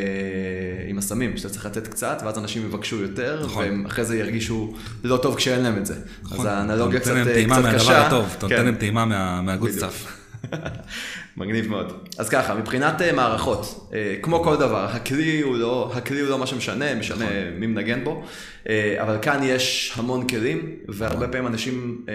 עם 0.88 0.97
הסמים, 0.97 1.38
שאתה 1.38 1.49
צריך 1.49 1.65
לתת 1.65 1.88
קצת, 1.88 2.21
ואז 2.25 2.38
אנשים 2.38 2.65
יבקשו 2.65 2.95
יותר, 3.02 3.41
נכון. 3.45 3.63
והם 3.63 3.86
אחרי 3.86 4.06
זה 4.06 4.17
ירגישו 4.17 4.73
לא 5.04 5.17
טוב 5.17 5.36
כשאין 5.36 5.63
להם 5.63 5.78
את 5.78 5.86
זה. 5.86 5.93
אז 6.32 6.45
האנלוגיה 6.45 6.99
אתה 6.99 7.06
קצת 7.06 7.10
נותן 7.10 7.19
להם 7.19 7.28
אה, 7.28 7.34
טעימה 7.34 7.56
קצת 7.56 7.63
מהדבר 7.63 7.80
קשה. 7.80 8.08
הטוב, 8.08 8.25
אתה 8.38 8.45
נותן 8.45 8.56
כן. 8.58 8.65
להם 8.65 8.75
טעימה 8.75 9.06
מה- 9.06 9.41
מה 9.42 9.50
good. 9.50 9.70
stuff. 9.72 10.19
מגניב 11.38 11.67
מאוד. 11.67 12.08
אז 12.17 12.30
ככה, 12.30 12.56
מבחינת 12.56 13.02
אה, 13.02 13.12
מערכות, 13.12 13.89
אה, 13.93 14.15
כמו 14.21 14.43
כל 14.43 14.56
דבר, 14.56 14.86
הכלי 14.86 15.41
הוא 15.41 15.58
לא, 15.58 15.91
הכלי 15.95 16.19
הוא 16.19 16.30
לא 16.30 16.38
מה 16.38 16.47
שמשנה, 16.47 16.95
משנה 16.95 17.25
מי 17.56 17.67
מנגן 17.67 18.04
בו, 18.04 18.23
אה, 18.69 18.95
אבל 19.02 19.17
כאן 19.21 19.39
יש 19.43 19.93
המון 19.95 20.28
כלים, 20.28 20.75
והרבה 20.88 21.28
פעמים 21.28 21.47
אנשים, 21.47 22.06
אה, 22.10 22.13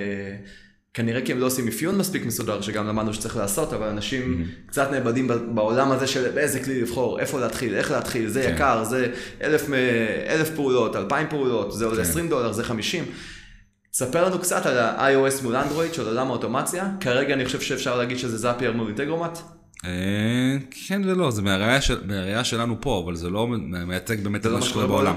כנראה 0.95 1.21
כי 1.21 1.33
הם 1.33 1.41
לא 1.41 1.47
עושים 1.47 1.69
אפיון 1.69 1.99
מספיק 1.99 2.27
מסודר, 2.27 2.61
שגם 2.61 2.87
למדנו 2.87 3.15
שצריך 3.15 3.37
לעשות, 3.37 3.73
אבל 3.73 3.89
אנשים 3.89 4.47
קצת 4.67 4.91
נאבדים 4.93 5.29
בעולם 5.55 5.93
הזה 5.93 6.07
של 6.07 6.31
באיזה 6.31 6.61
כלי 6.65 6.81
לבחור, 6.81 7.21
איפה 7.21 7.41
להתחיל, 7.41 7.75
איך 7.75 7.91
להתחיל, 7.91 8.29
זה 8.29 8.43
כן. 8.43 8.55
יקר, 8.55 8.85
זה 8.85 9.13
אלף, 9.43 9.67
אלף 10.29 10.51
פעולות, 10.55 10.97
אלפיים 10.97 11.27
פעולות, 11.31 11.73
זה 11.73 11.85
עולה 11.85 11.97
כן. 11.97 12.03
20 12.03 12.29
דולר, 12.29 12.53
זה 12.53 12.65
50. 12.65 13.05
ספר 13.97 14.25
לנו 14.29 14.39
קצת 14.39 14.67
על 14.67 14.79
ה-iOS 14.79 15.43
מול 15.43 15.57
אנדרואיד 15.57 15.95
של 15.95 16.07
עולם 16.09 16.27
האוטומציה. 16.29 16.89
כרגע 17.01 17.35
אני 17.35 17.45
חושב 17.45 17.61
שאפשר 17.61 17.97
להגיד 17.97 18.19
שזה 18.19 18.37
זאפייר 18.39 18.73
מול 18.73 18.87
אינטגרומט. 18.87 19.39
אה, 19.85 20.57
כן 20.89 21.03
ולא, 21.05 21.31
זה 21.31 21.43
מהראייה 21.43 21.81
של- 21.83 22.07
מהראייה 22.07 22.45
שלנו 22.45 22.77
פה, 22.81 23.03
אבל 23.05 23.17
זה 23.17 23.31
לא 23.31 23.49
מייצג 23.87 24.21
באמת 24.25 24.41
את 24.41 24.51
לא 24.51 24.59
מה 24.59 24.63
שקורה. 24.65 24.87
בעולם. 24.87 25.17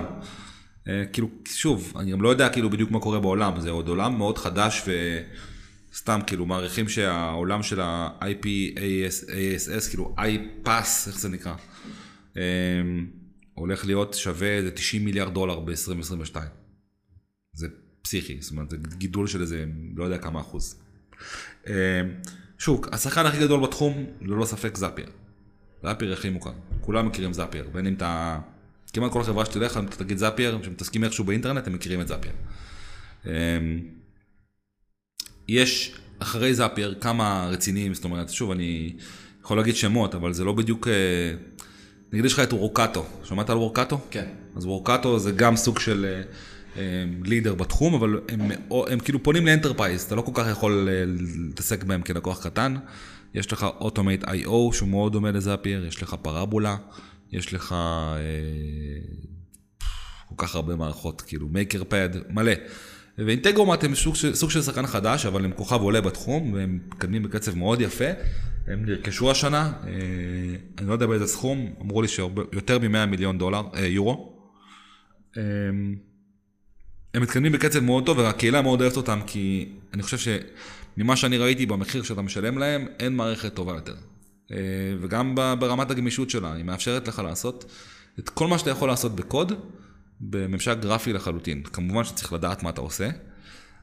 אה, 0.88 1.04
כאילו, 1.14 1.30
שוב, 1.48 1.94
אני 2.00 2.12
גם 2.12 2.22
לא 2.22 2.30
יודע 2.30 2.50
כאילו 2.50 2.70
בדיוק 2.70 2.92
מה 2.92 3.00
קורה 3.00 3.20
בעולם, 3.20 3.60
זה 3.60 3.70
עוד 3.70 3.88
עולם 3.88 4.18
מאוד 4.18 4.38
חדש 4.38 4.84
וסתם 5.92 6.20
כאילו 6.28 6.46
מעריכים 6.46 6.90
שהעולם 6.90 7.64
של 7.64 7.82
ה-IP-ASS, 7.82 9.20
כאילו 9.90 10.16
iPass, 10.20 10.70
איך 11.08 11.20
זה 11.20 11.30
נקרא, 11.30 11.54
אה, 12.38 12.42
הולך 13.54 13.86
להיות 13.86 14.14
שווה 14.14 14.48
איזה 14.48 14.72
90 14.72 15.06
מיליארד 15.06 15.34
דולר 15.34 15.60
ב-2022. 15.60 16.36
זה 17.54 17.68
פסיכי, 18.02 18.38
זאת 18.42 18.52
אומרת, 18.52 18.70
זה 18.70 18.78
גידול 18.98 19.28
של 19.28 19.42
איזה, 19.42 19.66
לא 19.96 20.04
יודע 20.04 20.18
כמה 20.18 20.40
אחוז. 20.40 20.76
אה, 21.68 22.02
שוב, 22.58 22.86
השחקן 22.92 23.26
הכי 23.26 23.40
גדול 23.40 23.64
בתחום, 23.64 24.06
ללא 24.22 24.46
ספק 24.46 24.78
זאפייר. 24.78 25.10
Zapier 25.84 26.14
הכי 26.14 26.30
מוכר, 26.30 26.52
כולם 26.82 27.08
מכירים 27.08 27.34
Zapier, 27.34 27.70
בין 27.74 27.88
אם 27.88 27.94
אתה, 27.94 28.40
כמעט 28.94 29.12
כל 29.12 29.24
חברה 29.24 29.46
שתלך, 29.46 29.78
אם 29.78 29.86
אתה 29.86 29.96
תגיד 29.96 30.18
Zapier, 30.18 30.60
שמתעסקים 30.64 31.04
איכשהו 31.04 31.24
באינטרנט, 31.24 31.68
הם 31.68 31.74
מכירים 31.74 32.02
את 32.02 32.08
Zapier. 32.08 32.34
אה, 33.28 33.32
יש 35.48 35.96
אחרי 36.20 36.54
Zapier 36.54 36.96
כמה 37.02 37.48
רציניים, 37.52 37.94
זאת 37.94 38.04
אומרת, 38.04 38.30
שוב, 38.30 38.52
אני 38.52 38.96
יכול 39.44 39.58
להגיד 39.58 39.76
שמות, 39.76 40.16
אבל 40.16 40.34
זה 40.34 40.44
לא 40.44 40.54
בדיוק, 40.54 40.88
אה, 40.88 40.94
נגיד 42.12 42.26
יש 42.26 42.34
לך 42.34 42.40
את 42.40 42.54
Workato, 42.54 43.06
שמעת 43.24 43.50
על 43.50 43.58
Workato? 43.58 44.00
כן. 44.12 44.26
אז 44.56 44.66
Workato 44.66 45.20
זה 45.20 45.32
גם 45.32 45.56
סוג 45.56 45.80
של 45.80 46.22
leader 47.24 47.56
בתחום, 47.56 47.94
אבל 47.94 48.20
הם, 48.30 48.42
הם 48.88 49.00
כאילו 49.00 49.24
פונים 49.24 49.46
ל-enterprise, 49.46 50.02
אתה 50.02 50.16
לא 50.16 50.22
כל 50.22 50.32
כך 50.34 50.48
יכול 50.52 50.90
אה, 50.92 51.04
להתעסק 51.48 51.84
בהם 51.84 52.02
כלקוח 52.02 52.44
קטן. 52.44 52.76
יש 53.34 53.54
לך 53.54 53.64
אוטומט 53.64 54.24
איי-או 54.28 54.74
שהוא 54.74 54.90
מאוד 54.90 55.12
דומה 55.14 55.32
לזאפייר, 55.32 55.86
יש 55.86 56.04
לך 56.04 56.16
פרבולה, 56.22 56.78
יש 57.32 57.54
לך 57.54 57.72
אה, 57.72 58.18
כל 60.30 60.36
כך 60.38 60.56
הרבה 60.56 60.76
מערכות, 60.76 61.22
כאילו 61.22 61.48
מייקר 61.48 61.84
פד, 61.84 62.10
מלא. 62.30 62.52
ואינטגרומט 63.18 63.84
הם 63.84 63.96
סוג 63.96 64.16
סוג 64.16 64.52
של 64.52 64.62
שחקן 64.62 64.88
חדש, 64.88 65.26
אבל 65.26 65.46
הם 65.46 65.52
כוכב 65.52 65.82
עולה 65.82 66.02
בתחום, 66.02 66.54
והם 66.54 66.80
מתקדמים 66.88 67.24
בקצב 67.24 67.58
מאוד 67.58 67.82
יפה. 67.82 68.06
הם 68.68 68.86
נרכשו 68.86 69.32
השנה, 69.32 69.74
אה, 69.88 69.92
אני 70.78 70.88
לא 70.88 70.94
יודע 70.94 71.06
באיזה 71.06 71.28
סכום, 71.28 71.74
אמרו 71.82 72.02
לי 72.02 72.08
שיותר 72.08 72.80
מ-100 72.80 73.06
מיליון 73.06 73.38
דולר, 73.38 73.62
אה, 73.76 73.86
יורו. 73.86 74.34
אה, 75.38 75.44
הם 77.18 77.24
מתקדמים 77.24 77.52
בקצב 77.52 77.80
מאוד 77.80 78.06
טוב, 78.06 78.18
והקהילה 78.18 78.62
מאוד 78.62 78.82
אוהבת 78.82 78.98
אותם, 78.98 79.20
כי 79.28 79.70
אני 79.94 80.04
חושב 80.04 80.18
שממה 80.98 81.16
שאני 81.16 81.38
ראיתי 81.38 81.66
במחיר 81.66 82.04
שאתה 82.04 82.22
משלם 82.22 82.58
להם, 82.58 82.88
אין 83.00 83.16
מערכת 83.16 83.54
טובה 83.54 83.74
יותר. 83.74 83.96
אה, 84.52 84.58
וגם 85.02 85.36
ברמת 85.36 85.92
הגמישות 85.92 86.30
שלה, 86.30 86.54
היא 86.54 86.66
מאפשרת 86.66 87.08
לך 87.08 87.20
לעשות 87.20 87.66
את 88.20 88.30
כל 88.30 88.48
מה 88.48 88.58
שאתה 88.58 88.70
יכול 88.70 88.90
לעשות 88.90 89.16
בקוד, 89.16 89.54
בממשק 90.22 90.78
גרפי 90.80 91.14
לחלוטין. 91.14 91.64
כמובן 91.64 92.04
שצריך 92.04 92.34
לדעת 92.34 92.64
מה 92.64 92.70
אתה 92.70 92.82
עושה, 92.82 93.10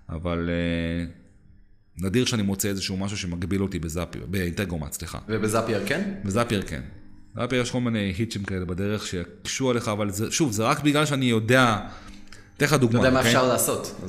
אבל 0.09 0.51
אה, 0.51 1.07
נדיר 2.07 2.25
שאני 2.25 2.43
מוצא 2.43 2.69
איזשהו 2.69 2.97
משהו 2.97 3.17
שמגביל 3.17 3.63
אותי 3.63 3.79
בזאפייר, 3.79 4.27
באינטגרומט, 4.27 4.93
סליחה. 4.93 5.19
ובזאפייר 5.29 5.87
כן? 5.87 6.15
בזאפייר 6.25 6.63
כן. 6.63 6.83
זאפייר 7.37 7.63
יש 7.63 7.71
כל 7.71 7.81
מיני 7.81 8.15
היטשים 8.19 8.45
כאלה 8.45 8.65
בדרך 8.65 9.07
שיקשו 9.07 9.71
עליך, 9.71 9.89
אבל 9.89 10.11
זה, 10.11 10.31
שוב, 10.31 10.53
זה 10.53 10.65
רק 10.65 10.83
בגלל 10.83 11.07
שאני 11.07 11.25
יודע, 11.25 11.81
אתן 12.57 12.67
לך 12.67 12.73
דוגמה. 12.73 12.99
אתה 12.99 13.07
יודע 13.07 13.15
מה 13.15 13.19
אוקיי? 13.19 13.33
אפשר 13.33 13.49
לעשות. 13.49 14.01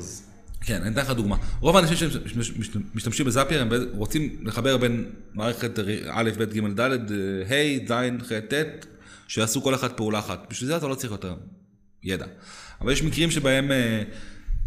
כן, 0.60 0.82
אני 0.82 0.90
אתן 0.90 1.00
לך 1.00 1.10
דוגמה. 1.10 1.36
רוב 1.60 1.76
האנשים 1.76 2.10
שמשתמשים 2.26 3.26
בזאפייר, 3.26 3.60
הם 3.60 3.68
רוצים 3.92 4.36
לחבר 4.42 4.76
בין 4.76 5.10
מערכת 5.34 5.78
א', 6.10 6.30
ב', 6.38 6.42
ג', 6.42 6.80
ד', 6.80 6.80
ה', 7.50 7.88
ז', 7.88 8.22
ח', 8.22 8.32
ט', 8.32 8.86
שיעשו 9.28 9.62
כל 9.62 9.74
אחת 9.74 9.96
פעולה 9.96 10.18
אחת. 10.18 10.46
בשביל 10.50 10.68
זה 10.68 10.76
אתה 10.76 10.86
לא 10.86 10.94
צריך 10.94 11.12
יותר 11.12 11.34
ידע. 12.02 12.26
אבל 12.80 12.92
יש 12.92 13.02
מקרים 13.02 13.30
שבהם, 13.30 13.72
אה, 13.72 14.02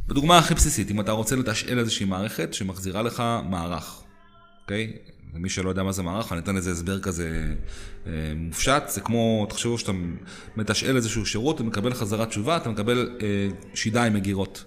בדוגמה 0.08 0.38
הכי 0.38 0.54
בסיסית, 0.54 0.92
אם 0.92 1.00
אתה 1.00 1.12
רוצה 1.12 1.36
לתשאל 1.36 1.80
איזושהי 1.80 2.06
מערכת 2.06 2.54
שמחזירה 2.54 3.02
לך 3.02 3.24
מערך, 3.50 4.02
אוקיי? 4.62 4.94
ומי 5.34 5.50
שלא 5.50 5.70
יודע 5.70 5.84
מה 5.84 5.92
זה 5.92 6.04
מערך, 6.04 6.32
אני 6.32 6.42
אתן 6.42 6.58
איזה 6.58 6.72
הסבר 6.72 7.00
כזה 7.00 7.56
אה, 8.08 8.12
מופשט, 8.36 8.84
זה 8.88 9.02
כמו, 9.02 9.46
תחשבו 9.50 9.78
שאתה 9.78 9.92
מתשאל 10.56 10.96
איזשהו 10.96 11.26
שירות 11.26 11.62
ומקבל 11.62 11.94
חזרה 11.94 12.26
תשובה, 12.26 12.58
אתה 12.58 12.70
מקבל 12.70 13.18
אה, 13.22 13.50
שידה 13.74 14.04
עם 14.04 14.13
מגירות. 14.13 14.65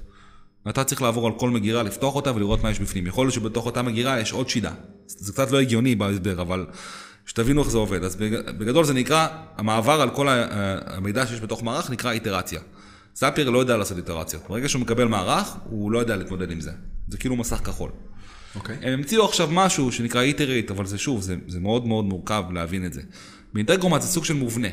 ואתה 0.66 0.84
צריך 0.84 1.02
לעבור 1.02 1.26
על 1.26 1.32
כל 1.38 1.50
מגירה, 1.50 1.82
לפתוח 1.82 2.14
אותה 2.14 2.36
ולראות 2.36 2.62
מה 2.62 2.70
יש 2.70 2.80
בפנים. 2.80 3.06
יכול 3.06 3.26
להיות 3.26 3.34
שבתוך 3.34 3.66
אותה 3.66 3.82
מגירה 3.82 4.20
יש 4.20 4.32
עוד 4.32 4.48
שידה. 4.48 4.72
זה 5.06 5.32
קצת 5.32 5.50
לא 5.50 5.60
הגיוני 5.60 5.94
בהסבר, 5.94 6.42
אבל 6.42 6.66
שתבינו 7.26 7.62
איך 7.62 7.70
זה 7.70 7.78
עובד. 7.78 8.04
אז 8.04 8.16
בגדול 8.58 8.84
זה 8.84 8.94
נקרא, 8.94 9.28
המעבר 9.56 10.00
על 10.00 10.10
כל 10.10 10.26
המידע 10.86 11.26
שיש 11.26 11.40
בתוך 11.40 11.62
מערך 11.62 11.90
נקרא 11.90 12.12
איטרציה. 12.12 12.60
זאפייר 13.14 13.50
לא 13.50 13.58
יודע 13.58 13.76
לעשות 13.76 13.96
איטרציות. 13.96 14.42
ברגע 14.48 14.68
שהוא 14.68 14.82
מקבל 14.82 15.04
מערך, 15.04 15.56
הוא 15.64 15.92
לא 15.92 15.98
יודע 15.98 16.16
להתמודד 16.16 16.50
עם 16.50 16.60
זה. 16.60 16.72
זה 17.08 17.18
כאילו 17.18 17.36
מסך 17.36 17.60
כחול. 17.64 17.90
אוקיי. 18.56 18.76
הם 18.82 18.92
המציאו 18.92 19.24
עכשיו 19.24 19.48
משהו 19.52 19.92
שנקרא 19.92 20.22
איטרית, 20.22 20.70
אבל 20.70 20.86
זה 20.86 20.98
שוב, 20.98 21.22
זה, 21.22 21.36
זה 21.48 21.60
מאוד 21.60 21.86
מאוד 21.86 22.04
מורכב 22.04 22.44
להבין 22.52 22.86
את 22.86 22.92
זה. 22.92 23.02
ב-Integromat 23.52 24.02
זה 24.02 24.08
סוג 24.08 24.24
של 24.24 24.34
מובנה. 24.34 24.68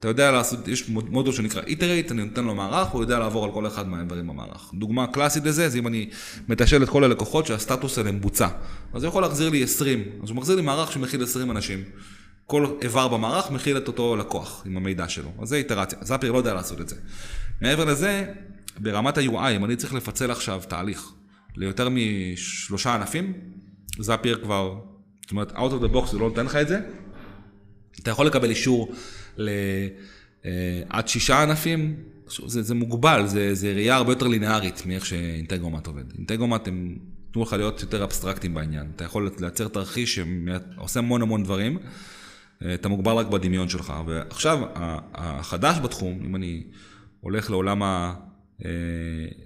אתה 0.00 0.08
יודע 0.08 0.30
לעשות, 0.30 0.68
יש 0.68 0.88
מודול 0.88 1.32
שנקרא 1.32 1.62
iterate, 1.66 2.12
אני 2.12 2.24
נותן 2.24 2.44
לו 2.44 2.54
מערך, 2.54 2.88
הוא 2.88 3.02
יודע 3.02 3.18
לעבור 3.18 3.44
על 3.44 3.52
כל 3.52 3.66
אחד 3.66 3.88
מהדברים 3.88 4.26
במערך. 4.26 4.70
דוגמה 4.74 5.06
קלאסית 5.06 5.44
לזה, 5.44 5.68
זה 5.68 5.78
אם 5.78 5.86
אני 5.86 6.10
מתשאל 6.48 6.82
את 6.82 6.88
כל 6.88 7.04
הלקוחות 7.04 7.46
שהסטטוס 7.46 7.96
שלהם 7.96 8.20
בוצע. 8.20 8.48
אז 8.92 9.02
הוא 9.02 9.08
יכול 9.08 9.22
להחזיר 9.22 9.48
לי 9.48 9.62
20, 9.62 10.04
אז 10.22 10.30
הוא 10.30 10.36
מחזיר 10.36 10.56
לי 10.56 10.62
מערך 10.62 10.92
שמכיל 10.92 11.22
20 11.22 11.50
אנשים. 11.50 11.84
כל 12.46 12.66
איבר 12.82 13.08
במערך 13.08 13.50
מכיל 13.50 13.76
את 13.76 13.88
אותו 13.88 14.16
לקוח 14.16 14.62
עם 14.66 14.76
המידע 14.76 15.08
שלו. 15.08 15.32
אז 15.42 15.48
זה 15.48 15.56
איטרציה, 15.56 15.98
Zapier 16.02 16.32
לא 16.32 16.38
יודע 16.38 16.54
לעשות 16.54 16.80
את 16.80 16.88
זה. 16.88 16.96
מעבר 17.60 17.84
לזה, 17.84 18.24
ברמת 18.78 19.18
ה-UI, 19.18 19.56
אם 19.56 19.64
אני 19.64 19.76
צריך 19.76 19.94
לפצל 19.94 20.30
עכשיו 20.30 20.60
תהליך 20.68 21.12
ליותר 21.60 21.88
משלושה 21.90 22.94
ענפים, 22.94 23.32
זאפיר 23.98 24.40
כבר, 24.42 24.78
זאת 25.22 25.30
אומרת, 25.30 25.52
out 25.52 25.70
of 25.80 25.84
the 25.84 25.94
box 25.94 26.12
הוא 26.12 26.20
לא 26.20 26.28
נותן 26.28 26.46
לך 26.46 26.56
את 26.56 26.68
זה. 26.68 26.80
אתה 28.02 28.10
יכול 28.10 28.26
לקבל 28.26 28.50
אישור 28.50 28.92
לעד 29.36 31.08
שישה 31.08 31.42
ענפים, 31.42 31.96
זה, 32.46 32.62
זה 32.62 32.74
מוגבל, 32.74 33.26
זה, 33.26 33.54
זה 33.54 33.72
ראייה 33.72 33.96
הרבה 33.96 34.12
יותר 34.12 34.26
ליניארית 34.26 34.82
מאיך 34.86 35.06
שאינטגרומט 35.06 35.86
עובד. 35.86 36.04
אינטגרומט 36.18 36.68
הם 36.68 36.98
נתנו 37.28 37.42
לך 37.42 37.52
להיות 37.52 37.82
יותר 37.82 38.04
אבסטרקטים 38.04 38.54
בעניין. 38.54 38.90
אתה 38.96 39.04
יכול 39.04 39.30
לייצר 39.40 39.68
תרחיש 39.68 40.14
שעושה 40.14 41.00
המון 41.00 41.22
המון 41.22 41.42
דברים, 41.42 41.78
אתה 42.74 42.88
מוגבל 42.88 43.12
רק 43.12 43.26
בדמיון 43.26 43.68
שלך. 43.68 43.92
ועכשיו, 44.06 44.58
החדש 45.14 45.78
בתחום, 45.78 46.20
אם 46.24 46.36
אני 46.36 46.62
הולך 47.20 47.50
לעולם 47.50 47.82
ה... 47.82 48.14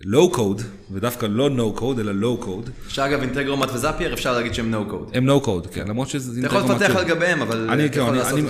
low 0.05 0.33
uh, 0.33 0.35
code, 0.35 0.63
ודווקא 0.91 1.27
לא 1.27 1.51
no 1.51 1.73
code, 1.73 1.99
אלא 1.99 2.13
low 2.13 2.37
code. 2.39 2.71
שאגב, 2.89 3.21
Integromat 3.21 3.69
ו-Zapier 3.75 4.15
אפשר 4.15 4.33
להגיד 4.33 4.55
שהם 4.55 4.71
no 4.71 4.87
code. 4.89 5.11
הם 5.15 5.27
no 5.27 5.41
code, 5.41 5.67
כן, 5.67 5.89
למרות 5.89 6.09
שזה 6.09 6.41
אתה 6.41 6.57
יכול 6.57 6.75
לפתח 6.75 6.97
על 6.97 7.05
גביהם, 7.05 7.43
אבל 7.43 7.71
אני, 7.71 7.91
כן, 7.91 8.01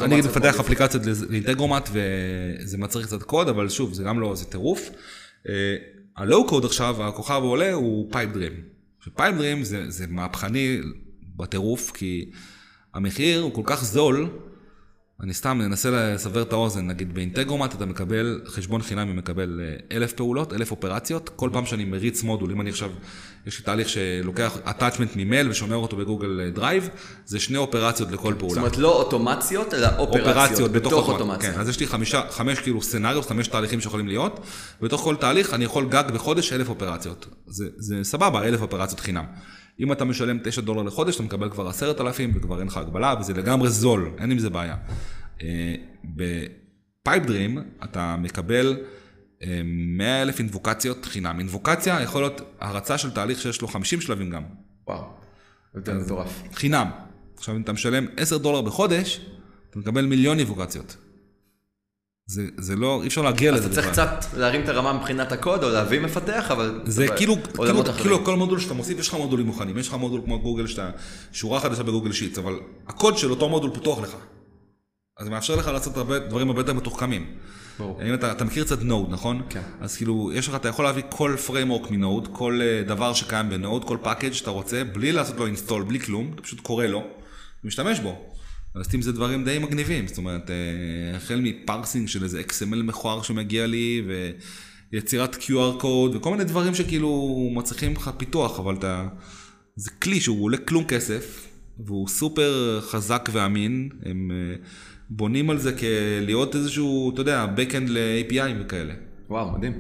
אני, 0.03 0.17
מפתח 0.17 0.61
אפליקציות 0.61 1.03
ל-Integromat, 1.31 1.89
וזה 1.93 2.79
מצריך 2.79 3.07
קצת 3.07 3.23
קוד, 3.23 3.49
אבל 3.49 3.69
שוב, 3.69 3.93
זה 3.93 4.03
גם 4.03 4.21
לא, 4.21 4.35
זה 4.35 4.45
טירוף. 4.45 4.91
ה-low 6.17 6.47
code 6.47 6.65
עכשיו, 6.65 7.03
הכוכב 7.09 7.41
העולה, 7.43 7.73
הוא 7.73 8.09
Pipedream. 8.13 8.53
Pipedream 9.17 9.65
זה, 9.65 9.91
זה 9.91 10.07
מהפכני 10.09 10.81
בטירוף, 11.37 11.91
כי 11.91 12.31
המחיר 12.95 13.41
הוא 13.41 13.55
כל 13.55 13.63
כך 13.65 13.85
זול, 13.85 14.29
אני 15.23 15.35
סתם 15.35 15.59
מנסה 15.59 15.91
לסבר 15.91 16.43
את 16.43 16.53
האוזן, 16.53 16.87
נגיד 16.87 17.15
ב-Integromat 17.15 17.75
אתה 17.75 17.87
מקבל, 17.87 18.41
חשבון 18.47 18.83
חינמי 18.83 19.13
מקבל 19.13 19.61
אה, 19.63 19.97
אלף 19.97 20.13
פעולות, 20.13 20.53
אלף 20.53 20.71
אופרציות, 20.71 21.31
כל 21.37 21.51
פעם 21.53 21.67
שאני 21.67 21.85
מריץ 21.85 22.23
מודול, 22.23 22.51
אם 22.51 22.61
אני 22.61 22.71
עכשיו, 22.71 22.91
יש 23.47 23.59
לי 23.59 23.65
תהליך 23.65 23.89
שלוקח 23.89 24.57
attachment 24.67 25.17
ממייל 25.17 25.51
ושומר 25.51 25.77
אותו 25.77 25.97
ב-Google 25.97 26.51
Drive, 26.55 26.89
זה 27.27 27.41
שני 27.41 27.57
אופרציות 27.57 28.11
לכל 28.11 28.35
פעולה. 28.39 28.55
זאת 28.55 28.59
אומרת, 28.59 28.77
לא 28.77 29.03
אוטומציות, 29.03 29.75
אלא 29.75 29.89
אופרציות, 29.99 30.29
אופרציות 30.29 30.73
בתוך 30.73 30.93
בתוך 30.93 31.09
אוטומציה. 31.09 31.53
כן, 31.53 31.61
אז 31.61 31.69
יש 31.69 31.81
לי 31.81 31.87
חמישה, 31.87 32.23
חמש 32.31 32.59
כאילו 32.59 32.83
סצנריות, 32.83 33.27
חמש 33.29 33.49
תהליכים 33.49 33.81
שיכולים 33.81 34.09
להיות, 34.09 34.41
בתוך 34.81 35.01
כל 35.01 35.17
תהליך 35.17 35.55
אני 35.55 35.65
יכול 35.65 35.89
גג 35.89 36.05
בחודש 36.15 36.53
אלף 36.53 36.69
אופרציות. 36.69 37.27
זה, 37.47 37.67
זה 37.77 37.97
סבבה, 38.03 38.45
אלף 38.45 38.63
אופרציות 38.63 39.01
חינם. 39.01 39.25
אם 39.81 39.93
אתה 39.93 40.05
משלם 40.05 40.39
9 40.45 40.61
דולר 40.61 40.83
לחודש, 40.83 41.15
אתה 41.15 41.23
מקבל 41.23 41.51
כבר 41.51 41.69
עשרת 41.69 42.01
אלפים 42.01 42.33
וכבר 42.35 42.59
אין 42.59 42.67
לך 42.67 42.77
הגבלה, 42.77 43.15
וזה 43.21 43.35
לגמרי 43.35 43.71
זול, 43.71 44.11
אין 44.19 44.31
עם 44.31 44.39
זה 44.39 44.51
בעיה. 44.51 44.77
אה, 45.43 45.75
ב-Pipedream 46.05 47.59
אתה 47.85 48.17
מקבל 48.17 48.77
100 49.65 50.23
אלף 50.23 50.39
אינבוקציות 50.39 51.05
חינם. 51.05 51.39
אינבוקציה 51.39 52.03
יכול 52.03 52.23
להיות 52.23 52.41
הרצה 52.61 52.99
של 52.99 53.11
תהליך 53.11 53.41
שיש 53.41 53.63
לו 53.63 53.69
50 53.69 54.01
שלבים 54.01 54.31
גם, 54.31 54.43
וואו, 54.87 55.05
יותר 55.75 55.99
מטורף. 55.99 56.43
חינם. 56.55 56.91
עכשיו 57.37 57.57
אם 57.57 57.63
אתה 57.63 57.73
משלם 57.73 58.07
10 58.17 58.39
דולר 58.39 58.61
בחודש, 58.61 59.21
אתה 59.71 59.79
מקבל 59.79 60.07
מיליון 60.07 60.39
אינבוקציות. 60.39 60.97
זה, 62.27 62.47
זה 62.59 62.77
לא, 62.77 63.03
אי 63.03 63.07
אפשר 63.09 63.23
להגיע 63.23 63.53
אז 63.53 63.59
לזה 63.59 63.67
אתה 63.67 63.75
צריך 63.75 63.89
קצת 63.89 64.25
להרים 64.37 64.63
את 64.63 64.69
הרמה 64.69 64.93
מבחינת 64.93 65.33
הקוד, 65.33 65.65
או 65.65 65.69
להביא 65.69 66.01
מפתח, 66.01 66.51
אבל... 66.51 66.81
זה 66.85 67.07
כאילו, 67.17 67.37
כאילו. 67.55 67.85
כאילו 67.97 68.25
כל 68.25 68.37
מודול 68.37 68.61
שאתה 68.61 68.75
מוסיף, 68.75 68.99
יש 68.99 69.09
לך 69.09 69.15
מודולים 69.15 69.47
מוכנים, 69.47 69.79
יש 69.79 69.89
לך 69.89 69.95
מודול 69.95 70.21
כמו 70.25 70.41
גוגל, 70.41 70.67
שאתה, 70.67 70.91
שורה 71.33 71.61
חדשה 71.61 71.83
בגוגל 71.83 72.13
שיטס, 72.13 72.39
אבל 72.39 72.61
הקוד 72.87 73.19
של 73.19 73.31
אותו 73.31 73.49
מודול 73.49 73.71
פתוח 73.75 74.01
לך. 74.01 74.17
אז 75.19 75.25
זה 75.25 75.31
מאפשר 75.31 75.57
לך 75.57 75.67
לעשות 75.67 75.97
הרבה, 75.97 76.19
דברים 76.19 76.49
הרבה 76.49 76.61
יותר 76.61 76.73
מתוחכמים. 76.73 77.27
ברור. 77.79 78.03
אם 78.03 78.15
אתה, 78.15 78.33
אתה 78.33 78.45
מכיר 78.45 78.65
קצת 78.65 78.83
Node, 78.83 79.11
נכון? 79.11 79.43
כן. 79.49 79.63
אז 79.81 79.97
כאילו, 79.97 80.31
יש 80.35 80.49
לך, 80.49 80.55
אתה 80.55 80.69
יכול 80.69 80.85
להביא 80.85 81.03
כל 81.09 81.37
framework 81.47 81.91
מ-Node, 81.91 82.29
כל 82.33 82.61
אה, 82.63 82.83
דבר 82.87 83.15
שקיים 83.15 83.51
ב-Node, 83.51 83.85
כל 83.85 83.99
package 84.05 84.33
שאתה 84.33 84.51
רוצה, 84.51 84.85
בלי 84.85 85.13
לעשות 85.13 85.37
לו 85.37 85.47
install, 85.47 85.85
בלי 85.87 86.01
כלום, 86.01 86.31
אתה 86.35 86.43
פשוט 86.43 86.61
קורא 86.61 86.87
לו, 86.87 87.03
ומשתמש 87.65 88.01
בו. 88.01 88.35
אז 88.75 88.95
עם 88.95 89.03
זה 89.03 89.13
דברים 89.13 89.45
די 89.45 89.59
מגניבים, 89.59 90.07
זאת 90.07 90.19
אומרת, 90.19 90.51
אה, 90.51 91.17
החל 91.17 91.41
מ-parsing 91.43 92.09
של 92.09 92.23
איזה 92.23 92.41
XML 92.41 92.83
מכוער 92.83 93.23
שמגיע 93.23 93.67
לי, 93.67 94.03
ויצירת 94.93 95.35
QR 95.35 95.81
קוד, 95.81 96.17
וכל 96.17 96.31
מיני 96.31 96.45
דברים 96.45 96.75
שכאילו 96.75 97.51
מצריכים 97.55 97.93
לך 97.93 98.11
פיתוח, 98.17 98.59
אבל 98.59 98.75
אתה... 98.75 99.09
זה 99.77 99.91
כלי 99.91 100.21
שהוא 100.21 100.45
עולה 100.45 100.57
כלום 100.57 100.85
כסף, 100.85 101.49
והוא 101.79 102.09
סופר 102.09 102.81
חזק 102.81 103.29
ואמין, 103.33 103.89
הם 104.05 104.31
אה, 104.31 104.57
בונים 105.11 105.51
על 105.51 105.59
זה 105.59 105.73
כלהיות 105.73 106.55
איזשהו, 106.55 107.11
אתה 107.13 107.21
יודע, 107.21 107.47
backend 107.57 107.91
ל-API 107.91 108.51
וכאלה. 108.61 108.95
וואו, 109.29 109.59
מדהים. 109.59 109.73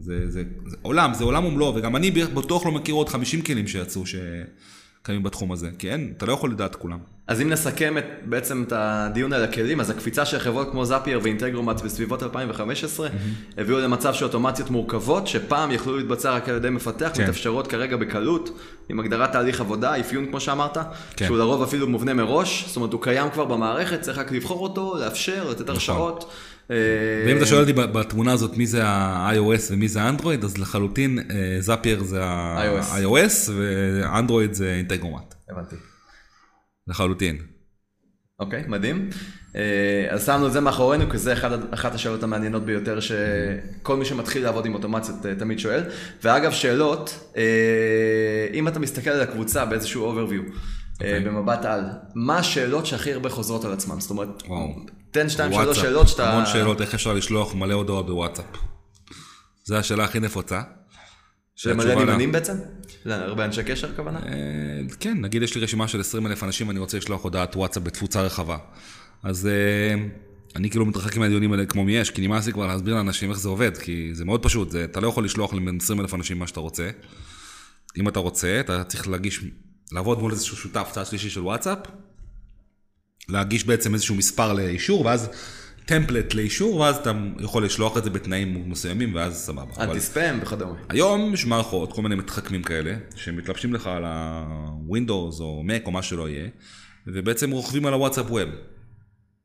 זה, 0.00 0.30
זה, 0.30 0.42
זה 0.66 0.76
עולם, 0.82 1.14
זה 1.14 1.24
עולם 1.24 1.44
ומלואו, 1.44 1.74
וגם 1.74 1.96
אני 1.96 2.10
בטוח 2.10 2.66
לא 2.66 2.72
מכיר 2.72 2.94
עוד 2.94 3.08
50 3.08 3.42
כלים 3.42 3.66
שיצאו 3.66 4.06
שקיימים 5.02 5.22
בתחום 5.22 5.52
הזה, 5.52 5.70
כי 5.78 5.90
אין, 5.90 6.12
אתה 6.16 6.26
לא 6.26 6.32
יכול 6.32 6.50
לדעת 6.50 6.76
כולם. 6.76 6.98
אז 7.26 7.40
אם 7.40 7.48
נסכם 7.50 7.98
את, 7.98 8.04
בעצם 8.24 8.64
את 8.66 8.72
הדיון 8.76 9.32
על 9.32 9.44
הכלים, 9.44 9.80
אז 9.80 9.90
הקפיצה 9.90 10.24
של 10.24 10.38
חברות 10.38 10.70
כמו 10.70 10.84
זאפייר 10.84 11.20
ואינטגרומט 11.22 11.80
בסביבות 11.80 12.22
2015, 12.22 13.08
הביאו 13.58 13.78
למצב 13.78 14.14
שאוטומציות 14.14 14.70
מורכבות, 14.70 15.26
שפעם 15.26 15.70
יכלו 15.70 15.96
להתבצע 15.96 16.30
רק 16.30 16.48
על 16.48 16.56
ידי 16.56 16.70
מפתח, 16.70 17.10
כן. 17.14 17.22
מתאפשרות 17.22 17.66
כרגע 17.66 17.96
בקלות, 17.96 18.58
עם 18.88 19.00
הגדרת 19.00 19.32
תהליך 19.32 19.60
עבודה, 19.60 20.00
אפיון 20.00 20.26
כמו 20.26 20.40
שאמרת, 20.40 20.78
כן. 21.16 21.26
שהוא 21.26 21.38
לרוב 21.38 21.62
אפילו 21.62 21.88
מובנה 21.88 22.14
מראש, 22.14 22.64
זאת 22.66 22.76
אומרת 22.76 22.92
הוא 22.92 23.02
קיים 23.02 23.30
כבר 23.30 23.44
במערכת, 23.44 24.00
צריך 24.00 24.18
רק 24.18 24.32
לבחור 24.32 24.62
אותו, 24.62 24.96
לאפשר, 24.98 25.50
לתת 25.50 25.68
הרשאות. 25.68 26.22
אה, 26.22 26.28
נכון. 26.28 26.51
ואם 27.26 27.36
אתה 27.36 27.46
שואל 27.46 27.60
אותי 27.60 27.72
בתמונה 27.72 28.32
הזאת 28.32 28.56
מי 28.56 28.66
זה 28.66 28.84
ה-iOS 28.84 29.62
ומי 29.70 29.88
זה 29.88 30.02
האנדרואיד, 30.02 30.44
אז 30.44 30.58
לחלוטין 30.58 31.18
אה, 31.18 31.56
זאפייר 31.60 32.02
זה 32.02 32.20
iOS. 32.20 32.24
ה-iOS 32.24 33.50
ואנדרואיד 33.56 34.54
זה 34.54 34.74
אינטגרומט. 34.74 35.34
הבנתי. 35.50 35.76
לחלוטין. 36.88 37.36
אוקיי, 38.40 38.64
מדהים. 38.68 39.10
אה, 39.56 40.06
אז 40.10 40.26
שמנו 40.26 40.46
את 40.46 40.52
זה 40.52 40.60
מאחורינו, 40.60 41.10
כי 41.10 41.18
זה 41.18 41.32
אחת, 41.32 41.50
אחת 41.70 41.94
השאלות 41.94 42.22
המעניינות 42.22 42.64
ביותר 42.64 42.98
שכל 43.00 43.96
מי 43.96 44.04
שמתחיל 44.04 44.42
לעבוד 44.42 44.66
עם 44.66 44.74
אוטומציות 44.74 45.26
אה, 45.26 45.34
תמיד 45.34 45.58
שואל. 45.58 45.82
ואגב, 46.22 46.52
שאלות, 46.52 47.32
אה, 47.36 48.46
אם 48.54 48.68
אתה 48.68 48.78
מסתכל 48.78 49.10
על 49.10 49.20
הקבוצה 49.20 49.64
באיזשהו 49.64 50.12
overview, 50.12 50.52
אוקיי. 50.92 51.20
במבט 51.20 51.64
על, 51.64 51.84
מה 52.14 52.38
השאלות 52.38 52.86
שהכי 52.86 53.12
הרבה 53.12 53.30
חוזרות 53.30 53.64
על 53.64 53.72
עצמן? 53.72 54.00
זאת 54.00 54.10
אומרת, 54.10 54.42
וואו. 54.48 55.01
תן 55.12 55.28
שתיים, 55.28 55.52
שלוש. 55.52 55.78
שאלות 55.78 56.08
שאתה... 56.08 56.32
המון 56.32 56.46
שאלות, 56.46 56.80
איך 56.80 56.94
אפשר 56.94 57.12
לשלוח 57.12 57.54
מלא 57.54 57.74
הודעות 57.74 58.06
בוואטסאפ. 58.06 58.44
זו 59.64 59.76
השאלה 59.76 60.04
הכי 60.04 60.20
נפוצה. 60.20 60.62
למלא 61.66 61.94
נמענים 61.94 62.32
בעצם? 62.32 62.54
להרבה 63.04 63.44
אנשי 63.44 63.62
קשר 63.62 63.90
הכוונה? 63.90 64.18
אה, 64.18 64.32
כן, 65.00 65.18
נגיד 65.20 65.42
יש 65.42 65.54
לי 65.54 65.60
רשימה 65.60 65.88
של 65.88 66.00
20 66.00 66.26
אלף 66.26 66.42
אנשים 66.42 66.68
ואני 66.68 66.78
רוצה 66.78 66.96
לשלוח 66.96 67.24
הודעת 67.24 67.56
וואטסאפ 67.56 67.82
בתפוצה 67.82 68.22
רחבה. 68.22 68.58
אז 69.22 69.46
אה, 69.46 69.94
אני 70.56 70.70
כאילו 70.70 70.86
מתרחק 70.86 71.16
מהדיונים 71.16 71.52
האלה 71.52 71.66
כמו 71.66 71.84
מי 71.84 71.96
יש, 71.96 72.10
כי 72.10 72.26
נמאס 72.26 72.46
לי 72.46 72.52
כבר 72.52 72.66
להסביר 72.66 72.94
לאנשים 72.94 73.30
איך 73.30 73.38
זה 73.38 73.48
עובד, 73.48 73.76
כי 73.76 74.10
זה 74.12 74.24
מאוד 74.24 74.42
פשוט, 74.42 74.70
זה, 74.70 74.84
אתה 74.84 75.00
לא 75.00 75.08
יכול 75.08 75.24
לשלוח 75.24 75.54
ל-20 75.54 76.00
אלף 76.00 76.14
אנשים 76.14 76.38
מה 76.38 76.46
שאתה 76.46 76.60
רוצה. 76.60 76.90
אם 77.96 78.08
אתה 78.08 78.18
רוצה, 78.18 78.60
אתה 78.60 78.84
צריך 78.84 79.08
להגיש, 79.08 79.40
לעבוד 79.92 80.20
מול 80.20 80.32
איזשהו 80.32 80.56
שותף 80.56 80.88
צד 80.92 81.06
שלישי 81.06 81.30
של 81.30 81.40
וואטסאפ, 81.40 81.78
להגיש 83.28 83.64
בעצם 83.64 83.94
איזשהו 83.94 84.14
מספר 84.14 84.52
לאישור, 84.52 85.04
ואז 85.04 85.28
טמפלט 85.86 86.34
לאישור, 86.34 86.76
ואז 86.76 86.96
אתה 86.96 87.12
יכול 87.40 87.64
לשלוח 87.64 87.96
את 87.96 88.04
זה 88.04 88.10
בתנאים 88.10 88.70
מסוימים, 88.70 89.14
ואז 89.14 89.36
סבבה. 89.36 89.72
אבל 89.76 89.88
אנטי 89.88 90.00
ספאם 90.00 90.38
וכדומה. 90.42 90.74
היום 90.88 91.34
יש 91.34 91.46
מערכות, 91.46 91.92
כל 91.92 92.02
מיני 92.02 92.14
מתחכמים 92.14 92.62
כאלה, 92.62 92.94
שמתלבשים 93.14 93.74
לך 93.74 93.86
על 93.86 94.04
ה-Windows 94.04 95.40
או 95.40 95.62
Mac 95.68 95.86
או 95.86 95.90
מה 95.90 96.02
שלא 96.02 96.28
יהיה, 96.28 96.48
ובעצם 97.06 97.50
רוכבים 97.50 97.86
על 97.86 97.94
הוואטסאפ 97.94 98.26
ווב. 98.30 98.48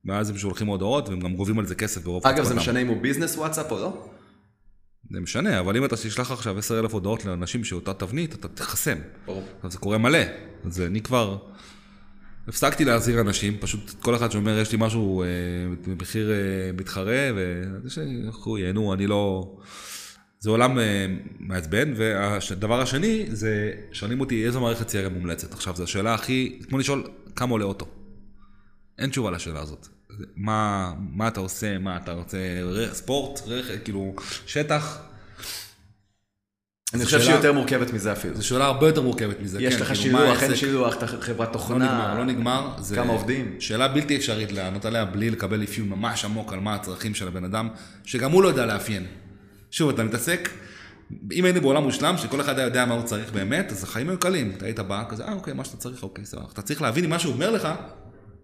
ואז 0.05 0.29
הם 0.29 0.37
שולחים 0.37 0.67
הודעות, 0.67 1.09
והם 1.09 1.19
גם 1.19 1.35
גובים 1.35 1.59
על 1.59 1.65
זה 1.65 1.75
כסף 1.75 2.03
ברוב 2.03 2.27
אגב, 2.27 2.43
זה. 2.43 2.55
משנה 2.55 2.79
אם 2.79 2.87
הוא 2.87 3.01
ביזנס 3.01 3.37
וואטסאפ 3.37 3.71
או 3.71 3.79
לא? 3.79 4.07
זה 5.11 5.19
משנה, 5.19 5.59
אבל 5.59 5.77
אם 5.77 5.85
אתה 5.85 5.95
תשלח 5.95 6.31
עכשיו 6.31 6.57
10,000 6.57 6.91
הודעות 6.91 7.25
לאנשים 7.25 7.63
שאותה 7.63 7.93
תבנית, 7.93 8.35
אתה 8.35 8.47
תחסם. 8.47 8.97
ברור. 9.25 9.43
זה 9.67 9.77
קורה 9.77 9.97
מלא, 9.97 10.19
אז 10.65 10.81
אני 10.81 11.01
כבר 11.01 11.37
הפסקתי 12.47 12.85
להזהיר 12.85 13.21
אנשים, 13.21 13.57
פשוט 13.59 13.91
כל 14.01 14.15
אחד 14.15 14.31
שאומר 14.31 14.59
יש 14.59 14.71
לי 14.71 14.77
משהו 14.81 15.23
אה, 15.23 15.27
במחיר 15.87 16.31
אה, 16.31 16.71
מתחרה, 16.77 17.31
ושכו 17.83 18.57
ייהנו, 18.57 18.93
אני 18.93 19.07
לא... 19.07 19.51
זה 20.39 20.49
עולם 20.49 20.79
אה, 20.79 21.05
מעצבן, 21.39 21.93
והדבר 21.95 22.81
השני 22.81 23.25
זה, 23.29 23.73
שואלים 23.91 24.19
אותי 24.19 24.45
איזו 24.45 24.61
מערכת 24.61 24.89
CRM 24.89 25.09
מומלצת. 25.09 25.53
עכשיו 25.53 25.75
זו 25.75 25.83
השאלה 25.83 26.13
הכי, 26.13 26.59
כמו 26.69 26.77
לשאול 26.77 27.03
כמה 27.35 27.51
עולה 27.51 27.65
אוטו. 27.65 27.87
אין 28.99 29.09
תשובה 29.09 29.31
לשאלה 29.31 29.59
הזאת. 29.59 29.87
מה, 30.35 30.93
מה 30.97 31.27
אתה 31.27 31.39
עושה, 31.39 31.77
מה 31.77 31.97
אתה 31.97 32.13
רוצה, 32.13 32.37
ספורט, 32.93 33.41
רכב, 33.47 33.77
כאילו, 33.83 34.15
שטח, 34.45 35.01
אני 36.97 37.05
חושב 37.05 37.21
שהיא 37.21 37.35
יותר 37.35 37.53
מורכבת 37.53 37.93
מזה 37.93 38.11
אפילו. 38.11 38.35
זו 38.35 38.47
שאלה 38.47 38.65
הרבה 38.65 38.87
יותר 38.87 39.01
מורכבת 39.01 39.39
מזה. 39.41 39.61
יש 39.61 39.75
כן, 39.75 39.81
לך 39.81 39.87
כאילו, 39.87 40.01
שילוח, 40.01 40.43
אין? 40.43 40.55
שילוח, 40.55 40.97
אתה 40.97 41.07
חברת 41.07 41.47
לא 41.47 41.53
תוכנה. 41.53 41.85
נגמר, 41.85 42.17
לא 42.17 42.25
נגמר. 42.25 42.69
כמה 42.95 43.13
עובדים? 43.13 43.55
שאלה 43.59 43.87
בלתי 43.87 44.15
אפשרית 44.17 44.51
לענות 44.51 44.85
עליה 44.85 45.05
בלי 45.05 45.29
לקבל 45.29 45.63
אפיון 45.63 45.89
ממש 45.89 46.25
עמוק 46.25 46.53
על 46.53 46.59
מה 46.59 46.75
הצרכים 46.75 47.15
של 47.15 47.27
הבן 47.27 47.43
אדם, 47.43 47.69
שגם 48.05 48.31
הוא 48.31 48.43
לא 48.43 48.47
יודע 48.47 48.65
לאפיין. 48.65 49.05
שוב, 49.71 49.89
אתה 49.89 50.03
מתעסק, 50.03 50.49
אם 51.31 51.45
היינו 51.45 51.61
בעולם 51.61 51.83
מושלם, 51.83 52.17
שכל 52.17 52.41
אחד 52.41 52.59
היה 52.59 52.65
יודע 52.65 52.85
מה 52.85 52.93
הוא 52.93 53.03
צריך 53.03 53.31
באמת, 53.31 53.71
אז 53.71 53.83
החיים 53.83 54.09
היו 54.09 54.19
קלים. 54.19 54.53
אתה 54.57 54.65
היית 54.65 54.79
בא 54.79 55.03
כזה, 55.09 55.23
אה 55.23 55.33
אוקיי, 55.33 55.53
מה 55.53 55.65
שאתה 55.65 55.77
צריך, 55.77 56.03
אוקיי, 56.03 56.25
סבבה. 56.25 56.45
אתה 56.53 56.61
צריך 56.61 56.81
להבין 56.81 57.03
אם 57.03 57.09
מה 57.09 57.19
שהוא 57.19 57.33
אומר 57.33 57.51
לך, 57.51 57.67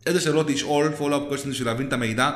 איזה 0.06 0.22
שאלות 0.22 0.50
לשאול, 0.50 0.92
follow-up 1.00 1.34
questions 1.34 1.50
בשביל 1.50 1.68
להבין 1.68 1.88
את 1.88 1.94
המידע, 1.94 2.32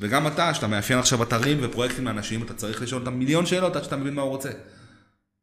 וגם 0.00 0.26
אתה, 0.26 0.54
שאתה 0.54 0.66
מאפיין 0.66 0.98
עכשיו 0.98 1.22
אתרים 1.22 1.58
ופרויקטים 1.62 2.04
לאנשים, 2.06 2.42
אתה 2.42 2.54
צריך 2.54 2.82
לשאול 2.82 3.00
אותם 3.00 3.14
מיליון 3.18 3.46
שאלות 3.46 3.76
עד 3.76 3.84
שאתה 3.84 3.96
מבין 3.96 4.14
מה 4.14 4.22
הוא 4.22 4.30
רוצה. 4.30 4.50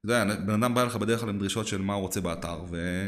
אתה 0.05 0.13
יודע, 0.13 0.35
בן 0.35 0.63
אדם 0.63 0.73
בא 0.73 0.83
לך 0.83 0.95
בדרך 0.95 1.19
כלל 1.19 1.29
עם 1.29 1.39
דרישות 1.39 1.67
של 1.67 1.81
מה 1.81 1.93
הוא 1.93 2.01
רוצה 2.01 2.21
באתר, 2.21 2.63
ו... 2.69 3.07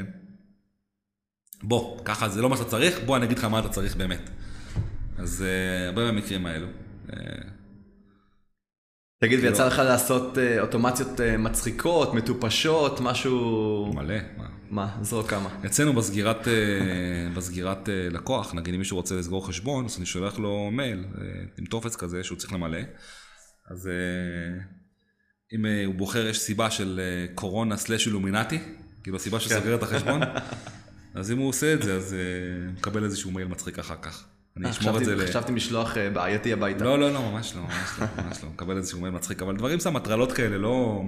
בוא, 1.64 2.00
ככה 2.06 2.30
זה 2.30 2.41
לא 2.41 2.50
מה 2.50 2.58
שאתה 2.58 2.70
צריך, 2.70 3.00
בוא 3.06 3.18
אני 3.18 3.26
אגיד 3.26 3.38
לך 3.38 3.43
מה 3.43 3.60
אתה 3.60 3.70
צריך 3.70 3.96
באמת. 3.96 4.30
אז 5.18 5.43
uh, 5.43 5.88
הרבה 5.88 6.12
מהמקרים 6.12 6.46
האלו. 6.46 6.68
Uh, 7.08 7.14
תגיד, 9.20 9.39
כאילו- 9.39 9.52
ויצא 9.52 9.68
לך 9.68 9.80
לעשות 9.80 10.38
אה, 10.38 10.62
אוטומציות 10.62 11.22
אה, 11.22 11.38
מצחיקות, 11.38 12.14
מטופשות, 12.14 13.00
משהו... 13.02 13.91
מלא, 13.96 14.16
מה. 14.38 14.48
מה? 14.70 14.98
זרוק 15.02 15.30
כמה. 15.30 15.50
אצלנו 15.66 15.93
בסגירת, 15.93 16.48
אה, 16.48 16.54
בסגירת 17.36 17.89
אה, 17.89 18.08
לקוח, 18.12 18.54
נגיד 18.54 18.74
אם 18.74 18.80
מישהו 18.80 18.98
רוצה 18.98 19.16
לסגור 19.16 19.48
חשבון, 19.48 19.86
אז 19.86 19.98
אני 19.98 20.06
שולח 20.06 20.39
לו 20.39 20.70
מייל 20.72 21.06
אה, 21.18 21.24
עם 21.58 21.66
טופס 21.66 21.96
כזה 21.96 22.24
שהוא 22.24 22.38
צריך 22.38 22.54
למלא. 22.54 22.80
אז 23.72 23.88
אה, 23.88 24.64
אם 25.56 25.66
אה, 25.66 25.86
הוא 25.86 25.95
בוחר, 25.95 26.28
יש 26.28 26.39
סיבה 26.39 26.72
של 26.72 26.99
אה, 27.03 27.36
קורונה 27.36 27.78
slash 27.78 28.08
אילומינטי, 28.08 28.60
כאילו 29.03 29.18
הסיבה 29.18 29.39
שסוגר 29.39 29.76
את 29.76 29.84
החשבון, 29.84 30.22
אז 31.16 31.32
אם 31.32 31.38
הוא 31.38 31.49
עושה 31.49 31.74
את 31.74 31.84
זה, 31.84 31.95
אז 31.95 32.14
אה, 32.14 32.20
הוא 32.66 32.74
מקבל 32.74 33.03
איזשהו 33.03 33.32
מייל 33.32 33.47
מצחיק 33.47 33.80
אחר 33.80 33.95
כך. 34.01 34.26
אני 34.58 34.66
אה, 34.66 34.70
אשמור 34.70 34.97
את 34.97 35.06
זה 35.06 35.16
ל... 35.16 35.28
חשבתי 35.28 35.51
משלוח 35.51 35.97
אה, 35.97 36.10
בעייתי 36.10 36.53
הביתה. 36.53 36.84
לא, 36.84 36.99
לא, 36.99 37.14
לא, 37.14 37.32
ממש 37.32 37.56
לא, 37.56 37.62
ממש 37.62 37.99
לא, 37.99 38.24
ממש 38.24 38.43
לא. 38.43 38.49
מקבל 38.49 38.78
איזשהו 38.78 39.01
מייל 39.01 39.14
מצחיק, 39.14 39.41
אבל 39.41 39.58
דברים 39.58 39.80
סתם, 39.80 39.95
הטרלות 39.95 40.32
כאלה, 40.32 40.58
לא... 40.58 41.03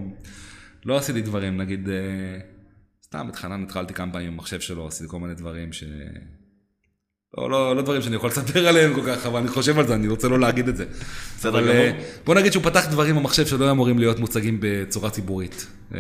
לא 0.85 0.97
עשיתי 0.97 1.21
דברים, 1.21 1.57
נגיד, 1.57 1.89
אה, 1.89 1.95
סתם, 3.03 3.29
את 3.29 3.35
חנן 3.35 3.63
התחלתי 3.63 3.93
כמה 3.93 4.11
פעמים 4.11 4.27
עם 4.27 4.33
המחשב 4.33 4.59
שלו, 4.59 4.87
עשיתי 4.87 5.09
כל 5.09 5.19
מיני 5.19 5.33
דברים 5.33 5.73
ש... 5.73 5.83
לא, 7.37 7.49
לא, 7.49 7.75
לא 7.75 7.81
דברים 7.81 8.01
שאני 8.01 8.15
יכול 8.15 8.29
לספר 8.29 8.67
עליהם 8.67 8.93
כל 8.93 9.01
כך, 9.07 9.25
אבל 9.25 9.39
אני 9.39 9.47
חושב 9.47 9.79
על 9.79 9.87
זה, 9.87 9.95
אני 9.95 10.07
רוצה 10.07 10.27
לא 10.27 10.39
להגיד 10.39 10.67
את 10.67 10.77
זה. 10.77 10.85
בסדר 11.37 11.49
אבל, 11.49 11.61
גמור. 11.61 11.75
אה, 11.75 11.91
בוא 12.25 12.35
נגיד 12.35 12.51
שהוא 12.51 12.63
פתח 12.63 12.85
דברים 12.91 13.15
במחשב 13.15 13.45
שלא 13.47 13.71
אמורים 13.71 13.99
להיות 13.99 14.19
מוצגים 14.19 14.57
בצורה 14.61 15.09
ציבורית. 15.09 15.67
אה, 15.95 15.99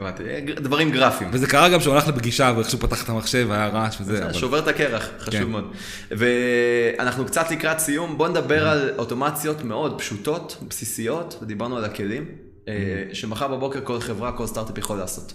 אה, 0.00 0.10
דברים 0.56 0.90
גרפיים. 0.90 1.30
וזה 1.32 1.46
קרה 1.46 1.68
גם 1.68 1.80
שהוא 1.80 1.94
הלך 1.94 2.08
לפגישה, 2.08 2.52
ואיך 2.56 2.70
שהוא 2.70 2.80
פתח 2.80 3.04
את 3.04 3.08
המחשב, 3.08 3.48
היה 3.50 3.68
רעש 3.68 3.96
וזה. 4.00 4.24
אבל- 4.24 4.32
שובר 4.32 4.58
את 4.58 4.68
הקרח, 4.68 5.08
חשוב 5.18 5.40
כן. 5.40 5.50
מאוד. 5.50 5.72
ואנחנו 6.10 7.24
קצת 7.24 7.50
לקראת 7.50 7.78
סיום, 7.78 8.18
בוא 8.18 8.28
נדבר 8.28 8.68
על 8.68 8.92
אוטומציות 8.98 9.64
מאוד 9.64 9.98
פשוטות, 9.98 10.56
בסיסיות, 10.68 11.38
ודיברנו 11.42 11.76
על 11.76 11.84
הכלים, 11.84 12.24
אה, 12.68 12.74
שמחר 13.12 13.48
בבוקר 13.48 13.80
כל 13.84 14.00
חברה, 14.00 14.32
כל 14.32 14.46
סטארט-אפ 14.46 14.78
יכול 14.78 14.98
לעשות. 14.98 15.34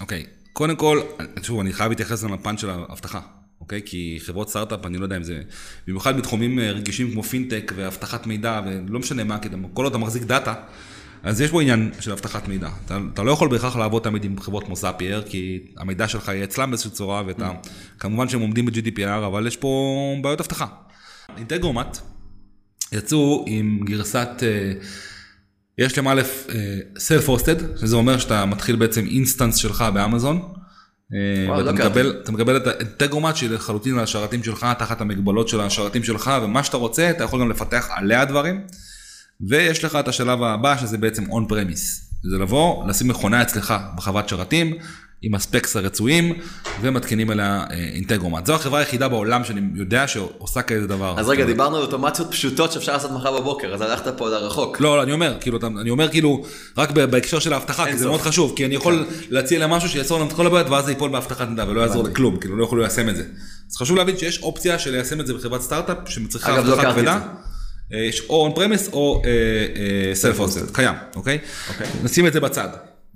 אוקיי, 0.00 0.26
קודם 0.52 0.76
כל, 0.76 1.00
שוב, 1.42 1.60
אני 1.60 1.72
חייב 1.72 1.88
להתייחס 1.88 2.24
לפן 2.24 2.58
של 2.58 2.70
האבטחה, 2.70 3.20
אוקיי? 3.60 3.82
כי 3.86 4.18
חברות 4.20 4.50
סטארט-אפ, 4.50 4.86
אני 4.86 4.98
לא 4.98 5.04
יודע 5.04 5.16
אם 5.16 5.22
זה, 5.22 5.42
במיוחד 5.86 6.16
בתחומים 6.16 6.58
אה, 6.58 6.70
רגישים 6.70 7.12
כמו 7.12 7.22
פינטק 7.22 7.72
ואבטחת 7.76 8.26
מידע, 8.26 8.60
ולא 8.88 8.98
משנה 8.98 9.24
מה, 9.24 9.38
כי 9.38 9.48
כל 9.74 9.84
עוד 9.84 9.92
אתה 9.92 9.98
מחזיק 9.98 10.22
דאטה, 10.22 10.54
אז 11.22 11.40
יש 11.40 11.50
בו 11.50 11.60
עניין 11.60 11.90
של 12.00 12.12
אבטחת 12.12 12.48
מידע. 12.48 12.68
אתה, 12.84 12.98
אתה 13.14 13.22
לא 13.22 13.30
יכול 13.30 13.48
בהכרח 13.48 13.76
לעבוד 13.76 14.02
תמיד 14.02 14.24
עם 14.24 14.40
חברות 14.40 14.64
כמו 14.64 14.76
Zapier, 14.76 15.22
כי 15.22 15.58
המידע 15.76 16.08
שלך 16.08 16.28
יהיה 16.28 16.44
אצלם 16.44 16.70
באיזושהי 16.70 16.90
צורה, 16.90 17.22
ואתה, 17.26 17.50
כמובן 17.98 18.28
שהם 18.28 18.40
עומדים 18.40 18.66
ב-GDPR, 18.66 19.26
אבל 19.26 19.46
יש 19.46 19.56
פה 19.56 19.96
בעיות 20.22 20.40
אבטחה. 20.40 20.66
Integromat 21.36 21.98
יצאו 22.92 23.44
עם 23.48 23.80
גרסת... 23.84 24.28
אה, 24.42 24.72
יש 25.78 25.98
להם 25.98 26.08
א', 26.08 26.22
self 26.98 27.28
hosted, 27.28 27.76
שזה 27.76 27.96
אומר 27.96 28.18
שאתה 28.18 28.44
מתחיל 28.44 28.76
בעצם 28.76 29.06
instance 29.06 29.56
שלך 29.56 29.84
באמזון. 29.94 30.42
אה, 31.14 31.62
לא. 31.62 31.72
מקבל, 31.72 32.20
אתה 32.22 32.32
מקבל 32.32 32.56
את 32.56 32.66
ה-Integromat 32.66 33.36
שהיא 33.36 33.50
לחלוטין 33.50 33.94
על 33.98 34.04
השרתים 34.04 34.42
שלך, 34.42 34.66
תחת 34.78 35.00
המגבלות 35.00 35.48
של 35.48 35.60
השרתים 35.60 36.04
שלך, 36.04 36.30
ומה 36.42 36.64
שאתה 36.64 36.76
רוצה, 36.76 37.10
אתה 37.10 37.24
יכול 37.24 37.40
גם 37.40 37.50
לפתח 37.50 37.88
עליה 37.90 38.24
דברים. 38.24 38.66
ויש 39.48 39.84
לך 39.84 39.96
את 39.96 40.08
השלב 40.08 40.42
הבא, 40.42 40.76
שזה 40.76 40.98
בעצם 40.98 41.30
on 41.30 41.46
premise. 41.48 42.10
זה 42.30 42.38
לבוא, 42.38 42.88
לשים 42.88 43.08
מכונה 43.08 43.42
אצלך 43.42 43.74
בחוות 43.96 44.28
שרתים, 44.28 44.76
עם 45.22 45.34
ה-specs 45.34 45.76
הרצויים, 45.76 46.32
ומתקינים 46.80 47.30
עליה 47.30 47.64
אה, 47.70 47.76
Integromat. 47.76 48.46
זו 48.46 48.54
החברה 48.54 48.78
היחידה 48.78 49.08
בעולם 49.08 49.44
שאני 49.44 49.60
יודע 49.74 50.08
שעושה 50.08 50.62
כזה 50.62 50.86
דבר. 50.86 51.14
אז 51.18 51.28
רגע, 51.28 51.44
דיברנו 51.44 51.76
על 51.76 51.82
אוטומציות 51.82 52.30
פשוטות 52.30 52.72
שאפשר 52.72 52.92
לעשות 52.92 53.10
מחר 53.10 53.40
בבוקר, 53.40 53.74
אז 53.74 53.80
הלכת 53.80 54.12
פה 54.16 54.28
לרחוק. 54.28 54.80
לא, 54.80 54.96
לא, 54.96 55.02
אני 55.02 55.12
אומר, 55.12 55.36
כאילו, 55.40 55.58
אני 55.80 55.90
אומר 55.90 56.08
כאילו, 56.08 56.44
רק 56.76 56.90
בהקשר 56.90 57.38
של 57.38 57.52
האבטחה, 57.52 57.86
כי 57.86 57.98
זה. 57.98 58.06
מאוד 58.06 58.20
חשוב, 58.20 58.52
כי 58.56 58.66
אני 58.66 58.74
יכול 58.74 59.06
להציע 59.30 59.58
להם 59.58 59.70
משהו 59.70 59.88
שיעצור 59.88 60.18
להם 60.18 60.28
את 60.28 60.32
כל 60.32 60.46
הבעיות, 60.46 60.70
ואז 60.70 60.84
זה 60.84 60.90
ייפול 60.90 61.10
באבטחת 61.10 61.48
מידע, 61.48 61.64
ולא 61.68 61.80
יעזור 61.80 62.04
לכלום, 62.04 62.36
כאילו, 62.36 62.56
לא 62.56 62.62
יוכלו 62.62 62.80
ליישם 62.80 63.08
את 63.08 63.16
זה. 63.16 63.22
אז 63.70 63.76
חשוב 63.76 63.96
להבין 63.96 64.18
שיש 64.18 64.42
אופציה 64.42 64.78
של 64.78 64.90
ליישם 64.90 65.20
את 65.20 65.26
זה 65.26 65.34
בחברת 65.34 65.60
סטארט-אפ, 65.60 65.98
שמצריכה 66.06 66.56
לא 66.56 66.72
אבטחה 66.74 66.92
כבדה. 66.92 67.20
אה, 67.92 67.98
יש 67.98 68.22
או 68.28 68.42
און 68.42 68.52
פרמס 68.54 68.88
או 68.92 69.22
סלף 70.14 70.40
הוסטד, 70.40 70.70
קיים, 70.70 70.94
אוקיי? 71.16 71.38
אוקיי. 71.68 71.86
נשים 72.02 72.26
את 72.26 72.32
זה 72.32 72.40
בצד. 72.40 72.68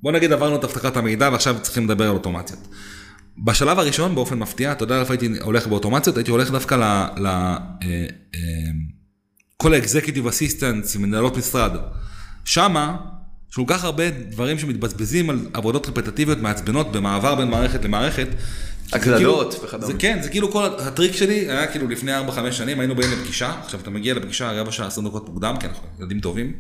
בוא 0.03 0.12
נגיד 0.12 0.32
עברנו 0.32 0.57
את 0.57 0.64
אבטחת 0.64 0.96
המידע 0.96 1.28
ועכשיו 1.32 1.57
צריכים 1.62 1.84
לדבר 1.84 2.05
על 2.05 2.11
אוטומציות. 2.11 2.68
בשלב 3.38 3.78
הראשון, 3.78 4.14
באופן 4.14 4.38
מפתיע, 4.38 4.72
אתה 4.72 4.84
יודע 4.84 5.01
איפה 5.01 5.12
הייתי 5.12 5.28
הולך 5.40 5.66
באוטומציות? 5.66 6.16
הייתי 6.16 6.30
הולך 6.30 6.51
דווקא 6.51 6.74
ל... 6.74 6.82
ל 7.22 7.26
אה, 7.26 7.57
אה, 8.34 8.40
כל 9.57 9.74
האקזקיוטיב 9.74 10.26
אסיסטנס, 10.26 10.96
מנהלות 10.96 11.36
משרד. 11.36 11.72
שמה, 12.44 12.96
יש 13.51 13.57
כל 13.57 13.64
כך 13.66 13.84
הרבה 13.84 14.11
דברים 14.11 14.59
שמתבזבזים 14.59 15.30
על 15.30 15.46
עבודות 15.53 15.88
רפטטיביות 15.88 16.38
מעצבנות 16.38 16.92
במעבר 16.92 17.34
בין 17.34 17.48
מערכת 17.51 17.84
למערכת. 17.84 18.26
זה 18.90 18.96
הקלדות 18.96 19.55
כאילו- 19.55 19.64
וכדומה. 19.64 19.86
זה 19.86 19.92
כן, 19.98 20.18
זה 20.22 20.28
כאילו 20.28 20.53
כל 20.53 20.64
הטריק 20.64 21.12
שלי 21.12 21.51
היה 21.51 21.66
כאילו 21.66 21.88
לפני 21.88 22.18
4-5 22.18 22.53
שנים, 22.53 22.80
היינו 22.80 22.94
באים 22.94 23.12
לפגישה, 23.12 23.55
עכשיו 23.64 23.80
אתה 23.80 23.90
מגיע 23.90 24.14
לפגישה 24.14 24.53
רבע 24.53 24.72
שעה, 24.72 24.86
20 24.86 25.09
דקות 25.09 25.28
מוקדם, 25.28 25.57
כי 25.61 25.66
אנחנו 25.66 25.88
ילדים 26.01 26.20
טובים. 26.20 26.53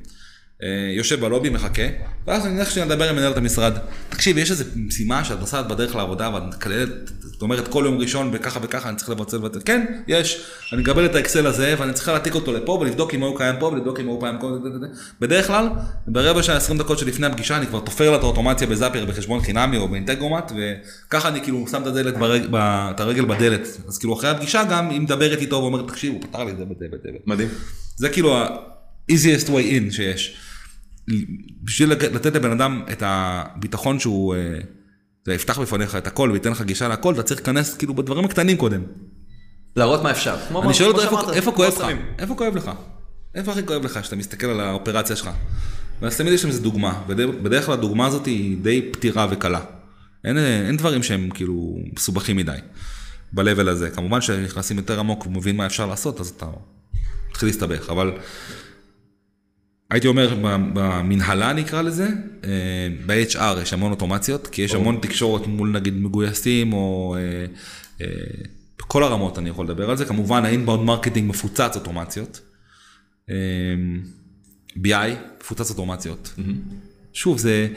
אה, 0.62 0.68
יושב 0.96 1.20
בלובי, 1.20 1.50
מחכה, 1.50 1.82
ואז 2.26 2.46
אני 2.46 2.54
הולך 2.54 2.70
שנייה 2.70 2.88
לדבר 2.88 3.08
עם 3.08 3.16
מנהלת 3.16 3.36
המשרד. 3.36 3.72
תקשיב, 4.08 4.38
יש 4.38 4.50
איזו 4.50 4.64
משימה 4.76 5.24
שאת 5.24 5.40
נוסעת 5.40 5.68
בדרך 5.68 5.96
לעבודה 5.96 6.30
ואת 6.34 6.42
מקללת, 6.42 7.10
זאת 7.20 7.42
אומרת 7.42 7.68
כל 7.68 7.82
יום 7.86 7.98
ראשון 7.98 8.30
וככה 8.32 8.60
וככה 8.62 8.88
אני 8.88 8.96
צריך 8.96 9.10
לבצע 9.10 9.36
ובצע, 9.36 9.60
כן, 9.64 9.86
יש, 10.08 10.44
אני 10.72 10.82
מקבל 10.82 11.04
את 11.06 11.14
האקסל 11.14 11.46
הזה 11.46 11.74
ואני 11.78 11.92
צריך 11.92 12.08
להעתיק 12.08 12.34
אותו 12.34 12.52
לפה 12.52 12.72
ולבדוק 12.72 13.14
אם 13.14 13.20
הוא 13.20 13.38
קיים 13.38 13.54
פה 13.58 13.66
ולבדוק 13.66 14.00
אם 14.00 14.06
הוא 14.06 14.20
קיים 14.20 14.38
פה, 14.40 14.50
בדרך 15.20 15.46
כלל, 15.46 15.68
ברבע 16.06 16.42
שעה 16.42 16.56
20 16.56 16.78
דקות 16.78 16.98
שלפני 16.98 17.26
הפגישה 17.26 17.56
אני 17.56 17.66
כבר 17.66 17.80
תופר 17.80 18.10
לה 18.10 18.16
את 18.16 18.22
האוטומציה 18.22 18.66
בזאפר 18.66 19.04
בחשבון 19.04 19.40
חינמי 19.40 19.76
או 19.76 19.88
באינטגרומט, 19.88 20.52
וככה 20.56 21.28
אני 21.28 21.40
כאילו 21.40 21.66
שם 21.70 21.82
את 21.82 21.86
הדלת, 21.86 22.18
ברג, 22.18 22.42
ב, 22.50 22.56
את 22.94 23.00
הרגל 23.00 23.24
בדלת, 23.24 23.68
אז 23.88 23.98
כאילו 23.98 24.14
אחרי 24.14 24.30
הפגישה 24.30 24.64
גם 24.64 24.90
היא 24.90 25.00
מדברת 25.00 25.38
איתו 25.38 25.56
ואומרת 25.56 25.88
תקשיב 25.88 26.12
הוא 26.12 26.22
פתר 26.22 26.44
לי 26.44 26.50
את 26.50 26.58
זה 26.58 26.64
בזה 26.64 26.86
בזה. 26.92 27.08
מדהים. 27.26 27.48
זה 27.96 28.08
כאילו 28.08 28.36
ה-easiest 28.36 29.46
way 29.46 29.90
in 29.90 29.92
שיש. 29.92 30.36
בשביל 31.62 31.90
לתת 31.92 32.34
לבן 32.34 32.50
אדם 32.50 32.82
את 32.92 33.02
הביטחון 33.06 33.98
שהוא 33.98 34.34
אה, 34.34 34.58
זה 35.26 35.34
יפתח 35.34 35.58
בפניך 35.58 35.96
את 35.96 36.06
הכל 36.06 36.28
וייתן 36.32 36.50
לך 36.50 36.62
גישה 36.62 36.88
להכל, 36.88 37.14
אתה 37.14 37.22
צריך 37.22 37.40
להיכנס 37.40 37.76
כאילו 37.76 37.94
בדברים 37.94 38.24
הקטנים 38.24 38.56
קודם. 38.56 38.82
להראות 39.76 40.02
מה 40.02 40.10
אפשר. 40.10 40.36
אני 40.62 40.74
שואל 40.74 40.88
אותו 40.88 41.00
איפה- 41.32 41.50
כמו 41.52 41.52
כואב 41.52 41.72
לך? 41.78 41.86
איפה 42.18 42.34
כואב 42.34 42.56
לך? 42.56 42.70
איפה 43.34 43.52
הכי 43.52 43.66
כואב 43.66 43.84
לך 43.84 44.04
שאתה 44.04 44.16
מסתכל 44.16 44.46
על 44.46 44.60
האופרציה 44.60 45.16
שלך? 45.16 45.30
ואז 46.02 46.16
תמיד 46.16 46.32
יש 46.32 46.42
שם 46.42 46.48
איזה 46.48 46.62
דוגמה, 46.62 47.02
ובדרך 47.08 47.66
כלל 47.66 47.74
הדוגמה 47.74 48.06
הזאת 48.06 48.26
היא 48.26 48.56
די 48.62 48.88
פתירה 48.92 49.26
וקלה. 49.30 49.60
אין, 50.24 50.38
אין 50.38 50.76
דברים 50.76 51.02
שהם 51.02 51.28
כאילו 51.34 51.78
מסובכים 51.96 52.36
מדי 52.36 52.56
ב-level 53.32 53.68
הזה. 53.68 53.90
כמובן 53.90 54.20
שנכנסים 54.20 54.76
יותר 54.76 54.98
עמוק 55.00 55.26
ומבין 55.26 55.56
מה 55.56 55.66
אפשר 55.66 55.86
לעשות, 55.86 56.20
אז 56.20 56.28
אתה 56.36 56.46
מתחיל 57.30 57.48
להסתבך, 57.48 57.90
אבל 57.90 58.12
הייתי 59.90 60.08
אומר 60.08 60.34
במנהלה 60.74 61.52
נקרא 61.52 61.82
לזה, 61.82 62.08
אה, 62.44 62.50
ב-HR 63.06 63.60
יש 63.62 63.72
המון 63.72 63.90
אוטומציות, 63.90 64.46
כי 64.46 64.62
יש 64.62 64.74
המון 64.74 64.98
תקשורת 65.02 65.46
מול 65.46 65.68
נגיד 65.70 65.94
מגויסים 65.94 66.72
או 66.72 67.16
אה, 67.18 67.44
אה, 68.06 68.06
בכל 68.78 69.02
הרמות 69.04 69.38
אני 69.38 69.48
יכול 69.48 69.64
לדבר 69.64 69.90
על 69.90 69.96
זה, 69.96 70.04
כמובן 70.04 70.44
ה-inbound 70.44 70.82
marketing 70.82 71.28
מפוצץ 71.30 71.72
אוטומציות, 71.74 72.40
BI 74.76 74.90
מפוצץ 75.40 75.70
אוטומציות. 75.70 76.34
שוב 77.12 77.38
זה. 77.38 77.68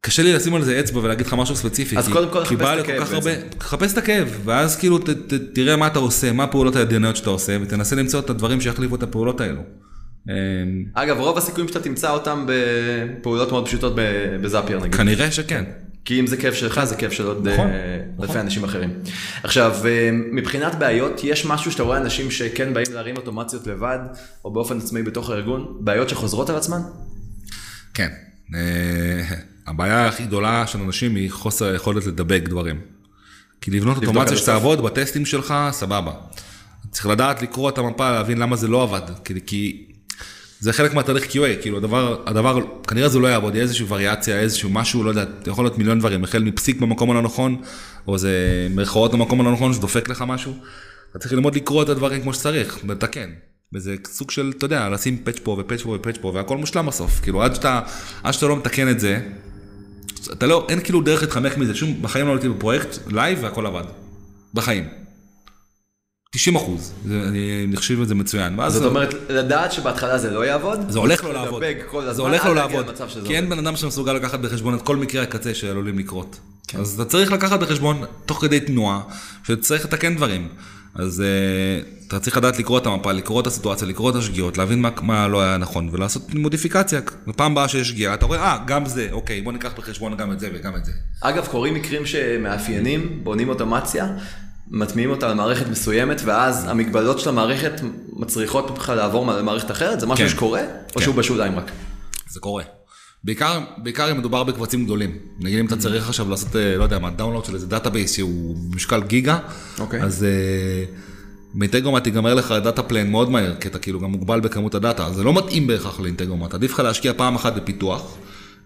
קשה 0.00 0.22
לי 0.22 0.32
לשים 0.32 0.54
על 0.54 0.64
זה 0.64 0.80
אצבע 0.80 1.00
ולהגיד 1.00 1.26
לך 1.26 1.34
משהו 1.34 1.56
ספציפי. 1.56 1.98
אז 1.98 2.06
כי- 2.06 2.12
קודם 2.12 2.30
כל 2.32 2.44
כי 2.44 2.56
בא 2.56 2.74
את 2.74 2.78
לכל 2.78 2.92
הכאב 2.92 3.04
כך 3.04 3.12
הרבה. 3.12 3.30
חפש 3.60 3.92
את 3.92 3.98
הכאב, 3.98 4.40
ואז 4.44 4.76
כאילו 4.76 4.98
ת, 4.98 5.10
ת, 5.10 5.34
תראה 5.54 5.76
מה 5.76 5.86
אתה 5.86 5.98
עושה, 5.98 6.32
מה 6.32 6.44
הפעולות 6.44 6.76
הידניות 6.76 7.16
שאתה 7.16 7.30
עושה, 7.30 7.56
ותנסה 7.62 7.96
למצוא 7.96 8.20
את 8.20 8.30
הדברים 8.30 8.60
שיחליפו 8.60 8.94
את 8.96 9.02
הפעולות 9.02 9.40
האלו. 9.40 9.60
אה, 10.28 10.34
אגב, 10.94 11.18
רוב 11.18 11.38
הסיכויים 11.38 11.68
שאתה 11.68 11.80
תמצא 11.80 12.10
אותם 12.10 12.46
בפעולות 12.48 13.52
מאוד 13.52 13.66
פשוטות 13.66 13.92
בזאפייר 14.42 14.78
נגיד. 14.78 14.94
כנראה 14.94 15.30
שכן. 15.30 15.64
כי 16.04 16.20
אם 16.20 16.26
זה 16.26 16.36
כאב 16.36 16.54
שלך, 16.54 16.84
זה 16.84 16.96
כאב 16.96 17.10
של 17.10 17.26
עוד 17.26 17.48
נכון, 17.48 17.66
אה, 17.66 17.98
נכון. 18.16 18.28
אלפי 18.28 18.40
אנשים 18.40 18.64
אחרים. 18.64 18.90
עכשיו, 19.42 19.76
אה, 19.84 20.10
מבחינת 20.12 20.74
בעיות, 20.74 21.20
יש 21.24 21.46
משהו 21.46 21.72
שאתה 21.72 21.82
רואה 21.82 21.98
אנשים 21.98 22.30
שכן 22.30 22.74
באים 22.74 22.86
להרים 22.92 23.16
אוטומציות 23.16 23.66
לבד, 23.66 23.98
או 24.44 24.52
באופן 24.52 24.78
עצמאי 24.78 25.02
בתוך 25.02 25.30
הארגון, 25.30 25.76
בעיות 25.80 26.08
שחוזרות 26.08 26.50
על 26.50 26.56
עצמן? 26.56 26.80
כן. 27.94 28.08
אה, 28.54 29.22
הבעיה 29.66 30.06
הכי 30.06 30.24
גדולה 30.24 30.66
של 30.66 30.78
אנשים 30.78 31.14
היא 31.14 31.30
חוסר 31.30 31.64
היכולת 31.64 32.06
לדבק 32.06 32.42
דברים. 32.48 32.80
כי 33.60 33.70
לבנות 33.70 33.96
אוטומציה. 33.96 34.36
שתעבוד 34.36 34.82
בטסטים 34.82 35.26
שלך, 35.26 35.54
סבבה. 35.70 36.12
צריך 36.90 37.06
לדעת 37.06 37.42
לקרוא 37.42 37.70
את 37.70 37.78
המפה, 37.78 38.10
להבין 38.10 38.38
למה 38.38 38.56
זה 38.56 38.68
לא 38.68 38.82
עבד. 38.82 39.02
כי 39.46 39.93
זה 40.64 40.72
חלק 40.72 40.94
מהתהליך 40.94 41.24
QA, 41.24 41.62
כאילו 41.62 41.76
הדבר, 41.76 42.22
הדבר, 42.26 42.58
כנראה 42.88 43.08
זה 43.08 43.18
לא 43.18 43.26
יעבוד, 43.26 43.54
יהיה 43.54 43.62
איזושהי 43.62 43.86
וריאציה, 43.88 44.40
איזשהו 44.40 44.70
משהו, 44.70 45.04
לא 45.04 45.08
יודע, 45.08 45.24
יכול 45.46 45.64
להיות 45.64 45.78
מיליון 45.78 45.98
דברים, 45.98 46.24
החל 46.24 46.42
מפסיק 46.42 46.80
במקום 46.80 47.10
הלא 47.10 47.22
נכון, 47.22 47.62
או 48.08 48.18
זה 48.18 48.32
מירכאות 48.70 49.12
במקום 49.12 49.40
הלא 49.40 49.52
נכון 49.52 49.72
שדופק 49.72 50.08
לך 50.08 50.24
משהו. 50.26 50.52
אתה 51.10 51.18
צריך 51.18 51.32
ללמוד 51.32 51.54
לקרוא 51.54 51.82
את 51.82 51.88
הדברים 51.88 52.22
כמו 52.22 52.34
שצריך, 52.34 52.78
ולתקן. 52.88 53.30
וזה 53.74 53.94
סוג 54.06 54.30
של, 54.30 54.52
אתה 54.58 54.64
יודע, 54.64 54.88
לשים 54.88 55.18
patch 55.24 55.38
פה 55.42 55.56
ו-patch 55.60 55.82
פה 55.82 55.96
ו-patch 56.00 56.16
פה, 56.20 56.32
והכל 56.34 56.56
מושלם 56.56 56.86
בסוף. 56.86 57.20
כאילו, 57.20 57.42
עד 57.42 57.54
שאתה, 57.54 57.80
עד 58.22 58.32
שאתה 58.32 58.46
לא 58.46 58.56
מתקן 58.56 58.88
את 58.88 59.00
זה, 59.00 59.20
אתה 60.32 60.46
לא, 60.46 60.66
אין 60.68 60.80
כאילו 60.80 61.00
דרך 61.00 61.22
להתחמק 61.22 61.56
מזה, 61.56 61.74
שום, 61.74 62.02
בחיים 62.02 62.26
לא 62.26 62.32
הייתי 62.32 62.48
בפרויקט 62.48 62.98
live 63.06 63.38
והכל 63.42 63.66
עבד. 63.66 63.84
בחיים. 64.54 65.03
90 66.34 66.56
אחוז, 66.56 66.92
אני 67.06 67.66
מחשיב 67.68 68.00
את 68.00 68.08
זה 68.08 68.14
מצוין. 68.14 68.58
זאת 68.68 68.84
אומרת, 68.84 69.14
לדעת 69.28 69.72
שבהתחלה 69.72 70.18
זה 70.18 70.30
לא 70.30 70.46
יעבוד, 70.46 70.80
זה 70.88 70.98
הולך 70.98 71.24
לדבק 71.24 71.34
לעבוד. 71.34 71.62
זה 72.10 72.22
הולך 72.22 72.44
להגיע 72.44 72.80
לעבוד. 72.80 72.94
כי 73.24 73.36
אין. 73.36 73.48
בן 73.48 73.58
אדם 73.58 73.76
שמסוגל 73.76 74.12
לקחת 74.12 74.40
בחשבון 74.40 74.74
את 74.74 74.82
כל 74.82 74.96
מקרי 74.96 75.20
הקצה 75.20 75.54
שעלולים 75.54 75.98
לקרות. 75.98 76.38
כן. 76.68 76.78
אז 76.78 76.94
אתה 76.94 77.04
צריך 77.04 77.32
לקחת 77.32 77.60
בחשבון, 77.60 78.04
תוך 78.26 78.40
כדי 78.40 78.60
תנועה, 78.60 79.00
שצריך 79.44 79.84
לתקן 79.84 80.16
דברים. 80.16 80.48
אז 80.94 81.22
uh, 81.22 82.06
אתה 82.08 82.20
צריך 82.20 82.36
לדעת 82.36 82.58
לקרוא 82.58 82.78
את 82.78 82.86
המפה, 82.86 83.12
לקרוא 83.12 83.40
את 83.40 83.46
הסיטואציה, 83.46 83.88
לקרוא 83.88 84.10
את 84.10 84.14
השגיאות, 84.14 84.58
להבין 84.58 84.80
מה, 84.80 84.90
מה 85.02 85.28
לא 85.28 85.42
היה 85.42 85.56
נכון, 85.56 85.88
ולעשות 85.92 86.34
מודיפיקציה. 86.34 87.00
בפעם 87.26 87.52
הבאה 87.52 87.68
שיש 87.68 87.88
שגיאה, 87.88 88.14
אתה 88.14 88.26
רואה, 88.26 88.38
אה, 88.38 88.58
גם 88.66 88.86
זה, 88.86 89.08
אוקיי, 89.12 89.42
בוא 89.42 89.52
ניקח 89.52 89.72
בחשבון 89.78 90.16
גם 90.16 90.32
את 90.32 90.40
זה 90.40 90.48
וגם 90.54 90.76
את 90.76 90.84
זה. 90.84 90.92
אגב, 91.20 91.46
קורים 91.46 91.74
מקרים 91.74 92.06
שמאפיינים, 92.06 93.20
בונים 93.22 93.48
אוטומציה, 93.48 94.06
מטמיעים 94.74 95.10
אותה 95.10 95.28
על 95.28 95.34
מערכת 95.34 95.68
מסוימת, 95.68 96.22
ואז 96.24 96.66
המגבלות 96.68 97.20
של 97.20 97.28
המערכת 97.28 97.80
מצריכות 98.12 98.70
ממך 98.70 98.92
לעבור 98.96 99.32
למערכת 99.32 99.70
אחרת? 99.70 100.00
זה 100.00 100.06
משהו 100.06 100.24
כן. 100.24 100.30
שקורה? 100.30 100.60
או 100.60 100.94
כן. 100.94 101.00
שהוא 101.00 101.14
בשוליים 101.14 101.58
רק? 101.58 101.70
זה 102.30 102.40
קורה. 102.40 102.62
בעיקר, 103.24 103.60
בעיקר 103.76 104.10
אם 104.10 104.18
מדובר 104.18 104.44
בקבצים 104.44 104.84
גדולים. 104.84 105.18
נגיד 105.40 105.58
אם 105.58 105.66
אתה 105.66 105.76
צריך 105.76 106.08
עכשיו 106.08 106.30
לעשות, 106.30 106.56
אה, 106.56 106.76
לא 106.76 106.82
יודע 106.82 106.98
מה, 106.98 107.10
download 107.10 107.44
של 107.44 107.54
איזה 107.54 107.66
database 107.66 108.12
שהוא 108.12 108.56
במשקל 108.70 109.02
גיגה, 109.02 109.38
אוקיי. 109.78 110.02
אז 110.02 110.24
אה, 110.24 110.84
ב-Integromat 111.54 112.06
ייגמר 112.06 112.34
לך 112.34 112.54
data 112.64 112.82
plan 112.82 113.10
מאוד 113.10 113.30
מהר, 113.30 113.54
כי 113.60 113.68
אתה 113.68 113.78
כאילו 113.78 114.00
גם 114.00 114.10
מוגבל 114.10 114.40
בכמות 114.40 114.74
הדאטה, 114.74 115.06
אז 115.06 115.14
זה 115.14 115.24
לא 115.24 115.34
מתאים 115.34 115.66
בהכרח 115.66 116.00
ל-Integromat, 116.00 116.54
עדיף 116.54 116.72
לך 116.72 116.80
להשקיע 116.80 117.12
פעם 117.16 117.34
אחת 117.34 117.54
בפיתוח, 117.54 118.16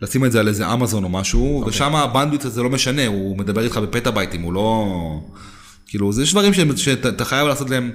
לשים 0.02 0.24
את 0.24 0.32
זה 0.32 0.40
על 0.40 0.48
איזה 0.48 0.72
אמזון 0.72 1.04
או 1.04 1.09
משהו, 1.09 1.59
אוקיי. 1.59 1.70
ושם 1.70 1.96
הבנדוויט 1.96 2.44
הזה 2.44 2.62
לא 2.62 2.70
משנה, 2.70 3.06
הוא 3.06 3.38
מדבר 3.38 3.64
איתך 3.64 3.76
בפטאבייטים, 3.76 4.42
הוא 4.42 4.52
לא... 4.52 4.86
כאילו, 5.89 6.12
זה 6.12 6.22
יש 6.22 6.32
דברים 6.32 6.53
שאתה 6.76 7.09
אתה 7.09 7.24
חייב 7.24 7.49
לעשות 7.49 7.70
להם, 7.70 7.91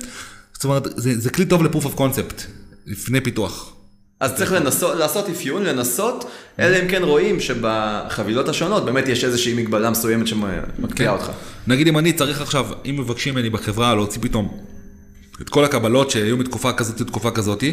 זאת 0.54 0.64
אומרת, 0.64 0.84
זה, 0.96 1.20
זה 1.20 1.30
כלי 1.30 1.46
טוב 1.46 1.64
ל-proof 1.64 1.86
of 1.86 1.98
concept, 1.98 2.41
לפני 2.86 3.22
פיתוח. 3.22 3.74
אז 4.20 4.36
צריך 4.36 4.52
לנסות, 4.52 4.96
לעשות 4.98 5.30
אפיון, 5.30 5.64
לנסות, 5.64 6.26
אלא 6.60 6.78
אם 6.84 6.88
כן 6.88 7.04
רואים 7.04 7.39
שבחבילות 7.39 8.50
השונות 8.50 8.86
באמת 8.86 9.08
יש 9.08 9.24
איזושהי 9.24 9.54
מגבלה 9.54 9.89
מסוימת 9.89 10.28
שמקפיאה 10.28 11.12
אותך. 11.12 11.30
נגיד 11.68 11.88
אם 11.88 11.98
אני 11.98 12.14
צריך 12.14 12.41
עכשיו, 12.41 12.66
אם 12.86 12.96
מבקשים 13.00 13.36
ממני 13.36 13.50
בחברה 13.50 13.96
להוציא 13.96 14.22
פתאום 14.22 14.58
את 15.42 15.50
כל 15.50 15.66
הקבלות 15.66 16.12
שהיו 16.12 16.38
מתקופה 16.38 16.74
כזאת 16.74 17.02
לתקופה 17.02 17.32
כזאת, 17.32 17.64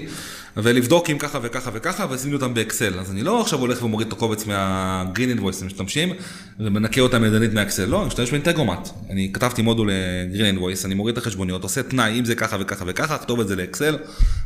ולבדוק 0.56 1.10
אם 1.10 1.18
ככה 1.18 1.38
וככה 1.42 1.70
וככה, 1.74 2.06
ולשים 2.10 2.32
אותם 2.32 2.54
באקסל. 2.54 2.98
אז 2.98 3.10
אני 3.10 3.22
לא 3.22 3.40
עכשיו 3.40 3.58
הולך 3.58 3.82
ומוריד 3.82 4.06
את 4.06 4.12
הקובץ 4.12 4.46
מה-green 4.46 5.38
invoice 5.38 5.60
שמשתמשים, 5.60 6.12
ומנקה 6.60 7.00
אותם 7.00 7.24
ידנית 7.24 7.52
מהאקסל. 7.52 7.84
לא, 7.84 7.98
אני 7.98 8.06
משתמש 8.06 8.30
באינטגרומט. 8.30 8.88
אני 9.10 9.30
כתבתי 9.32 9.62
מודול 9.62 9.90
ל-green 9.92 10.58
invoice, 10.58 10.84
אני 10.84 10.94
מוריד 10.94 11.16
את 11.16 11.22
החשבוניות, 11.22 11.62
עושה 11.62 11.82
תנאי, 11.82 12.18
אם 12.18 12.24
זה 12.24 12.34
ככה 12.34 12.56
וככה 12.60 12.84
וככה, 12.88 13.18
כתוב 13.18 13.40
את 13.40 13.48
זה 13.48 13.56
לאקסל, 13.56 13.98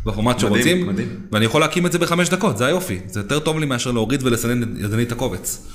בפורמט 0.07 0.39
שרוצים, 0.39 0.87
מדהים. 0.87 1.09
ואני 1.33 1.45
יכול 1.45 1.61
להקים 1.61 1.87
את 1.87 1.93
זה 1.93 1.99
בחמש 1.99 2.29
דקות, 2.29 2.59
זה 2.59 2.67
היופי. 2.67 3.01
זה 3.07 3.21
יותר 3.21 3.39
טוב 3.39 3.59
לי 3.59 3.67
מאשר 3.67 3.91
להוריד 3.91 4.23
ולסנן 4.23 4.62
ידנית 4.62 5.07
את 5.07 5.12
הקובץ. 5.12 5.67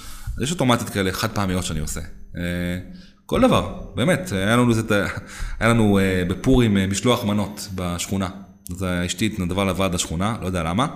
יש 0.41 0.51
אוטומטית 0.51 0.89
כאלה 0.89 1.11
חד 1.11 1.29
פעמיות 1.29 1.63
שאני 1.63 1.79
עושה. 1.79 2.01
כל 3.29 3.41
דבר, 3.41 3.73
באמת, 3.95 4.31
היה 4.31 4.55
לנו, 4.55 4.69
איזה, 4.69 5.05
היה 5.59 5.69
לנו 5.69 5.99
אה, 5.99 6.23
בפורים 6.27 6.77
אה, 6.77 6.87
משלוח 6.87 7.23
מנות 7.23 7.67
בשכונה. 7.75 8.27
אז 8.71 8.85
אשתי 9.05 9.25
התנדבה 9.25 9.65
לוועד 9.65 9.95
השכונה, 9.95 10.35
לא 10.41 10.45
יודע 10.45 10.63
למה. 10.63 10.87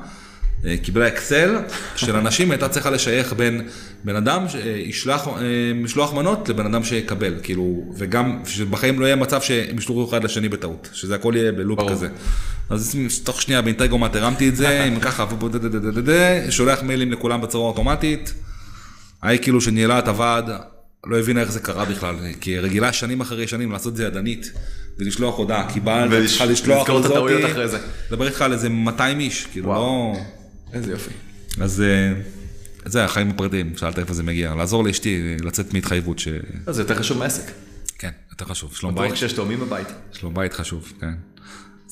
אה, 0.66 0.76
קיבלה 0.78 1.08
אקסל 1.08 1.58
של 1.96 2.16
אנשים, 2.16 2.52
הייתה 2.52 2.70
צריכה 2.70 2.90
לשייך 2.90 3.34
בין 3.34 3.68
בן 4.04 4.16
אדם 4.16 4.50
שישלח 4.50 5.28
אה, 5.28 5.34
משלוח 5.76 6.14
מנות 6.14 6.50
לבן 6.50 6.66
אדם 6.66 6.84
שיקבל, 6.84 7.34
כאילו, 7.44 7.84
וגם 7.98 8.40
שבחיים 8.46 9.00
לא 9.00 9.06
יהיה 9.06 9.16
מצב 9.16 9.42
שהם 9.42 9.78
ישלחו 9.78 10.10
אחד 10.10 10.24
לשני 10.24 10.50
בטעות, 10.50 10.90
שזה 10.94 11.16
הכל 11.16 11.34
יהיה 11.36 11.52
בלופ 11.52 11.80
ברור. 11.80 11.92
כזה. 11.92 12.08
אז 12.70 12.96
תוך 13.24 13.42
שנייה 13.42 13.62
באינטגרומט 13.62 14.16
הרמתי 14.16 14.50
את 14.50 14.56
זה, 14.56 14.84
עם 14.88 15.00
ככה, 15.00 15.26
שולח 16.50 16.84
מיילים 16.84 17.12
לכולם 17.12 17.42
בצורה 17.42 17.70
אוטומטית. 17.70 18.34
ההיא 19.22 19.40
כאילו 19.40 19.62
שניהלה 19.62 20.00
את 20.00 20.08
הוועד, 20.08 20.50
לא 21.08 21.20
הבינה 21.20 21.42
איך 21.42 21.52
זה 21.52 21.60
קרה 21.60 21.86
בכלל, 21.86 22.16
כי 22.42 22.60
רגילה 22.60 22.94
שנים 22.94 23.22
אחרי 23.22 23.48
שנים 23.48 23.72
לעשות 23.72 23.92
את 23.92 23.98
זה 23.98 24.04
ידנית, 24.04 24.52
ולשלוח 24.98 25.38
הודעה, 25.38 25.74
קיבלת, 25.74 26.12
ולש- 26.12 26.30
צריכה 26.30 26.46
לשלוח 26.46 26.90
את 26.90 27.06
הטעויות 27.06 27.52
אחרי 27.52 27.68
זה. 27.68 27.78
לדבר 28.12 28.28
איתך 28.28 28.42
על 28.42 28.54
איזה 28.54 28.70
200 28.70 29.20
איש, 29.20 29.46
כאילו. 29.52 29.74
לא... 29.74 30.14
איזה 30.74 30.92
יופי. 30.92 31.10
אז 31.62 31.82
אה, 31.82 32.14
זה 32.86 33.04
החיים 33.06 33.30
הפרטיים, 33.30 33.74
שאלת 33.78 34.00
איפה 34.00 34.14
זה 34.14 34.24
מגיע, 34.24 34.56
לעזור 34.56 34.84
לאשתי 34.84 35.38
לצאת 35.44 35.74
מהתחייבות 35.74 36.20
ש... 36.20 36.28
זה 36.68 36.82
יותר 36.82 36.96
חשוב 36.96 37.18
מעסק. 37.18 37.52
כן, 37.98 38.12
יותר 38.32 38.46
חשוב, 38.46 38.76
שלום 38.76 38.94
בטוח 38.94 39.04
בית, 39.06 39.14
כשיש 39.14 39.34
תאומים 39.34 39.60
בבית. 39.60 39.88
שלום 40.12 40.34
בית 40.34 40.54
חשוב, 40.54 40.94
כן. 41.02 41.14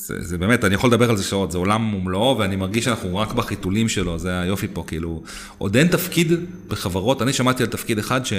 זה, 0.08 0.16
זה 0.20 0.38
באמת, 0.38 0.64
אני 0.64 0.76
יכול 0.76 0.90
לדבר 0.90 1.10
על 1.10 1.18
זה 1.18 1.24
שעות, 1.24 1.52
זה 1.52 1.58
עולם 1.58 1.94
ומלואו, 1.94 2.38
ואני 2.38 2.56
מרגיש 2.56 2.86
שאנחנו 2.86 3.18
רק 3.18 3.34
בחיתולים 3.34 3.90
שלו, 3.90 4.20
זה 4.20 4.40
היופי 4.40 4.68
פה, 4.74 4.84
כאילו, 4.88 5.24
עוד 5.58 5.78
אין 5.78 5.88
תפקיד 5.88 6.34
בחברות, 6.68 7.22
אני 7.22 7.34
שמעתי 7.34 7.64
על 7.64 7.70
תפקיד 7.70 8.00
אחד 8.00 8.26
ש, 8.26 8.34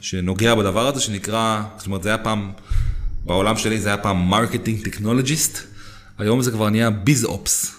שנוגע 0.00 0.54
בדבר 0.54 0.86
הזה, 0.86 1.00
שנקרא, 1.00 1.62
זאת 1.76 1.86
אומרת, 1.86 2.02
זה 2.02 2.08
היה 2.08 2.18
פעם, 2.18 2.52
בעולם 3.24 3.56
שלי 3.56 3.80
זה 3.80 3.88
היה 3.88 3.96
פעם 3.96 4.28
marketing 4.28 4.84
technologist, 4.84 5.58
היום 6.18 6.42
זה 6.42 6.50
כבר 6.50 6.68
נהיה 6.68 6.90
biz 6.90 7.24
ops, 7.24 7.76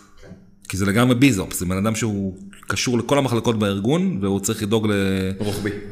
כי 0.69 0.77
זה 0.77 0.85
לגמרי 0.85 1.15
biz 1.15 1.39
ops, 1.39 1.59
זה 1.59 1.65
בן 1.65 1.77
אדם 1.77 1.95
שהוא 1.95 2.37
קשור 2.67 2.97
לכל 2.97 3.17
המחלקות 3.17 3.59
בארגון, 3.59 4.17
והוא 4.21 4.39
צריך 4.39 4.63
לדאוג. 4.63 4.87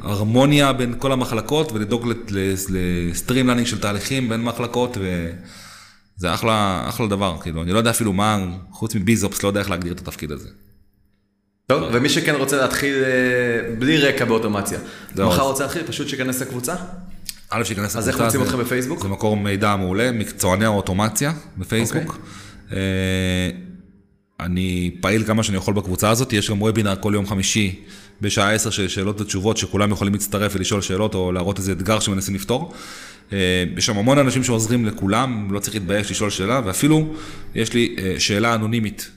להרמוניה 0.04 0.74
בין 0.74 0.96
כל 1.00 1.12
המחלקות, 1.12 1.72
ולדאוג 1.72 2.14
ל-streamlining 2.30 3.68
של 3.68 3.80
תהליכים 3.80 4.30
בין 4.30 4.42
מחלקות, 4.42 4.98
ו... 5.02 5.30
זה 6.20 6.34
אחלה, 6.34 6.86
אחלה 6.90 7.08
דבר, 7.08 7.38
כאילו, 7.42 7.64
אני 7.64 7.72
לא 7.72 7.78
יודע 7.78 7.90
אפילו 7.90 8.14
מה, 8.14 8.46
חוץ 8.72 8.96
מביזופס, 8.96 9.44
לא 9.44 9.48
יודע 9.48 9.60
איך 9.60 9.70
להגדיר 9.70 9.94
את 9.94 10.00
התפקיד 10.00 10.32
הזה. 10.32 10.50
טוב, 11.68 11.84
ומי 11.94 12.10
שכן 12.10 12.36
רוצה 12.36 12.58
להתחיל 12.58 13.04
אה, 13.04 13.76
בלי 13.80 13.98
רקע 13.98 14.26
באוטומציה, 14.26 14.80
מחר 15.16 15.42
רוצה 15.42 15.64
להתחיל, 15.64 15.84
פשוט 15.88 16.08
שיכנס 16.08 16.42
לקבוצה. 16.42 16.76
א', 17.50 17.64
שייכנס 17.64 17.96
אז 17.96 18.08
איך 18.08 18.16
לקבוצה, 18.16 18.38
מוצאים 18.38 18.44
אתכם 18.44 18.66
בפייסבוק? 18.66 19.02
זה 19.02 19.08
מקור 19.08 19.38
מידע 19.38 19.76
מעולה, 19.76 20.12
מקצועני 20.12 20.66
האוטומציה 20.66 21.34
בפייסבוק. 21.58 22.08
אוקיי. 22.08 22.78
אה, 22.78 23.50
אני 24.40 24.96
פעיל 25.02 25.24
כמה 25.24 25.44
שאני 25.44 25.58
יכול 25.58 25.74
בקבוצה 25.74 26.10
הזאת, 26.10 26.34
יש 26.34 26.50
גם 26.50 26.62
וובינר 26.62 26.96
כל 27.02 27.12
יום 27.16 27.28
חמישי 27.28 27.86
בשעה 28.22 28.54
10 28.54 28.70
של 28.70 28.88
שאלות 28.88 29.22
ותשובות, 29.22 29.58
שכולם 29.58 29.92
יכולים 29.92 30.14
להצטרף 30.14 30.52
ולשאול 30.56 30.82
שאלות 30.82 31.16
או 31.16 31.32
להראות 31.32 31.58
איזה 31.58 31.72
אתגר 31.72 32.00
שמנסים 32.00 32.36
לפתור. 32.36 32.74
אה, 33.34 33.64
יש 33.78 33.86
שם 33.86 33.98
המון 33.98 34.18
אנשים 34.18 34.44
שעוזרים 34.44 34.86
לכולם, 34.86 35.48
לא 35.52 35.60
צריך 35.60 35.76
להתבייש 35.76 36.12
לשאול 36.12 36.30
שאלה, 36.30 36.62
ואפילו 36.66 37.14
יש 37.56 37.74
לי 37.74 37.96
אה, 37.98 38.20
שאלה 38.20 38.56
אנונימית. 38.56 39.12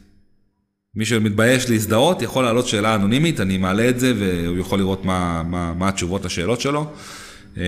מי 0.95 1.05
שמתבייש 1.05 1.71
להזדהות 1.71 2.23
יכול 2.23 2.45
להעלות 2.45 2.69
שאלה 2.69 2.95
אנונימית, 2.95 3.41
אני 3.41 3.59
מעלה 3.59 3.89
את 3.89 4.01
זה 4.01 4.13
והוא 4.19 4.59
יכול 4.59 4.79
לראות 4.79 5.05
מה, 5.05 5.43
מה, 5.43 5.75
מה 5.75 5.89
התשובות 5.89 6.25
לשאלות 6.25 6.61
שלו. 6.61 6.91
אה, 7.57 7.63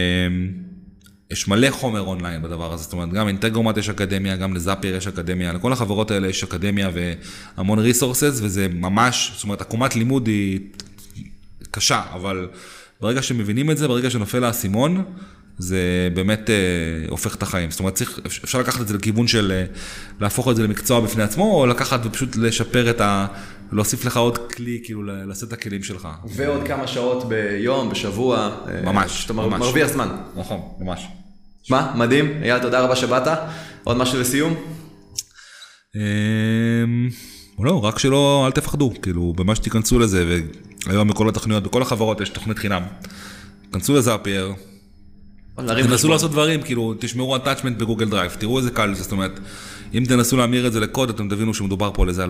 יש 1.30 1.48
מלא 1.48 1.70
חומר 1.70 2.00
אונליין 2.00 2.42
בדבר 2.42 2.72
הזה, 2.72 2.82
זאת 2.82 2.92
אומרת, 2.92 3.12
גם 3.12 3.28
אינטגרומט 3.28 3.76
יש 3.76 3.88
אקדמיה, 3.88 4.36
גם 4.36 4.54
לזאפייר 4.54 4.96
יש 4.96 5.06
אקדמיה, 5.06 5.52
לכל 5.52 5.72
החברות 5.72 6.10
האלה 6.10 6.28
יש 6.28 6.44
אקדמיה 6.44 6.90
והמון 7.56 7.78
ריסורסס, 7.78 8.40
וזה 8.42 8.68
ממש, 8.68 9.32
זאת 9.34 9.44
אומרת, 9.44 9.60
עקומת 9.60 9.96
לימוד 9.96 10.26
היא 10.26 10.60
קשה, 11.74 12.02
אבל 12.12 12.48
ברגע 13.00 13.22
שמבינים 13.22 13.70
את 13.70 13.78
זה, 13.78 13.88
ברגע 13.88 14.10
שנופל 14.10 14.44
האסימון, 14.44 15.04
זה 15.58 16.08
באמת 16.14 16.50
אה, 16.50 16.54
הופך 17.08 17.34
את 17.34 17.42
החיים. 17.42 17.70
זאת 17.70 17.80
אומרת, 17.80 17.94
צריך, 17.94 18.20
אפשר 18.44 18.58
לקחת 18.58 18.80
את 18.80 18.88
זה 18.88 18.94
לכיוון 18.94 19.26
של 19.26 19.52
אה, 19.52 19.64
להפוך 20.20 20.48
את 20.48 20.56
זה 20.56 20.62
למקצוע 20.62 21.00
בפני 21.00 21.22
עצמו, 21.22 21.60
או 21.60 21.66
לקחת 21.66 22.00
ופשוט 22.04 22.36
לשפר 22.36 22.90
את 22.90 23.00
ה... 23.00 23.26
להוסיף 23.72 24.04
לך 24.04 24.16
עוד 24.16 24.38
כלי, 24.38 24.80
כאילו, 24.84 25.02
לשאת 25.02 25.48
את 25.48 25.52
הכלים 25.52 25.82
שלך. 25.82 26.08
ועוד 26.36 26.66
כמה 26.66 26.86
שעות 26.86 27.28
ביום, 27.28 27.90
בשבוע. 27.90 28.50
אה, 28.68 28.80
ממש, 28.92 29.22
שאתה 29.22 29.32
ממש. 29.32 29.60
מרוויח 29.60 29.88
זמן. 29.88 30.08
נכון, 30.36 30.60
ממש. 30.80 31.06
שמע, 31.62 31.94
מדהים. 31.94 32.42
אייל, 32.42 32.58
תודה 32.58 32.80
רבה 32.80 32.96
שבאת. 32.96 33.38
עוד 33.84 33.96
משהו 33.96 34.20
לסיום? 34.20 34.54
אמ, 35.96 37.08
לא, 37.58 37.84
רק 37.84 37.98
שלא, 37.98 38.44
אל 38.46 38.52
תפחדו, 38.52 38.92
כאילו, 39.02 39.32
במה 39.36 39.54
שתיכנסו 39.54 39.98
לזה, 39.98 40.40
והיום 40.86 41.08
בכל 41.08 41.28
התוכניות, 41.28 41.62
בכל 41.62 41.82
החברות 41.82 42.20
יש 42.20 42.28
תוכנית 42.28 42.58
חינם. 42.58 42.82
כנסו 43.72 43.94
ל 43.94 44.01
Zapier, 44.02 44.52
תנסו. 45.56 46.08
לעשות 46.08 46.30
דברים, 46.30 46.62
כאילו, 46.62 46.94
תשמרו 46.98 47.36
attachment 47.36 47.74
ב 47.78 47.83
Google 47.83 48.08
Drive, 48.08 48.36
תראו 48.38 48.58
איזה 48.58 48.70
קל 48.70 48.94
זה, 48.94 49.02
זאת 49.02 49.12
אומרת, 49.12 49.40
אם 49.94 50.04
תנסו 50.08 50.36
להמיר 50.36 50.66
את 50.66 50.72
זה 50.72 50.80
לקוד, 50.80 51.10
אתם 51.10 51.28
תבינו 51.28 51.54
שמדובר 51.54 51.90
פה 51.94 52.02
על 52.02 52.08
איזה 52.08 52.24
2,000-3,000 52.24 52.28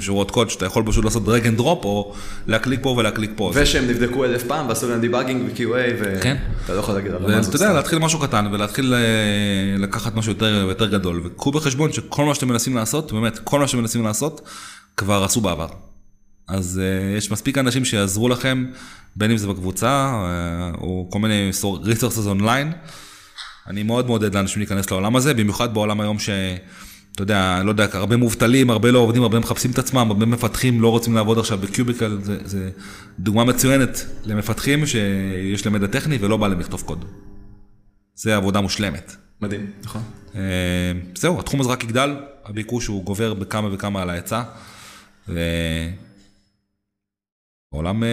שורות 0.00 0.30
קוד, 0.30 0.50
שאתה 0.50 0.66
יכול 0.66 0.82
פשוט 0.86 1.04
לעשות 1.04 1.28
drag 1.28 1.42
and 1.56 1.60
drop, 1.60 1.84
או 1.84 2.14
להקליק 2.46 2.80
פה 2.82 2.88
ולהקליק 2.88 3.30
פה. 3.36 3.50
ושהם 3.54 3.88
נבדקו 3.88 4.24
אלף 4.24 4.44
פעם 4.44 4.68
ועשו 4.68 4.88
להם 4.88 5.00
debugging 5.00 5.42
ו-QA, 5.42 5.94
ואתה. 6.00 6.34
לא 6.68 6.78
יכול 6.78 6.94
להגיד 6.94 7.12
על 7.12 7.18
מה 7.18 7.26
ואתה 7.26 7.42
זאת 7.42 7.54
יודע. 7.54 7.72
להתחיל 7.72 7.98
משהו 7.98 8.18
קטן 8.18 8.46
ולהתחיל 8.52 8.94
אה, 8.94 9.78
לקחת 9.78 10.14
משהו 10.14 10.32
יותר, 10.32 10.66
יותר 10.68 10.86
גדול, 10.86 11.20
וקחו 11.24 11.50
בחשבון 11.52 11.92
שכל 11.92 12.24
מה 12.24 12.34
שאתם 12.34 12.48
מנסים 12.48 12.76
לעשות, 12.76 13.12
באמת, 13.12 13.38
כל 13.38 13.60
מה 13.60 13.68
שאתם 13.68 13.78
מנסים 13.78 14.04
לעשות, 14.04 14.40
כבר 14.96 15.24
עשו 15.24 15.40
בעבר. 15.40 15.68
אז 16.48 16.80
uh, 16.82 17.18
יש 17.18 17.30
מספיק 17.30 17.58
אנשים 17.58 17.84
שיעזרו 17.84 18.28
לכם, 18.28 18.66
בין 19.16 19.30
אם 19.30 19.36
זה 19.36 19.48
בקבוצה, 19.48 20.22
uh, 20.74 20.78
או 20.78 21.08
כל 21.10 21.18
מיני 21.18 21.50
resources 21.84 22.26
אונליין. 22.26 22.72
אני 23.66 23.82
מאוד 23.82 24.06
מעודד 24.06 24.34
לאנשים 24.34 24.60
להיכנס 24.60 24.90
לעולם 24.90 25.16
הזה, 25.16 25.34
במיוחד 25.34 25.74
בעולם 25.74 26.00
היום 26.00 26.18
ש... 26.18 26.30
אתה 27.16 27.22
יודע, 27.22 27.62
לא 27.64 27.70
יודע, 27.70 27.86
הרבה 27.92 28.16
מובטלים, 28.16 28.70
הרבה 28.70 28.90
לא 28.90 28.98
עובדים, 28.98 29.22
הרבה 29.22 29.38
מחפשים 29.38 29.70
את 29.70 29.78
עצמם, 29.78 30.10
הרבה 30.10 30.26
מפתחים 30.26 30.82
לא 30.82 30.88
רוצים 30.88 31.14
לעבוד 31.14 31.38
עכשיו 31.38 31.58
בקיוביקל, 31.58 32.18
זה, 32.22 32.38
זה 32.44 32.70
דוגמה 33.18 33.44
מצוינת 33.44 34.06
למפתחים 34.24 34.86
שיש 34.86 35.66
להם 35.66 35.76
ידע 35.76 35.86
טכני 35.86 36.18
ולא 36.20 36.36
בא 36.36 36.48
להם 36.48 36.60
לכתוב 36.60 36.82
קוד. 36.82 37.04
זה 38.14 38.36
עבודה 38.36 38.60
מושלמת. 38.60 39.16
מדהים, 39.40 39.70
נכון. 39.84 40.02
אה, 40.34 40.40
זהו, 41.14 41.40
התחום 41.40 41.60
הזה 41.60 41.70
רק 41.70 41.84
יגדל, 41.84 42.16
הביקוש 42.44 42.86
הוא 42.86 43.04
גובר 43.04 43.34
בכמה 43.34 43.68
וכמה 43.74 44.02
על 44.02 44.10
ההיצע. 44.10 44.42
העולם 47.72 48.04
אה, 48.04 48.08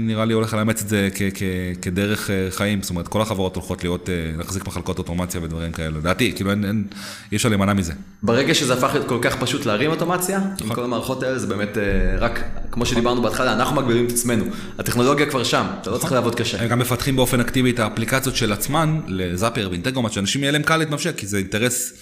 נראה 0.00 0.24
לי 0.24 0.34
הולך 0.34 0.54
לאמץ 0.54 0.82
את 0.82 0.88
זה 0.88 1.08
כ- 1.14 1.22
כ- 1.34 1.42
כדרך 1.82 2.30
אה, 2.30 2.46
חיים, 2.50 2.82
זאת 2.82 2.90
אומרת 2.90 3.08
כל 3.08 3.22
החברות 3.22 3.56
הולכות 3.56 3.82
להיות, 3.84 4.08
אה, 4.08 4.14
להחזיק 4.38 4.66
מחלקות 4.66 4.98
אוטומציה 4.98 5.40
ודברים 5.42 5.72
כאלה, 5.72 5.98
לדעתי, 5.98 6.32
כאילו 6.32 6.50
אין, 6.50 6.64
אין, 6.64 6.84
אי 7.32 7.36
אפשר 7.36 7.48
להימנע 7.48 7.72
מזה. 7.72 7.92
ברגע 8.22 8.54
שזה 8.54 8.74
הפך 8.74 8.90
להיות 8.94 9.08
כל 9.08 9.18
כך 9.22 9.36
פשוט 9.36 9.66
להרים 9.66 9.90
אוטומציה, 9.90 10.38
נכון. 10.38 10.66
עם 10.68 10.74
כל 10.74 10.84
המערכות 10.84 11.22
האלה 11.22 11.38
זה 11.38 11.46
באמת 11.46 11.78
רק, 12.18 12.40
כמו 12.70 12.86
שדיברנו 12.86 13.22
בהתחלה, 13.22 13.52
אנחנו 13.52 13.76
מגבילים 13.76 14.06
את 14.06 14.10
עצמנו. 14.10 14.44
הטכנולוגיה 14.78 15.26
כבר 15.30 15.44
שם, 15.44 15.66
אתה 15.82 15.90
לא 15.90 15.98
צריך 15.98 16.12
לעבוד 16.12 16.34
קשה. 16.34 16.62
הם 16.62 16.68
גם 16.68 16.78
מפתחים 16.78 17.16
באופן 17.16 17.40
אקטיבי 17.40 17.70
את 17.70 17.78
האפליקציות 17.78 18.36
של 18.36 18.52
עצמן, 18.52 19.00
לזאפייר 19.06 19.70
ואינטגרומט, 19.70 20.12
שאנשים 20.12 20.42
יהיה 20.42 20.52
להם 20.52 20.62
קל 20.62 20.76
להתממשק, 20.76 21.16
כי 21.16 21.26
זה 21.26 21.38
אינטרס 21.38 21.92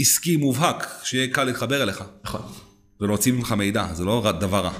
עסקי 0.00 0.36
מובהק, 0.36 0.86
שיהיה 1.02 1.28
קל 1.28 1.44
להתחבר 1.44 1.82
אליך. 1.82 2.04
נכון. 2.24 2.40
ולהוציא 3.00 3.32
ממך 3.32 3.52
מידע, 3.52 3.86
זה 3.92 4.04
לא 4.04 4.32
דבר 4.40 4.60
רע. 4.60 4.72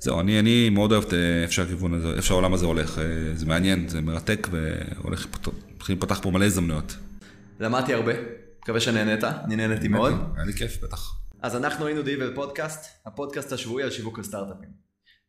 זהו, 0.00 0.20
אני, 0.20 0.40
אני 0.40 0.70
מאוד 0.70 0.92
אוהב 0.92 1.04
את 1.04 1.14
איפה 1.42 1.52
שהכיוון 1.52 1.94
הזה, 1.94 2.08
איפה 2.08 2.22
שהעולם 2.22 2.54
הזה 2.54 2.66
הולך, 2.66 2.98
אה, 2.98 3.04
זה 3.34 3.46
מעניין, 3.46 3.88
זה 3.88 4.00
מרתק 4.00 4.48
והולך, 4.50 5.26
מתחיל 5.74 5.96
לפתח 5.96 6.20
פה 6.22 6.30
מלא 6.30 6.44
הזדמנויות. 6.44 6.96
למדתי 7.60 7.94
הרבה, 7.94 8.12
מקווה 8.62 8.80
שנהנית, 8.80 9.24
אני 9.24 9.56
נהניתי 9.56 9.88
מאוד. 9.88 10.12
היה 10.36 10.44
לי 10.44 10.52
כיף, 10.52 10.82
בטח. 10.82 11.14
אז 11.42 11.56
אנחנו 11.56 11.86
היינו 11.86 12.02
דיבל 12.02 12.34
פודקאסט, 12.34 13.06
הפודקאסט 13.06 13.52
השבועי 13.52 13.84
על 13.84 13.90
שיווק 13.90 14.18
לסטארט-אפים. 14.18 14.68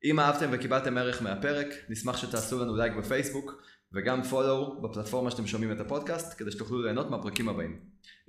אם 0.04 0.20
אהבתם 0.20 0.50
וקיבלתם 0.52 0.98
ערך 0.98 1.22
מהפרק, 1.22 1.68
נשמח 1.90 2.18
שתעשו 2.18 2.64
לנו 2.64 2.76
לייק 2.76 2.94
בפייסבוק, 2.94 3.62
וגם 3.94 4.24
פולו 4.24 4.82
בפלטפורמה 4.82 5.32
שאתם 5.32 5.48
שומעים 5.48 5.72
את 5.72 5.80
הפודקאסט, 5.80 6.38
כדי 6.38 6.52
שתוכלו 6.52 6.82
ליהנות 6.82 7.10
מהפרקים 7.10 7.50
הבאים. 7.50 7.80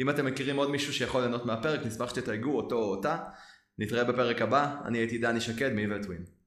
אם 0.00 0.10
אתם 0.10 0.26
מכירים 0.26 0.56
עוד 0.56 0.70
מישהו 0.70 0.92
שיכול 0.92 1.20
ליהנות 1.20 1.46
מהפרק, 1.46 1.86
נשמח 1.86 2.10
שתתייגו 2.10 2.56
אותו 2.56 2.76
או 2.76 2.90
אותה. 2.90 3.16
נתראה 3.80 4.04
בפרק 4.04 4.42
הבא, 4.42 4.76
אני 4.84 4.98
הייתי 4.98 5.18
דני 5.18 5.40
שקד 5.40 5.72
מ-Evil 5.72 6.06
Twin. 6.06 6.39